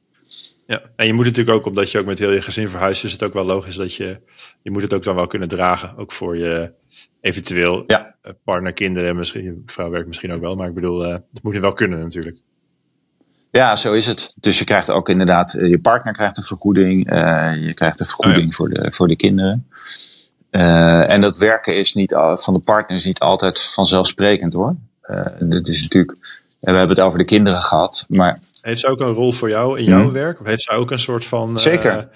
Ja, 0.67 0.83
en 0.97 1.07
je 1.07 1.13
moet 1.13 1.25
natuurlijk 1.25 1.57
ook, 1.57 1.67
omdat 1.67 1.91
je 1.91 1.99
ook 1.99 2.07
met 2.07 2.19
heel 2.19 2.33
je 2.33 2.43
gezin 2.43 2.69
verhuist, 2.69 3.05
is 3.05 3.13
het 3.13 3.23
ook 3.23 3.33
wel 3.33 3.45
logisch 3.45 3.77
dat 3.77 3.95
je, 3.95 4.21
je 4.63 4.71
moet 4.71 4.83
het 4.83 4.93
ook 4.93 5.05
dan 5.05 5.15
wel 5.15 5.27
kunnen 5.27 5.49
dragen. 5.49 5.97
Ook 5.97 6.13
voor 6.13 6.37
je 6.37 6.73
eventueel 7.21 7.85
ja. 7.87 8.15
partner, 8.45 8.73
kinderen, 8.73 9.17
misschien, 9.17 9.63
vrouw 9.67 9.91
werkt 9.91 10.07
misschien 10.07 10.33
ook 10.33 10.41
wel. 10.41 10.55
Maar 10.55 10.69
ik 10.69 10.75
bedoel, 10.75 11.01
het 11.01 11.43
moet 11.43 11.57
wel 11.57 11.73
kunnen 11.73 11.99
natuurlijk. 12.01 12.43
Ja, 13.51 13.77
zo 13.77 13.93
is 13.93 14.07
het. 14.07 14.37
Dus 14.41 14.59
je 14.59 14.65
krijgt 14.65 14.91
ook 14.91 15.09
inderdaad, 15.09 15.55
eh, 15.55 15.69
je 15.69 15.81
partner 15.81 16.13
krijgt 16.13 16.37
een 16.37 16.43
vergoeding, 16.43 17.13
uh, 17.13 17.53
je 17.67 17.75
krijgt 17.75 18.01
een 18.01 18.07
vergoeding 18.07 18.43
oh 18.43 18.49
ja. 18.49 18.55
voor, 18.55 18.69
de, 18.69 18.93
voor 18.93 19.09
de 19.09 19.17
kinderen. 19.17 19.69
Uh, 20.51 21.11
en 21.11 21.21
dat 21.21 21.37
werken 21.37 21.77
is 21.77 21.95
niet, 21.95 22.13
van 22.35 22.55
de 22.55 22.63
partner 22.65 22.97
is 22.97 23.05
niet 23.05 23.19
altijd 23.19 23.61
vanzelfsprekend 23.61 24.53
hoor. 24.53 24.77
Uh, 25.11 25.27
dit 25.41 25.69
is 25.69 25.83
natuurlijk, 25.83 26.19
we 26.61 26.71
hebben 26.71 26.89
het 26.89 27.01
over 27.01 27.19
de 27.19 27.25
kinderen 27.25 27.61
gehad, 27.61 28.07
maar... 28.09 28.39
Heeft 28.61 28.81
ze 28.81 28.87
ook 28.87 29.01
een 29.01 29.13
rol 29.13 29.33
voor 29.33 29.49
jou 29.49 29.79
in 29.79 29.85
jouw 29.85 30.03
hmm. 30.03 30.13
werk? 30.13 30.41
Of 30.41 30.47
heeft 30.47 30.63
ze 30.63 30.71
ook 30.71 30.91
een 30.91 30.99
soort 30.99 31.25
van... 31.25 31.59
Zeker. 31.59 32.09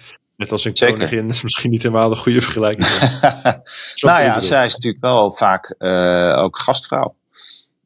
Net 0.43 0.53
als 0.53 0.65
een 0.65 0.77
Zeker. 0.77 0.95
koningin, 0.95 1.29
is 1.29 1.43
misschien 1.43 1.71
niet 1.71 1.83
helemaal 1.83 2.11
een 2.11 2.17
goede 2.17 2.41
vergelijking. 2.41 2.87
nou 4.01 4.23
ja, 4.23 4.41
zij 4.41 4.67
is 4.67 4.73
natuurlijk 4.73 5.03
wel 5.03 5.33
vaak 5.33 5.75
ook 6.43 6.59
gastvrouw. 6.59 7.15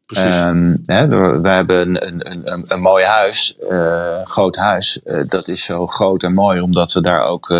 Precies. 0.06 0.36
Um, 0.36 0.80
hè, 0.82 1.08
we 1.40 1.48
hebben 1.48 1.80
een, 1.80 2.30
een, 2.30 2.52
een, 2.52 2.64
een 2.68 2.80
mooi 2.80 3.04
huis, 3.04 3.56
uh, 3.70 4.20
groot 4.24 4.56
huis. 4.56 5.00
Uh, 5.04 5.22
dat 5.28 5.48
is 5.48 5.64
zo 5.64 5.86
groot 5.86 6.22
en 6.22 6.34
mooi 6.34 6.60
omdat 6.60 6.92
we 6.92 7.02
daar 7.02 7.26
ook 7.26 7.54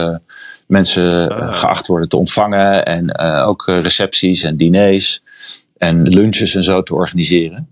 mensen 0.67 1.31
ah. 1.31 1.57
geacht 1.57 1.87
worden 1.87 2.09
te 2.09 2.17
ontvangen. 2.17 2.87
En 2.87 3.19
ook 3.43 3.65
recepties 3.67 4.43
en 4.43 4.57
diners 4.57 5.23
en 5.79 6.09
lunches 6.09 6.55
en 6.55 6.65
zo 6.65 6.83
te 6.83 6.95
organiseren. 6.95 7.71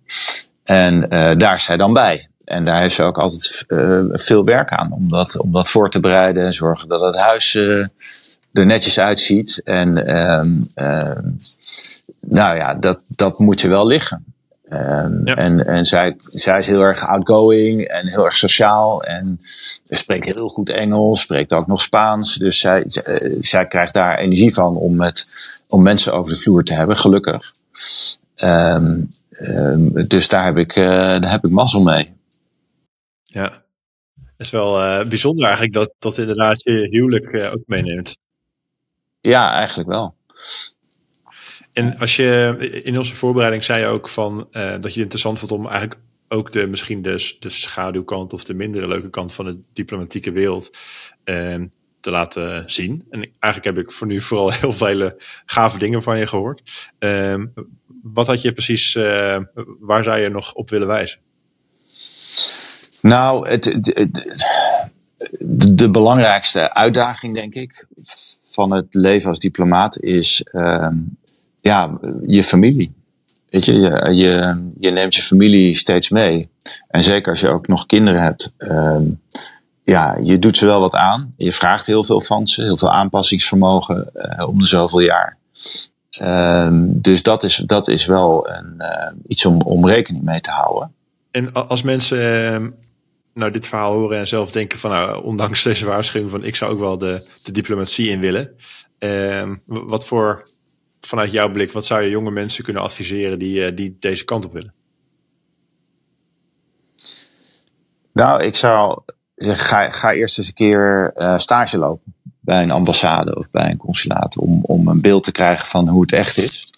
En 0.65 1.09
daar 1.39 1.55
is 1.55 1.65
zij 1.65 1.77
dan 1.77 1.93
bij. 1.93 2.29
En 2.45 2.65
daar 2.65 2.81
heeft 2.81 2.95
ze 2.95 3.03
ook 3.03 3.19
altijd 3.19 3.65
veel 4.13 4.45
werk 4.45 4.71
aan 4.71 4.93
om 4.93 5.09
dat, 5.09 5.39
om 5.39 5.53
dat 5.53 5.69
voor 5.69 5.91
te 5.91 6.01
bereiden 6.01 6.45
en 6.45 6.53
zorgen 6.53 6.89
dat 6.89 7.01
het 7.01 7.17
huis 7.17 7.55
er 8.55 8.67
netjes 8.67 8.99
uitziet. 8.99 9.61
En 9.65 10.07
ehm, 10.07 10.61
ehm, 10.75 11.31
nou 12.21 12.57
ja, 12.57 12.75
dat, 12.75 13.01
dat 13.09 13.39
moet 13.39 13.61
je 13.61 13.69
wel 13.69 13.87
liggen. 13.87 14.25
Um, 14.73 15.21
ja. 15.25 15.35
En, 15.37 15.67
en 15.67 15.87
zij, 15.87 16.15
zij 16.19 16.59
is 16.59 16.67
heel 16.67 16.81
erg 16.81 17.09
outgoing 17.09 17.85
en 17.85 18.07
heel 18.07 18.25
erg 18.25 18.37
sociaal. 18.37 19.03
En 19.03 19.39
spreekt 19.85 20.35
heel 20.35 20.49
goed 20.49 20.71
Engels, 20.71 21.21
spreekt 21.21 21.53
ook 21.53 21.67
nog 21.67 21.81
Spaans. 21.81 22.35
Dus 22.35 22.59
zij, 22.59 22.85
zij, 22.87 23.37
zij 23.41 23.67
krijgt 23.67 23.95
daar 23.95 24.19
energie 24.19 24.55
van 24.55 24.77
om 24.77 24.97
met 24.97 25.33
om 25.69 25.83
mensen 25.83 26.13
over 26.13 26.33
de 26.33 26.39
vloer 26.39 26.65
te 26.65 26.75
hebben, 26.75 26.97
gelukkig. 26.97 27.53
Ehm, 28.35 28.97
ehm, 29.31 30.07
dus 30.07 30.29
daar 30.29 30.45
heb, 30.45 30.59
ik, 30.59 30.77
uh, 30.77 30.87
daar 30.87 31.31
heb 31.31 31.45
ik 31.45 31.51
mazzel 31.51 31.83
mee. 31.83 32.14
Is 34.45 34.51
wel 34.51 34.81
uh, 34.81 35.07
bijzonder 35.09 35.45
eigenlijk 35.45 35.75
dat, 35.75 35.93
dat 35.99 36.19
inderdaad 36.19 36.63
je 36.63 36.89
huwelijk 36.91 37.33
uh, 37.33 37.53
ook 37.53 37.63
meeneemt. 37.67 38.17
Ja, 39.21 39.53
eigenlijk 39.53 39.89
wel. 39.89 40.15
En 41.73 41.99
als 41.99 42.17
je 42.17 42.57
in 42.83 42.99
onze 42.99 43.15
voorbereiding 43.15 43.65
zei 43.65 43.81
je 43.81 43.87
ook 43.87 44.09
van 44.09 44.49
dat 44.53 44.83
je 44.83 44.89
het 44.89 44.97
interessant 44.97 45.39
vond 45.39 45.53
om 45.53 45.67
eigenlijk 45.67 46.01
ook 46.29 46.53
de, 46.53 46.67
misschien 46.67 47.03
de, 47.03 47.37
de 47.39 47.51
schaduwkant 47.51 48.33
of 48.33 48.45
de 48.45 48.55
mindere 48.55 48.89
leuke 48.89 49.11
kant 49.11 49.35
van 49.35 49.45
de 49.45 49.61
diplomatieke 49.73 50.33
wereld 50.33 50.79
ehm, 51.25 51.67
te 52.01 52.11
laten 52.11 52.71
zien. 52.71 53.07
En 53.11 53.31
eigenlijk 53.39 53.77
heb 53.77 53.85
ik 53.85 53.93
voor 53.93 54.07
nu 54.07 54.21
vooral 54.21 54.53
heel 54.61 54.73
vele 54.73 55.17
gave 55.47 55.79
dingen 55.79 56.03
van 56.03 56.19
je 56.19 56.27
gehoord. 56.27 56.91
Ehm, 56.99 57.47
wat 58.03 58.27
had 58.27 58.43
je 58.43 58.53
precies, 58.53 58.95
waar 59.81 60.05
zou 60.05 60.19
je 60.19 60.29
nog 60.29 60.55
op 60.55 60.71
willen 60.71 60.87
wijzen? 60.87 61.24
Nou, 63.05 63.49
het, 63.49 63.63
de, 65.79 65.91
belangrijkste 65.91 66.75
uitdaging, 66.75 67.35
denk 67.35 67.55
ik, 67.55 67.87
van 68.43 68.73
het 68.73 68.95
leven 68.95 69.29
als 69.29 69.39
diplomaat 69.39 70.01
is 70.01 70.47
uh, 70.53 70.89
ja, 71.61 71.99
je 72.27 72.45
familie. 72.45 72.93
Weet 73.51 73.65
je, 73.65 73.73
je, 74.13 74.71
je, 74.81 74.91
neemt 74.91 75.15
je 75.15 75.23
familie 75.23 75.77
steeds 75.77 76.09
mee. 76.09 76.49
En 76.89 77.03
zeker 77.03 77.31
als 77.31 77.41
je 77.41 77.49
ook 77.49 77.67
nog 77.67 77.87
kinderen 77.87 78.23
hebt. 78.23 78.53
Uh, 78.59 78.97
ja, 79.85 80.19
je 80.23 80.39
doet 80.39 80.57
ze 80.57 80.67
wel 80.67 80.81
wat 80.81 80.95
aan. 80.95 81.35
Je 81.37 81.53
vraagt 81.53 81.87
heel 81.87 82.05
veel 82.05 82.21
van 82.21 82.47
ze, 82.47 82.63
heel 82.63 82.77
veel 82.77 82.93
aanpassingsvermogen 82.93 84.11
uh, 84.15 84.49
om 84.49 84.59
de 84.59 84.67
zoveel 84.67 85.01
jaar. 85.01 85.37
Ehm, 86.11 86.85
dus 86.87 87.23
dat 87.23 87.43
is, 87.43 87.63
dat 87.67 87.89
is 87.89 88.07
wel 88.07 88.49
een, 88.49 88.75
uh, 88.79 89.13
iets 89.27 89.47
om, 89.47 89.61
om 89.61 89.89
rekening 89.89 90.25
mee 90.25 90.41
te 90.41 90.51
houden. 90.51 90.93
En 91.31 91.53
als 91.53 91.83
mensen 91.83 92.75
nou 93.35 93.51
dit 93.51 93.67
verhaal 93.67 93.93
horen 93.93 94.19
en 94.19 94.27
zelf 94.27 94.53
denken 94.53 94.79
van 94.79 94.91
nou, 94.91 95.25
ondanks 95.25 95.63
deze 95.63 95.87
waarschuwing 95.87 96.31
van 96.31 96.45
ik 96.45 96.57
zou 96.57 96.73
ook 96.73 96.79
wel 96.79 96.99
de, 96.99 97.27
de 97.43 97.53
diplomatie 97.53 98.09
in 98.09 98.21
willen. 98.21 98.57
Ehm, 98.99 99.57
wat 99.65 100.07
voor, 100.07 100.49
vanuit 101.01 101.33
jouw 101.33 101.53
blik, 101.53 101.73
wat 101.73 101.87
zou 101.87 102.03
je 102.03 102.11
jonge 102.11 102.31
mensen 102.31 102.65
kunnen 102.65 102.83
adviseren 102.83 103.39
die, 103.39 103.71
uh, 103.71 103.77
die 103.77 103.97
deze 104.01 104.25
kant 104.25 104.45
op 104.45 104.53
willen? 104.53 104.75
Nou, 108.13 108.43
ik 108.43 108.57
zou 108.57 109.03
ga, 109.37 109.91
ga 109.91 110.13
eerst 110.13 110.39
eens 110.39 110.47
een 110.47 110.55
keer 110.55 111.13
uh, 111.17 111.39
stage 111.39 111.79
lopen 111.79 112.15
bij 112.41 112.63
een 112.63 112.71
ambassade 112.71 113.37
of 113.37 113.51
bij 113.51 113.71
een 113.71 113.77
consulaat 113.77 114.39
om, 114.39 114.59
om 114.63 114.89
een 114.89 115.01
beeld 115.01 115.25
te 115.25 115.33
krijgen 115.33 115.67
van 115.67 115.89
hoe 115.89 116.01
het 116.01 116.13
echt 116.13 116.37
is. 116.37 116.74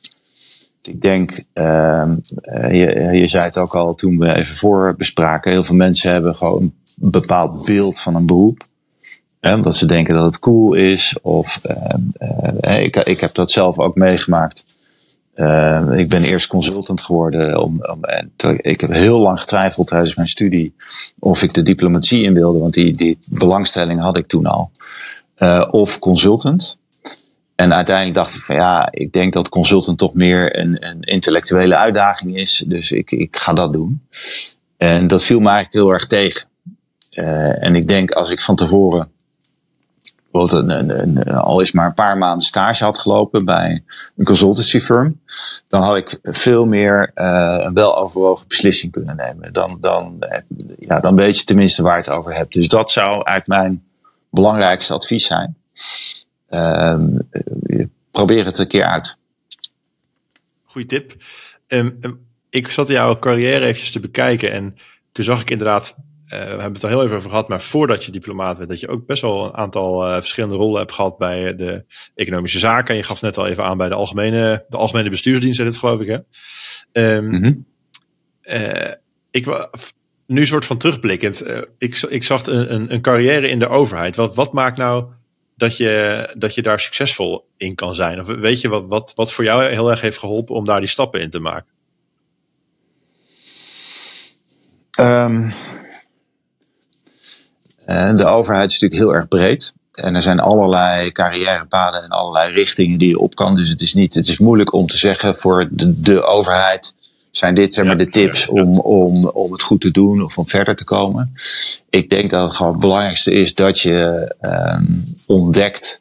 Ik 0.88 1.02
denk, 1.02 1.30
uh, 1.54 2.12
je, 2.70 3.10
je 3.12 3.26
zei 3.26 3.44
het 3.44 3.58
ook 3.58 3.74
al 3.74 3.94
toen 3.94 4.18
we 4.18 4.34
even 4.34 4.56
voor 4.56 4.94
bespraken, 4.96 5.52
heel 5.52 5.64
veel 5.64 5.74
mensen 5.74 6.10
hebben 6.10 6.34
gewoon 6.34 6.62
een 6.62 7.10
bepaald 7.10 7.64
beeld 7.66 8.00
van 8.00 8.14
een 8.14 8.26
beroep. 8.26 8.62
Hè, 9.40 9.54
omdat 9.54 9.76
ze 9.76 9.86
denken 9.86 10.14
dat 10.14 10.24
het 10.24 10.38
cool 10.38 10.74
is. 10.74 11.16
Of 11.22 11.60
uh, 12.64 12.84
ik, 12.84 12.96
ik 12.96 13.20
heb 13.20 13.34
dat 13.34 13.50
zelf 13.50 13.78
ook 13.78 13.94
meegemaakt. 13.94 14.76
Uh, 15.34 15.88
ik 15.96 16.08
ben 16.08 16.22
eerst 16.22 16.46
consultant 16.46 17.00
geworden. 17.00 17.62
Om, 17.62 17.84
en 18.00 18.32
ik 18.56 18.80
heb 18.80 18.90
heel 18.90 19.18
lang 19.18 19.40
getwijfeld 19.40 19.86
tijdens 19.86 20.14
mijn 20.14 20.28
studie 20.28 20.74
of 21.18 21.42
ik 21.42 21.54
de 21.54 21.62
diplomatie 21.62 22.22
in 22.22 22.34
wilde, 22.34 22.58
want 22.58 22.74
die, 22.74 22.96
die 22.96 23.18
belangstelling 23.38 24.00
had 24.00 24.16
ik 24.16 24.26
toen 24.26 24.46
al. 24.46 24.70
Uh, 25.38 25.68
of 25.70 25.98
consultant. 25.98 26.78
En 27.56 27.74
uiteindelijk 27.74 28.16
dacht 28.16 28.34
ik 28.34 28.40
van 28.40 28.54
ja, 28.54 28.88
ik 28.90 29.12
denk 29.12 29.32
dat 29.32 29.48
consultant 29.48 29.98
toch 29.98 30.14
meer 30.14 30.58
een, 30.58 30.86
een 30.88 31.00
intellectuele 31.00 31.76
uitdaging 31.76 32.36
is. 32.36 32.64
Dus 32.68 32.92
ik, 32.92 33.10
ik 33.10 33.36
ga 33.36 33.52
dat 33.52 33.72
doen. 33.72 34.06
En 34.76 35.06
dat 35.06 35.24
viel 35.24 35.40
me 35.40 35.48
eigenlijk 35.48 35.74
heel 35.74 35.92
erg 35.92 36.06
tegen. 36.06 36.48
Uh, 37.12 37.62
en 37.62 37.74
ik 37.76 37.88
denk 37.88 38.10
als 38.10 38.30
ik 38.30 38.40
van 38.40 38.56
tevoren 38.56 39.10
een, 40.32 41.00
een, 41.00 41.24
al 41.24 41.60
is 41.60 41.72
maar 41.72 41.86
een 41.86 41.94
paar 41.94 42.18
maanden 42.18 42.46
stage 42.46 42.84
had 42.84 42.98
gelopen 42.98 43.44
bij 43.44 43.82
een 44.16 44.24
consultancy 44.24 44.80
firm, 44.80 45.20
dan 45.68 45.82
had 45.82 45.96
ik 45.96 46.18
veel 46.22 46.66
meer 46.66 47.10
uh, 47.14 47.56
een 47.60 47.74
weloverwogen 47.74 48.48
beslissing 48.48 48.92
kunnen 48.92 49.16
nemen. 49.16 49.52
Dan, 49.52 49.76
dan, 49.80 50.18
ja, 50.78 51.00
dan 51.00 51.16
weet 51.16 51.38
je 51.38 51.44
tenminste 51.44 51.82
waar 51.82 51.96
je 51.96 52.10
het 52.10 52.18
over 52.18 52.34
hebt. 52.34 52.52
Dus 52.52 52.68
dat 52.68 52.90
zou 52.90 53.22
eigenlijk 53.24 53.62
mijn 53.62 53.84
belangrijkste 54.30 54.94
advies 54.94 55.26
zijn. 55.26 55.56
Uh, 56.50 56.98
probeer 58.10 58.44
het 58.44 58.58
een 58.58 58.68
keer 58.68 58.84
uit. 58.84 59.18
Goeie 60.64 60.86
tip. 60.86 61.14
Um, 61.66 61.98
ik 62.50 62.68
zat 62.68 62.88
jouw 62.88 63.18
carrière 63.18 63.64
eventjes 63.64 63.92
te 63.92 64.00
bekijken 64.00 64.52
en 64.52 64.76
toen 65.12 65.24
zag 65.24 65.40
ik 65.40 65.50
inderdaad 65.50 65.96
uh, 66.26 66.30
we 66.30 66.36
hebben 66.36 66.72
het 66.72 66.82
er 66.82 66.88
heel 66.88 67.04
even 67.04 67.16
over 67.16 67.30
gehad, 67.30 67.48
maar 67.48 67.60
voordat 67.60 68.04
je 68.04 68.12
diplomaat 68.12 68.56
werd, 68.56 68.68
dat 68.68 68.80
je 68.80 68.88
ook 68.88 69.06
best 69.06 69.22
wel 69.22 69.44
een 69.44 69.54
aantal 69.54 70.06
uh, 70.06 70.12
verschillende 70.12 70.54
rollen 70.54 70.78
hebt 70.78 70.92
gehad 70.92 71.18
bij 71.18 71.56
de 71.56 71.84
economische 72.14 72.58
zaken. 72.58 72.88
En 72.88 72.96
je 72.96 73.02
gaf 73.02 73.22
net 73.22 73.38
al 73.38 73.46
even 73.46 73.64
aan 73.64 73.76
bij 73.76 73.88
de 73.88 73.94
algemene, 73.94 74.64
de 74.68 74.76
algemene 74.76 75.10
bestuursdienst, 75.10 75.58
dit 75.58 75.76
geloof 75.76 76.00
ik. 76.00 76.06
Hè? 76.06 76.18
Um, 77.16 77.24
mm 77.24 77.42
-hmm. 77.42 77.66
uh, 78.42 78.92
ik 79.30 79.68
nu 80.26 80.46
soort 80.46 80.64
van 80.64 80.78
terugblikkend. 80.78 81.44
ik, 81.78 82.02
ik 82.08 82.22
zag 82.22 82.46
een, 82.46 82.74
een, 82.74 82.92
een, 82.92 83.00
carrière 83.00 83.48
in 83.48 83.58
de 83.58 83.68
overheid. 83.68 84.16
Wat, 84.16 84.34
wat 84.34 84.52
maakt 84.52 84.76
nou 84.76 85.10
dat 85.56 85.76
je, 85.76 86.28
dat 86.38 86.54
je 86.54 86.62
daar 86.62 86.80
succesvol 86.80 87.46
in 87.56 87.74
kan 87.74 87.94
zijn? 87.94 88.20
Of 88.20 88.26
weet 88.26 88.60
je 88.60 88.68
wat, 88.68 88.84
wat, 88.86 89.12
wat 89.14 89.32
voor 89.32 89.44
jou 89.44 89.64
heel 89.64 89.90
erg 89.90 90.00
heeft 90.00 90.18
geholpen 90.18 90.54
om 90.54 90.64
daar 90.64 90.80
die 90.80 90.88
stappen 90.88 91.20
in 91.20 91.30
te 91.30 91.40
maken? 91.40 91.74
Um 95.00 95.54
de 97.86 98.26
overheid 98.26 98.70
is 98.70 98.78
natuurlijk 98.78 99.02
heel 99.02 99.14
erg 99.14 99.28
breed. 99.28 99.72
En 99.92 100.14
er 100.14 100.22
zijn 100.22 100.40
allerlei 100.40 101.12
carrièrepaden 101.12 102.02
en 102.02 102.08
allerlei 102.08 102.52
richtingen 102.52 102.98
die 102.98 103.08
je 103.08 103.18
op 103.18 103.34
kan. 103.34 103.56
Dus 103.56 103.68
het 103.68 103.80
is, 103.80 103.94
niet, 103.94 104.14
het 104.14 104.28
is 104.28 104.38
moeilijk 104.38 104.72
om 104.72 104.84
te 104.84 104.98
zeggen 104.98 105.36
voor 105.36 105.68
de, 105.70 106.00
de 106.00 106.22
overheid 106.22 106.94
zijn 107.36 107.54
dit 107.54 107.74
zeg 107.74 107.84
maar, 107.84 107.96
de 107.96 108.06
tips 108.06 108.46
om, 108.46 108.78
om, 108.78 109.26
om 109.26 109.52
het 109.52 109.62
goed 109.62 109.80
te 109.80 109.90
doen 109.90 110.22
of 110.22 110.38
om 110.38 110.48
verder 110.48 110.76
te 110.76 110.84
komen. 110.84 111.34
Ik 111.90 112.10
denk 112.10 112.30
dat 112.30 112.48
het 112.48 112.56
gewoon 112.56 112.72
het 112.72 112.80
belangrijkste 112.80 113.32
is 113.32 113.54
dat 113.54 113.80
je 113.80 114.34
um, 114.40 114.96
ontdekt 115.26 116.00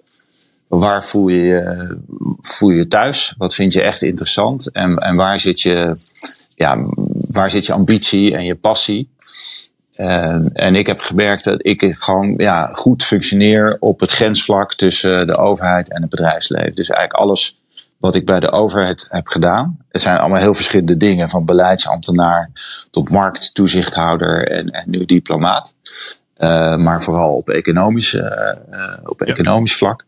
waar 0.67 1.05
voel 1.05 1.27
je, 1.27 1.43
je 1.43 1.97
voel 2.41 2.69
je 2.69 2.87
thuis, 2.87 3.35
wat 3.37 3.55
vind 3.55 3.73
je 3.73 3.81
echt 3.81 4.01
interessant 4.01 4.71
en, 4.71 4.97
en 4.97 5.15
waar, 5.15 5.39
zit 5.39 5.61
je, 5.61 5.95
ja, 6.55 6.77
waar 7.29 7.49
zit 7.49 7.65
je 7.65 7.73
ambitie 7.73 8.35
en 8.35 8.45
je 8.45 8.55
passie. 8.55 9.09
Uh, 9.97 10.37
en 10.53 10.75
ik 10.75 10.87
heb 10.87 10.99
gemerkt 10.99 11.43
dat 11.43 11.59
ik 11.61 11.95
gewoon 11.97 12.33
ja, 12.35 12.65
goed 12.73 13.03
functioneer 13.03 13.77
op 13.79 13.99
het 13.99 14.11
grensvlak 14.11 14.73
tussen 14.73 15.27
de 15.27 15.37
overheid 15.37 15.89
en 15.89 16.01
het 16.01 16.09
bedrijfsleven. 16.09 16.75
Dus 16.75 16.89
eigenlijk 16.89 17.19
alles 17.19 17.63
wat 18.05 18.15
ik 18.15 18.25
bij 18.25 18.39
de 18.39 18.51
overheid 18.51 19.07
heb 19.09 19.27
gedaan. 19.27 19.77
Het 19.89 20.01
zijn 20.01 20.17
allemaal 20.17 20.39
heel 20.39 20.53
verschillende 20.53 20.97
dingen, 20.97 21.29
van 21.29 21.45
beleidsambtenaar 21.45 22.51
tot 22.89 23.09
markttoezichthouder 23.09 24.47
en, 24.51 24.71
en 24.71 24.89
nu 24.89 25.05
diplomaat. 25.05 25.73
Uh, 26.37 26.75
maar 26.75 27.01
vooral 27.01 27.35
op 27.35 27.49
economisch, 27.49 28.13
uh, 28.13 28.27
op 29.03 29.21
economisch 29.21 29.75
vlak. 29.75 30.05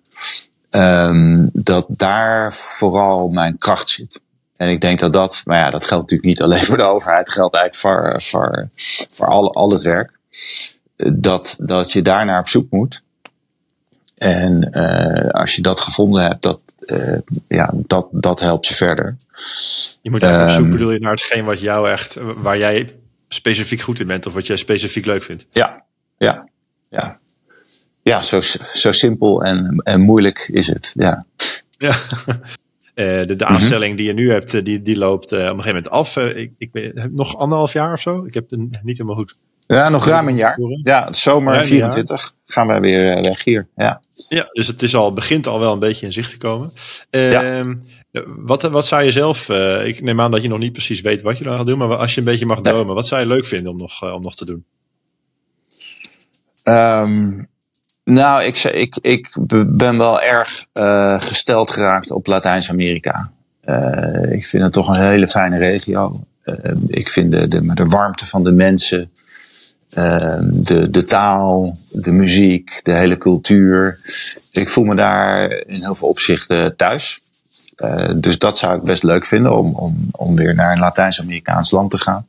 Um, 0.72 1.50
dat 1.54 1.86
daar 1.90 2.54
vooral 2.54 3.28
mijn 3.28 3.58
kracht 3.58 3.90
zit. 3.90 4.22
En 4.58 4.70
ik 4.70 4.82
denk 4.82 5.00
dat 5.00 5.14
dat, 5.14 5.42
maar 5.46 5.60
ja, 5.60 5.70
dat 5.70 5.86
geldt 5.86 6.12
natuurlijk 6.12 6.30
niet 6.30 6.42
alleen 6.42 6.66
voor 6.70 6.78
de 6.78 6.84
overheid, 6.84 7.30
geldt 7.30 7.56
eigenlijk 7.56 8.12
voor, 8.12 8.22
voor, 8.22 8.70
voor 9.14 9.28
al, 9.28 9.54
al 9.54 9.72
het 9.72 9.82
werk. 9.82 10.12
Dat, 11.14 11.58
dat 11.62 11.92
je 11.92 12.02
daar 12.02 12.26
naar 12.26 12.40
op 12.40 12.48
zoek 12.48 12.70
moet. 12.70 13.02
En 14.18 14.70
uh, 14.72 15.30
als 15.30 15.56
je 15.56 15.62
dat 15.62 15.80
gevonden 15.80 16.22
hebt, 16.22 16.42
dat, 16.42 16.64
ja, 17.48 17.74
dat, 17.76 18.08
dat 18.12 18.40
helpt 18.40 18.68
je 18.68 18.76
verder. 18.76 19.16
Je 20.02 20.12
moet 20.12 20.24
eigenlijk 20.24 20.58
um, 20.58 20.60
op 20.60 20.64
zoek 20.64 20.78
bedoel 20.78 20.94
je 20.94 21.00
naar 21.00 21.12
hetgeen 21.12 21.46
wat 21.46 21.60
jou 21.60 21.90
echt, 21.90 22.18
waar 22.38 22.58
jij 22.58 22.96
specifiek 23.28 23.82
goed 23.82 24.00
in 24.00 24.08
bent 24.08 24.26
of 24.26 24.34
wat 24.34 24.48
jij 24.48 24.56
specifiek 24.56 25.06
leuk 25.06 25.24
vindt. 25.24 25.46
Ja, 25.52 25.84
ja, 26.18 26.50
ja. 26.88 27.20
Ja, 28.02 28.22
zo, 28.22 28.40
zo 28.74 28.92
simpel 28.92 29.44
en, 29.44 29.82
en 29.84 30.02
moeilijk 30.02 30.50
is 30.52 30.68
het. 30.68 30.94
Ja. 30.96 31.26
Ja. 31.70 31.96
Uh, 32.96 33.22
de, 33.28 33.36
de 33.36 33.46
aanstelling 33.46 33.98
die 33.98 34.06
je 34.06 34.14
nu 34.14 34.32
hebt, 34.32 34.66
die, 34.66 34.82
die 34.82 34.98
loopt 34.98 35.32
uh, 35.32 35.40
op 35.40 35.44
een 35.44 35.50
gegeven 35.50 35.74
moment 35.74 35.90
af. 35.90 36.16
Uh, 36.16 36.38
ik, 36.38 36.52
ik 36.58 36.70
heb 36.74 37.12
nog 37.12 37.38
anderhalf 37.38 37.74
jaar 37.74 37.94
of 37.94 38.02
zo. 38.02 38.26
Ik 38.26 38.34
heb 38.34 38.50
het 38.50 38.60
niet 38.60 38.98
helemaal 38.98 39.16
goed. 39.16 39.36
Ja, 39.68 39.90
nog 39.90 40.06
ruim 40.06 40.28
een 40.28 40.36
jaar. 40.36 40.60
Ja, 40.78 41.12
zomer 41.12 41.54
ruim 41.54 41.66
24 41.66 42.34
gaan 42.46 42.68
wij 42.68 42.82
weer 42.82 43.22
weg 43.22 43.44
hier. 43.44 43.68
Ja. 43.76 44.02
ja, 44.28 44.46
dus 44.52 44.68
het 44.68 44.82
is 44.82 44.96
al, 44.96 45.14
begint 45.14 45.48
al 45.48 45.60
wel 45.60 45.74
een 45.74 45.80
beetje 45.80 46.06
in 46.06 46.14
zicht 46.14 46.32
te 46.32 46.38
komen. 46.38 46.72
Ja. 47.10 47.44
Ehm, 47.44 47.76
wat, 48.26 48.62
wat 48.62 48.88
zou 48.88 49.04
je 49.04 49.12
zelf, 49.12 49.50
ik 49.84 50.02
neem 50.02 50.22
aan 50.22 50.32
dat 50.32 50.42
je 50.42 50.48
nog 50.48 50.60
niet 50.60 50.74
precies 50.74 51.02
weet 51.02 51.22
wat 51.22 51.38
je 51.38 51.44
dan 51.44 51.58
gaat 51.58 51.66
doen, 51.66 51.78
maar 51.78 51.98
als 51.98 52.14
je 52.14 52.20
een 52.20 52.26
beetje 52.26 52.46
mag 52.46 52.62
dromen, 52.62 52.86
nee. 52.86 52.96
wat 52.96 53.08
zou 53.08 53.22
je 53.22 53.28
leuk 53.28 53.46
vinden 53.46 53.72
om 53.72 53.78
nog, 53.78 54.14
om 54.14 54.22
nog 54.22 54.36
te 54.36 54.46
doen? 54.46 54.66
Um, 56.64 57.48
Nou, 58.08 58.44
ik, 58.44 58.64
ik, 58.64 58.98
ik 59.02 59.38
ben 59.68 59.98
wel 59.98 60.22
erg 60.22 60.66
uh, 60.74 61.22
gesteld 61.22 61.72
geraakt 61.72 62.12
op 62.12 62.28
Latijns-Amerika. 62.28 63.32
Uh, 63.66 64.32
ik 64.32 64.46
vind 64.46 64.64
het 64.64 64.74
toch 64.74 64.88
een 64.88 65.10
hele 65.10 65.28
fijne 65.28 65.60
regio. 65.60 66.12
Uh, 66.46 66.56
ik 66.88 67.10
vind 67.10 67.32
de, 67.32 67.48
de, 67.48 67.74
de, 67.74 67.86
warmte 67.86 68.26
van 68.26 68.44
de 68.44 68.52
mensen, 68.52 69.12
de, 69.90 70.88
de 70.92 71.06
taal, 71.06 71.78
de 72.04 72.12
muziek, 72.12 72.80
de 72.84 72.94
hele 72.94 73.18
cultuur. 73.18 74.00
Ik 74.52 74.70
voel 74.70 74.84
me 74.84 74.96
daar 74.96 75.52
in 75.52 75.82
heel 75.82 75.96
veel 75.96 76.08
opzichten 76.08 76.76
thuis. 76.76 77.20
dus 78.16 78.38
dat 78.38 78.58
zou 78.58 78.78
ik 78.78 78.84
best 78.84 79.04
leuk 79.04 79.26
vinden 79.26 79.58
om, 79.58 79.74
om, 79.76 80.10
om 80.12 80.36
weer 80.36 80.56
naar 80.56 80.72
een 80.72 80.80
Latijns-Amerikaans 80.80 81.72
land 81.72 81.90
te 81.90 81.98
gaan. 81.98 82.26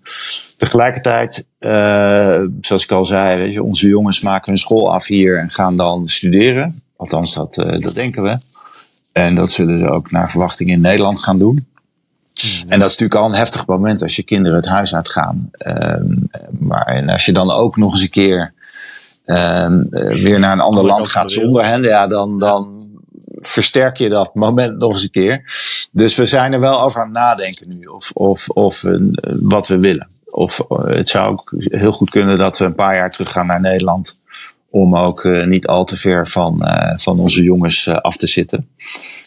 Tegelijkertijd, 0.58 1.44
uh, 1.60 2.40
zoals 2.60 2.84
ik 2.84 2.90
al 2.90 3.04
zei, 3.04 3.42
weet 3.42 3.52
je, 3.52 3.62
onze 3.62 3.88
jongens 3.88 4.20
maken 4.20 4.48
hun 4.48 4.58
school 4.58 4.92
af 4.92 5.06
hier 5.06 5.38
en 5.38 5.50
gaan 5.50 5.76
dan 5.76 6.08
studeren. 6.08 6.82
Althans, 6.96 7.34
dat, 7.34 7.58
uh, 7.58 7.78
dat 7.78 7.94
denken 7.94 8.22
we. 8.22 8.38
En 9.12 9.34
dat 9.34 9.50
zullen 9.50 9.78
ze 9.78 9.88
ook 9.88 10.10
naar 10.10 10.30
verwachting 10.30 10.70
in 10.70 10.80
Nederland 10.80 11.22
gaan 11.22 11.38
doen. 11.38 11.67
Mhm. 12.42 12.70
En 12.70 12.78
dat 12.78 12.88
is 12.88 12.96
natuurlijk 12.96 13.20
al 13.20 13.26
een 13.26 13.38
heftig 13.38 13.66
moment 13.66 14.02
als 14.02 14.16
je 14.16 14.22
kinderen 14.22 14.56
het 14.56 14.66
huis 14.66 14.94
uitgaan. 14.94 15.50
Uh, 15.66 15.94
maar 16.58 16.86
en 16.86 17.08
als 17.08 17.24
je 17.24 17.32
dan 17.32 17.50
ook 17.50 17.76
nog 17.76 17.92
eens 17.92 18.02
een 18.02 18.10
keer 18.10 18.52
ehm, 19.24 19.82
eh, 19.90 20.22
weer 20.22 20.38
naar 20.38 20.52
een 20.52 20.60
ander 20.60 20.84
land 20.84 21.08
gaat 21.08 21.32
zonder 21.32 21.64
hen, 21.64 21.82
ja, 21.82 22.06
dan, 22.06 22.38
dan 22.38 22.88
versterk 23.40 23.96
je 23.96 24.08
dat 24.08 24.34
moment 24.34 24.80
nog 24.80 24.90
eens 24.90 25.02
een 25.02 25.10
keer. 25.10 25.42
Dus 25.92 26.16
we 26.16 26.26
zijn 26.26 26.52
er 26.52 26.60
wel 26.60 26.82
over 26.82 27.00
aan 27.00 27.06
het 27.06 27.16
nadenken 27.16 27.68
nu 27.68 27.84
of, 27.84 28.10
of, 28.10 28.48
of 28.48 28.84
wat 29.42 29.68
we 29.68 29.78
willen. 29.78 30.08
Of 30.30 30.60
eh, 30.60 30.84
het 30.84 31.08
zou 31.08 31.32
ook 31.32 31.52
heel 31.54 31.92
goed 31.92 32.10
kunnen 32.10 32.38
dat 32.38 32.58
we 32.58 32.64
een 32.64 32.74
paar 32.74 32.94
jaar 32.94 33.12
terug 33.12 33.32
gaan 33.32 33.46
naar 33.46 33.60
Nederland. 33.60 34.22
Om 34.70 34.96
ook 34.96 35.24
uh, 35.24 35.46
niet 35.46 35.66
al 35.66 35.84
te 35.84 35.96
ver 35.96 36.28
van, 36.28 36.62
uh, 36.62 36.92
van 36.96 37.20
onze 37.20 37.42
jongens 37.42 37.86
uh, 37.86 37.96
af 37.96 38.16
te 38.16 38.26
zitten. 38.26 38.68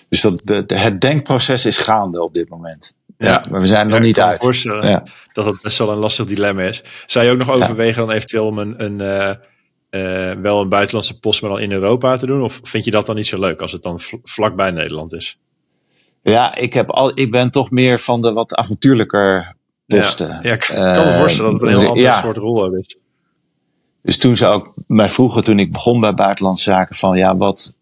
Dus 0.10 0.22
dat, 0.22 0.42
de, 0.44 0.66
de, 0.66 0.78
het 0.78 1.02
denkproces 1.02 1.66
is 1.66 1.78
gaande 1.78 2.24
op 2.24 2.34
dit 2.34 2.50
moment. 2.50 2.94
Ja, 3.22 3.44
maar 3.50 3.62
we 3.62 3.68
zijn 3.68 3.86
er 3.86 3.94
nog 3.94 4.00
niet 4.00 4.20
uit. 4.20 4.34
Ik 4.34 4.40
kan 4.40 4.48
me 4.48 4.54
voorstellen 4.54 4.88
ja. 4.88 5.04
dat 5.34 5.46
het 5.46 5.60
best 5.64 5.78
wel 5.78 5.92
een 5.92 5.98
lastig 5.98 6.28
dilemma 6.28 6.62
is. 6.62 6.84
Zou 7.06 7.26
je 7.26 7.32
ook 7.32 7.38
nog 7.38 7.50
overwegen 7.50 8.06
dan 8.06 8.16
eventueel 8.16 8.46
om 8.46 8.58
een, 8.58 8.84
een 8.84 8.98
wel 10.42 10.62
een 10.62 10.70
buitenlandse 10.70 11.20
post, 11.20 11.42
maar 11.42 11.52
dan 11.52 11.60
in 11.60 11.72
Europa 11.72 12.18
te 12.18 12.26
doen? 12.26 12.44
Of 12.44 12.60
vind 12.64 12.86
je 12.86 12.92
dat 12.92 13.06
dan 13.06 13.16
niet 13.16 13.28
zo 13.28 13.40
leuk 13.40 13.62
als 13.62 13.72
het 13.72 13.84
dan 13.84 14.00
vlakbij 14.24 14.72
Nederland 14.72 15.14
is? 15.14 15.40
Ja, 16.24 16.56
ik, 16.56 16.74
heb 16.74 16.90
al, 16.90 17.12
ik 17.14 17.32
ben 17.32 17.52
toch 17.52 17.72
meer 17.72 18.00
van 18.00 18.22
de 18.22 18.34
wat 18.34 18.56
avontuurlijker 18.56 19.56
ja, 19.86 20.40
ja, 20.42 20.54
ik 20.54 20.60
kan 20.74 21.06
me 21.06 21.14
voorstellen 21.14 21.52
dat 21.52 21.62
het 21.62 21.70
een 21.70 21.80
heel 21.80 21.90
ander 21.90 22.14
soort 22.14 22.38
rol 22.38 22.76
is. 22.76 22.98
Dus 24.02 24.18
toen 24.18 24.38
ze 24.38 24.46
ook 24.46 24.74
mij 24.88 25.10
vroegen, 25.10 25.44
toen 25.44 25.60
ik 25.60 25.72
begon 25.72 26.00
bij 26.00 26.14
Buitenlandse 26.14 26.64
Zaken, 26.64 26.96
van 26.96 27.18
ja, 27.18 27.38
wat, 27.38 27.78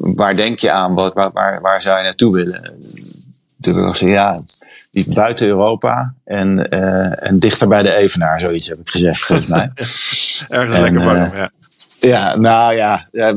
waar 0.00 0.36
denk 0.36 0.58
je 0.58 0.70
aan? 0.70 0.94
Wat, 0.94 1.14
waar, 1.14 1.30
waar, 1.32 1.60
waar 1.60 1.82
zou 1.82 1.98
je 1.98 2.04
naartoe 2.04 2.32
willen? 2.32 2.74
Ik 3.60 3.72
gezegd, 3.72 3.98
ja, 3.98 4.42
die 4.90 5.14
buiten 5.14 5.46
Europa 5.46 6.14
en, 6.24 6.66
uh, 6.74 7.26
en 7.26 7.38
dichter 7.38 7.68
bij 7.68 7.82
de 7.82 7.94
Evenaar, 7.94 8.40
zoiets 8.40 8.68
heb 8.68 8.78
ik 8.78 8.88
gezegd, 8.88 9.20
volgens 9.20 9.48
mij. 9.48 9.70
Erg 10.58 10.80
lekker 10.80 11.00
warm, 11.00 11.22
uh, 11.22 11.32
ja. 11.34 11.50
Ja, 12.00 12.36
nou 12.36 12.74
ja, 12.74 13.06
ja, 13.10 13.32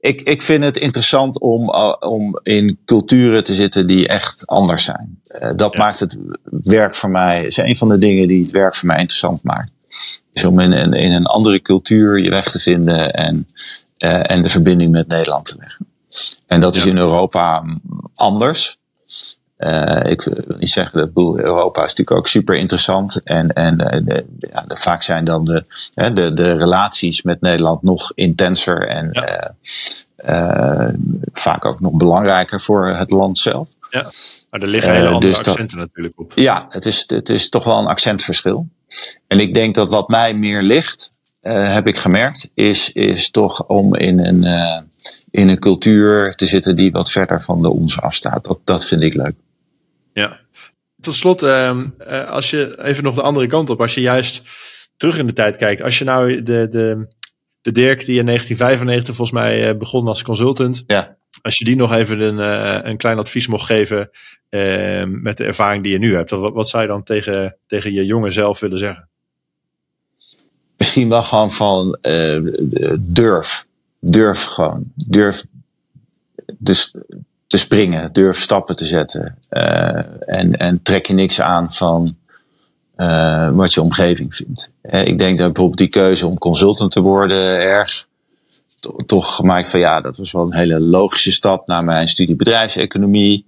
ik, 0.00 0.20
ik 0.20 0.42
vind 0.42 0.64
het 0.64 0.76
interessant 0.76 1.40
om, 1.40 1.68
uh, 1.68 1.94
om 2.00 2.40
in 2.42 2.78
culturen 2.84 3.44
te 3.44 3.54
zitten 3.54 3.86
die 3.86 4.08
echt 4.08 4.46
anders 4.46 4.84
zijn. 4.84 5.20
Uh, 5.42 5.50
dat 5.56 5.72
ja. 5.72 5.78
maakt 5.78 6.00
het 6.00 6.16
werk 6.50 6.94
voor 6.94 7.10
mij, 7.10 7.44
is 7.44 7.56
een 7.56 7.76
van 7.76 7.88
de 7.88 7.98
dingen 7.98 8.28
die 8.28 8.42
het 8.42 8.50
werk 8.50 8.76
voor 8.76 8.86
mij 8.86 8.98
interessant 8.98 9.42
maakt. 9.42 9.72
Is 10.32 10.44
om 10.44 10.60
in, 10.60 10.72
in, 10.72 10.92
in 10.92 11.12
een 11.12 11.26
andere 11.26 11.62
cultuur 11.62 12.18
je 12.18 12.30
weg 12.30 12.50
te 12.50 12.58
vinden 12.58 13.12
en, 13.12 13.46
uh, 13.98 14.30
en 14.30 14.42
de 14.42 14.48
verbinding 14.48 14.90
met 14.90 15.08
Nederland 15.08 15.44
te 15.44 15.56
leggen. 15.58 15.86
En 16.46 16.60
dat 16.60 16.76
is 16.76 16.86
in 16.86 16.96
Europa 16.96 17.64
anders. 18.14 18.78
Uh, 19.58 20.00
ik 20.04 20.22
wil 20.22 20.56
niet 20.58 20.70
zeggen 20.70 20.98
dat 20.98 21.12
boel, 21.12 21.38
Europa 21.38 21.84
is 21.84 21.88
natuurlijk 21.88 22.16
ook 22.18 22.28
super 22.28 22.56
interessant. 22.56 23.22
En, 23.24 23.52
en 23.52 23.80
uh, 23.80 24.00
de, 24.04 24.26
ja, 24.38 24.62
de, 24.66 24.76
vaak 24.76 25.02
zijn 25.02 25.24
dan 25.24 25.44
de, 25.44 25.62
de, 25.94 26.32
de 26.34 26.52
relaties 26.52 27.22
met 27.22 27.40
Nederland 27.40 27.82
nog 27.82 28.12
intenser 28.14 28.86
en 28.86 29.08
ja. 29.12 29.54
uh, 30.28 30.94
vaak 31.32 31.64
ook 31.64 31.80
nog 31.80 31.92
belangrijker 31.92 32.60
voor 32.60 32.86
het 32.86 33.10
land 33.10 33.38
zelf. 33.38 33.70
Ja, 33.90 34.10
maar 34.50 34.60
er 34.60 34.68
liggen 34.68 34.92
hele 34.92 35.08
andere 35.08 35.26
dus 35.26 35.38
accenten 35.38 35.78
dat, 35.78 35.86
natuurlijk 35.86 36.18
op. 36.18 36.32
Ja, 36.34 36.66
het 36.68 36.86
is, 36.86 37.04
het 37.06 37.28
is 37.28 37.48
toch 37.48 37.64
wel 37.64 37.78
een 37.78 37.86
accentverschil. 37.86 38.68
En 39.26 39.40
ik 39.40 39.54
denk 39.54 39.74
dat 39.74 39.88
wat 39.88 40.08
mij 40.08 40.34
meer 40.34 40.62
ligt, 40.62 41.10
heb 41.40 41.86
ik 41.86 41.96
gemerkt, 41.96 42.48
is, 42.54 42.92
is 42.92 43.30
toch 43.30 43.66
om 43.66 43.94
in 43.94 44.18
een, 44.18 44.44
in 45.30 45.48
een 45.48 45.58
cultuur 45.58 46.34
te 46.34 46.46
zitten 46.46 46.76
die 46.76 46.92
wat 46.92 47.10
verder 47.10 47.42
van 47.42 47.62
de 47.62 47.70
ons 47.70 48.00
afstaat. 48.00 48.44
Dat, 48.44 48.58
dat 48.64 48.84
vind 48.84 49.00
ik 49.00 49.14
leuk. 49.14 49.34
Ja. 50.18 50.40
Tot 51.00 51.14
slot, 51.14 51.42
uh, 51.42 51.80
als 52.28 52.50
je 52.50 52.82
even 52.82 53.04
nog 53.04 53.14
de 53.14 53.22
andere 53.22 53.46
kant 53.46 53.70
op, 53.70 53.80
als 53.80 53.94
je 53.94 54.00
juist 54.00 54.42
terug 54.96 55.18
in 55.18 55.26
de 55.26 55.32
tijd 55.32 55.56
kijkt, 55.56 55.82
als 55.82 55.98
je 55.98 56.04
nou 56.04 56.42
de, 56.42 56.68
de, 56.68 57.06
de 57.60 57.72
Dirk 57.72 58.04
die 58.04 58.18
in 58.18 58.26
1995 58.26 59.14
volgens 59.14 59.38
mij 59.38 59.68
uh, 59.68 59.78
begon 59.78 60.08
als 60.08 60.22
consultant, 60.22 60.84
ja. 60.86 61.16
als 61.42 61.58
je 61.58 61.64
die 61.64 61.76
nog 61.76 61.92
even 61.92 62.20
een, 62.20 62.38
uh, 62.38 62.90
een 62.90 62.96
klein 62.96 63.18
advies 63.18 63.46
mocht 63.46 63.66
geven 63.66 64.10
ehm, 64.48 65.22
met 65.22 65.36
de 65.36 65.44
ervaring 65.44 65.82
die 65.82 65.92
je 65.92 65.98
nu 65.98 66.14
hebt, 66.14 66.30
wat, 66.30 66.52
wat 66.52 66.68
zou 66.68 66.82
je 66.82 66.88
dan 66.88 67.02
tegen, 67.02 67.56
tegen 67.66 67.92
je 67.92 68.04
jongen 68.04 68.32
zelf 68.32 68.60
willen 68.60 68.78
zeggen? 68.78 69.08
Misschien 70.76 71.08
wel 71.08 71.22
gewoon 71.22 71.52
van 71.52 71.98
durf. 73.00 73.66
Durf 74.00 74.44
gewoon. 74.44 74.92
Durf. 74.94 75.44
Dus 76.58 76.94
te 77.48 77.56
springen, 77.56 78.12
durf 78.12 78.38
stappen 78.38 78.76
te 78.76 78.84
zetten. 78.84 79.38
Uh, 79.50 79.98
en, 80.26 80.56
en 80.56 80.82
trek 80.82 81.06
je 81.06 81.14
niks 81.14 81.40
aan 81.40 81.72
van 81.72 82.16
uh, 82.96 83.50
wat 83.50 83.74
je 83.74 83.82
omgeving 83.82 84.34
vindt. 84.34 84.70
Uh, 84.82 85.06
ik 85.06 85.18
denk 85.18 85.38
dat 85.38 85.46
bijvoorbeeld 85.46 85.78
die 85.78 85.88
keuze 85.88 86.26
om 86.26 86.38
consultant 86.38 86.92
te 86.92 87.00
worden 87.00 87.60
erg 87.60 88.06
to 88.80 88.96
toch 89.06 89.34
gemaakt 89.34 89.70
van 89.70 89.80
ja, 89.80 90.00
dat 90.00 90.16
was 90.16 90.32
wel 90.32 90.42
een 90.42 90.54
hele 90.54 90.80
logische 90.80 91.32
stap 91.32 91.66
naar 91.66 91.84
mijn 91.84 92.08
studie 92.08 92.36
bedrijfseconomie. 92.36 93.46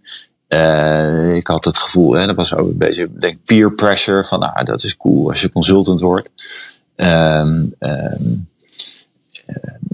ik 1.34 1.46
had 1.46 1.64
het 1.64 1.78
gevoel, 1.78 2.12
hè, 2.12 2.26
dat 2.26 2.36
was 2.36 2.56
ook 2.56 2.68
een 2.68 2.78
beetje 2.78 3.08
denk 3.18 3.36
peer 3.44 3.72
pressure 3.72 4.24
van 4.24 4.38
nou, 4.38 4.64
dat 4.64 4.84
is 4.84 4.96
cool 4.96 5.28
als 5.28 5.40
je 5.40 5.52
consultant 5.52 6.00
wordt. 6.00 6.28
Um, 6.96 7.74
um, 7.78 8.48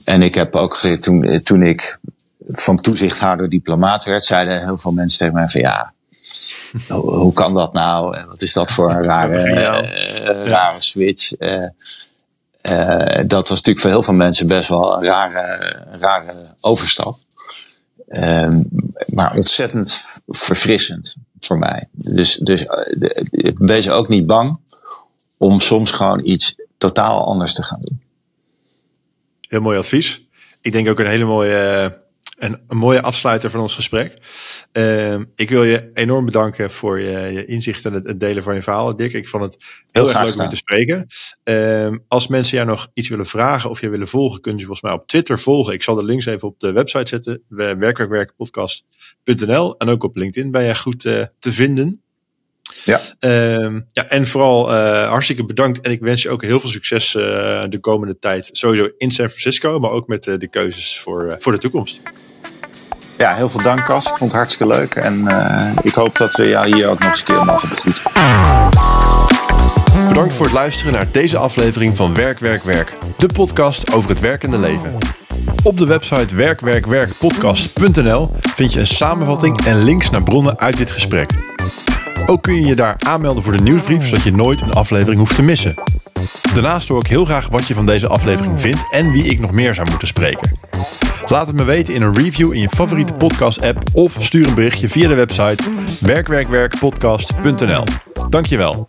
en 0.05 0.23
ik 0.23 0.35
heb 0.35 0.57
ook 0.57 0.79
toen, 0.79 1.41
toen 1.43 1.63
ik 1.63 1.99
van 2.47 2.81
toezichthouder 2.81 3.49
diplomaat 3.49 4.05
werd, 4.05 4.25
zeiden 4.25 4.65
heel 4.65 4.79
veel 4.79 4.93
mensen 4.93 5.19
tegen 5.19 5.35
mij 5.35 5.49
van 5.49 5.61
ja, 5.61 5.93
hoe, 6.89 7.15
hoe 7.15 7.33
kan 7.33 7.55
dat 7.55 7.73
nou? 7.73 8.17
En 8.17 8.27
wat 8.27 8.43
is 8.43 8.53
dat 8.53 8.73
voor 8.73 8.91
een 8.91 9.03
rare, 9.03 9.45
uh, 9.45 10.47
rare 10.47 10.81
switch? 10.81 11.41
Uh, 11.41 11.67
uh, 12.63 13.23
dat 13.27 13.49
was 13.49 13.63
natuurlijk 13.63 13.79
voor 13.79 13.91
heel 13.91 14.03
veel 14.03 14.15
mensen 14.15 14.47
best 14.47 14.69
wel 14.69 14.97
een 14.97 15.05
rare, 15.05 15.77
rare 16.01 16.35
overstap. 16.61 17.15
Ehm, 18.09 18.63
maar 19.07 19.37
ontzettend 19.37 20.21
verfrissend 20.27 21.15
voor 21.39 21.59
mij. 21.59 21.89
Dus, 21.93 22.35
dus 22.35 22.67
wees 23.59 23.91
ook 23.91 24.09
niet 24.09 24.27
bang 24.27 24.59
om 25.39 25.61
soms 25.61 25.91
gewoon 25.91 26.21
iets 26.25 26.55
totaal 26.79 27.27
anders 27.27 27.55
te 27.55 27.63
gaan 27.63 27.81
doen. 27.81 28.01
Heel 29.49 29.61
mooi 29.61 29.79
advies. 29.79 30.25
Ik 30.61 30.73
denk 30.73 30.89
ook 30.89 30.99
een 30.99 31.07
hele 31.07 31.25
mooie 31.25 31.99
een, 32.37 32.61
een 32.68 32.76
mooie 32.76 33.03
afsluiter 33.03 33.51
van 33.51 33.61
ons 33.61 33.74
gesprek. 33.74 34.14
Uh, 34.72 35.18
ik 35.34 35.51
wil 35.51 35.64
je 35.64 35.91
enorm 35.95 36.24
bedanken 36.24 36.70
voor 36.70 37.01
je, 37.01 37.32
je 37.32 37.45
inzicht 37.45 37.84
en 37.84 37.93
het, 37.93 38.07
het, 38.07 38.20
delen 38.20 38.43
van 38.43 38.55
je 38.55 38.62
verhaal, 38.62 38.97
Dick. 38.97 39.12
Ik 39.12 39.28
vond 39.28 39.43
het 39.43 39.57
heel, 39.61 39.68
heel 39.91 40.09
erg 40.14 40.24
leuk 40.24 40.34
om 40.34 40.43
je 40.43 40.49
te 40.49 40.57
spreken. 40.57 41.07
Uh, 41.45 41.89
als 42.09 42.26
mensen 42.26 42.57
jou 42.57 42.68
nog 42.68 42.89
iets 42.95 43.09
willen 43.09 43.26
vragen 43.26 43.70
of 43.70 43.80
je 43.80 43.89
willen 43.89 44.09
volgen, 44.09 44.41
kunnen 44.41 44.61
ze 44.61 44.66
volgens 44.66 44.91
mij 44.91 44.99
op 45.01 45.07
Twitter 45.07 45.39
volgen. 45.39 45.74
Ik 45.74 45.82
zal 45.82 45.95
de 45.95 46.05
links 46.05 46.26
even 46.26 46.49
op 46.49 46.61
de 46.61 46.72
website 46.72 47.09
zetten, 47.09 47.43
werkwerkwerkpodcast.nl. 47.49 49.78
En 49.78 49.89
ook 49.89 50.05
op 50.05 50.16
LinkedIn 50.16 50.51
ben 50.51 50.64
jij 50.64 50.76
goed 50.76 51.05
uh, 51.05 51.24
te 51.39 51.53
vinden. 51.53 52.01
Ja. 52.84 53.01
Uh, 53.20 53.80
ja, 53.93 54.09
en 54.09 54.26
vooral 54.26 54.72
uh, 54.72 55.09
hartstikke 55.09 55.45
bedankt. 55.45 55.80
En 55.80 55.91
ik 55.91 56.01
wens 56.01 56.22
je 56.22 56.30
ook 56.30 56.43
heel 56.43 56.61
veel 56.61 56.70
succes 56.70 57.14
uh, 57.14 57.22
de 57.68 57.78
komende 57.80 58.18
tijd. 58.18 58.49
Sowieso 58.53 58.91
in 58.97 59.11
San 59.11 59.28
Francisco, 59.28 59.78
maar 59.78 59.91
ook 59.91 60.07
met 60.07 60.26
uh, 60.26 60.39
de 60.39 60.49
keuzes 60.49 60.99
voor, 60.99 61.37
voor 61.39 61.53
de 61.53 61.59
toekomst. 61.59 62.03
Ja, 63.19 63.35
heel 63.35 63.49
veel 63.49 63.62
dank 63.62 63.85
Cas. 63.85 64.07
Ik 64.07 64.14
vond 64.14 64.31
het 64.31 64.41
hartstikke 64.41 64.75
leuk. 64.75 64.95
En 64.95 65.29
ik 65.83 65.95
hoop 65.95 66.17
dat 66.17 66.35
we 66.35 66.49
jou 66.49 66.75
hier 66.75 66.89
ook 66.89 66.99
nog 66.99 67.11
eens 67.11 67.21
een 67.21 67.27
keer 67.27 67.45
mogen 67.45 67.69
begroeten. 67.69 68.03
Bedankt 70.09 70.35
voor 70.35 70.45
het 70.45 70.55
luisteren 70.55 70.93
naar 70.93 71.11
deze 71.11 71.39
aflevering 71.39 71.97
van 71.97 72.14
Werk, 72.14 72.39
Werk, 72.39 72.62
Werk. 72.62 72.93
De 73.17 73.29
podcast 73.33 73.93
over 73.93 74.11
het 74.11 74.21
werkende 74.21 74.59
leven. 74.59 74.97
Op 75.62 75.79
de 75.79 75.87
website 75.87 76.37
werkwerkwerkpodcast.nl 76.37 78.31
vind 78.55 78.73
je 78.73 78.81
een 78.81 78.87
samenvatting 78.87 79.64
en 79.64 79.83
links 79.83 80.11
naar 80.11 80.23
bronnen 80.23 80.59
uit 80.59 80.77
dit 80.77 80.91
gesprek. 80.91 81.31
Ook 82.27 82.43
kun 82.43 82.55
je 82.55 82.67
je 82.67 82.75
daar 82.75 82.97
aanmelden 82.99 83.43
voor 83.43 83.53
de 83.53 83.62
nieuwsbrief, 83.62 84.09
zodat 84.09 84.25
je 84.25 84.33
nooit 84.33 84.61
een 84.61 84.73
aflevering 84.73 85.19
hoeft 85.19 85.35
te 85.35 85.43
missen. 85.43 85.75
Daarnaast 86.53 86.89
hoor 86.89 87.01
ik 87.01 87.07
heel 87.07 87.25
graag 87.25 87.49
wat 87.49 87.67
je 87.67 87.75
van 87.75 87.87
deze 87.87 88.09
aflevering 88.09 88.61
vindt 88.61 88.87
en 88.91 89.12
wie 89.12 89.25
ik 89.25 89.41
nog 89.41 89.51
meer 89.51 89.75
zou 89.75 89.89
moeten 89.91 90.09
spreken. 90.09 90.51
Laat 91.25 91.47
het 91.47 91.57
me 91.57 91.64
weten 91.64 91.95
in 91.95 92.03
een 92.03 92.14
review 92.14 92.53
in 92.53 92.61
je 92.61 92.69
favoriete 92.69 93.14
podcast-app 93.14 93.79
of 93.93 94.17
stuur 94.19 94.47
een 94.47 94.55
berichtje 94.55 94.89
via 94.89 95.09
de 95.09 95.14
website 95.14 95.64
werkwerkwerkpodcast.nl. 96.01 97.85
Dankjewel. 98.29 98.89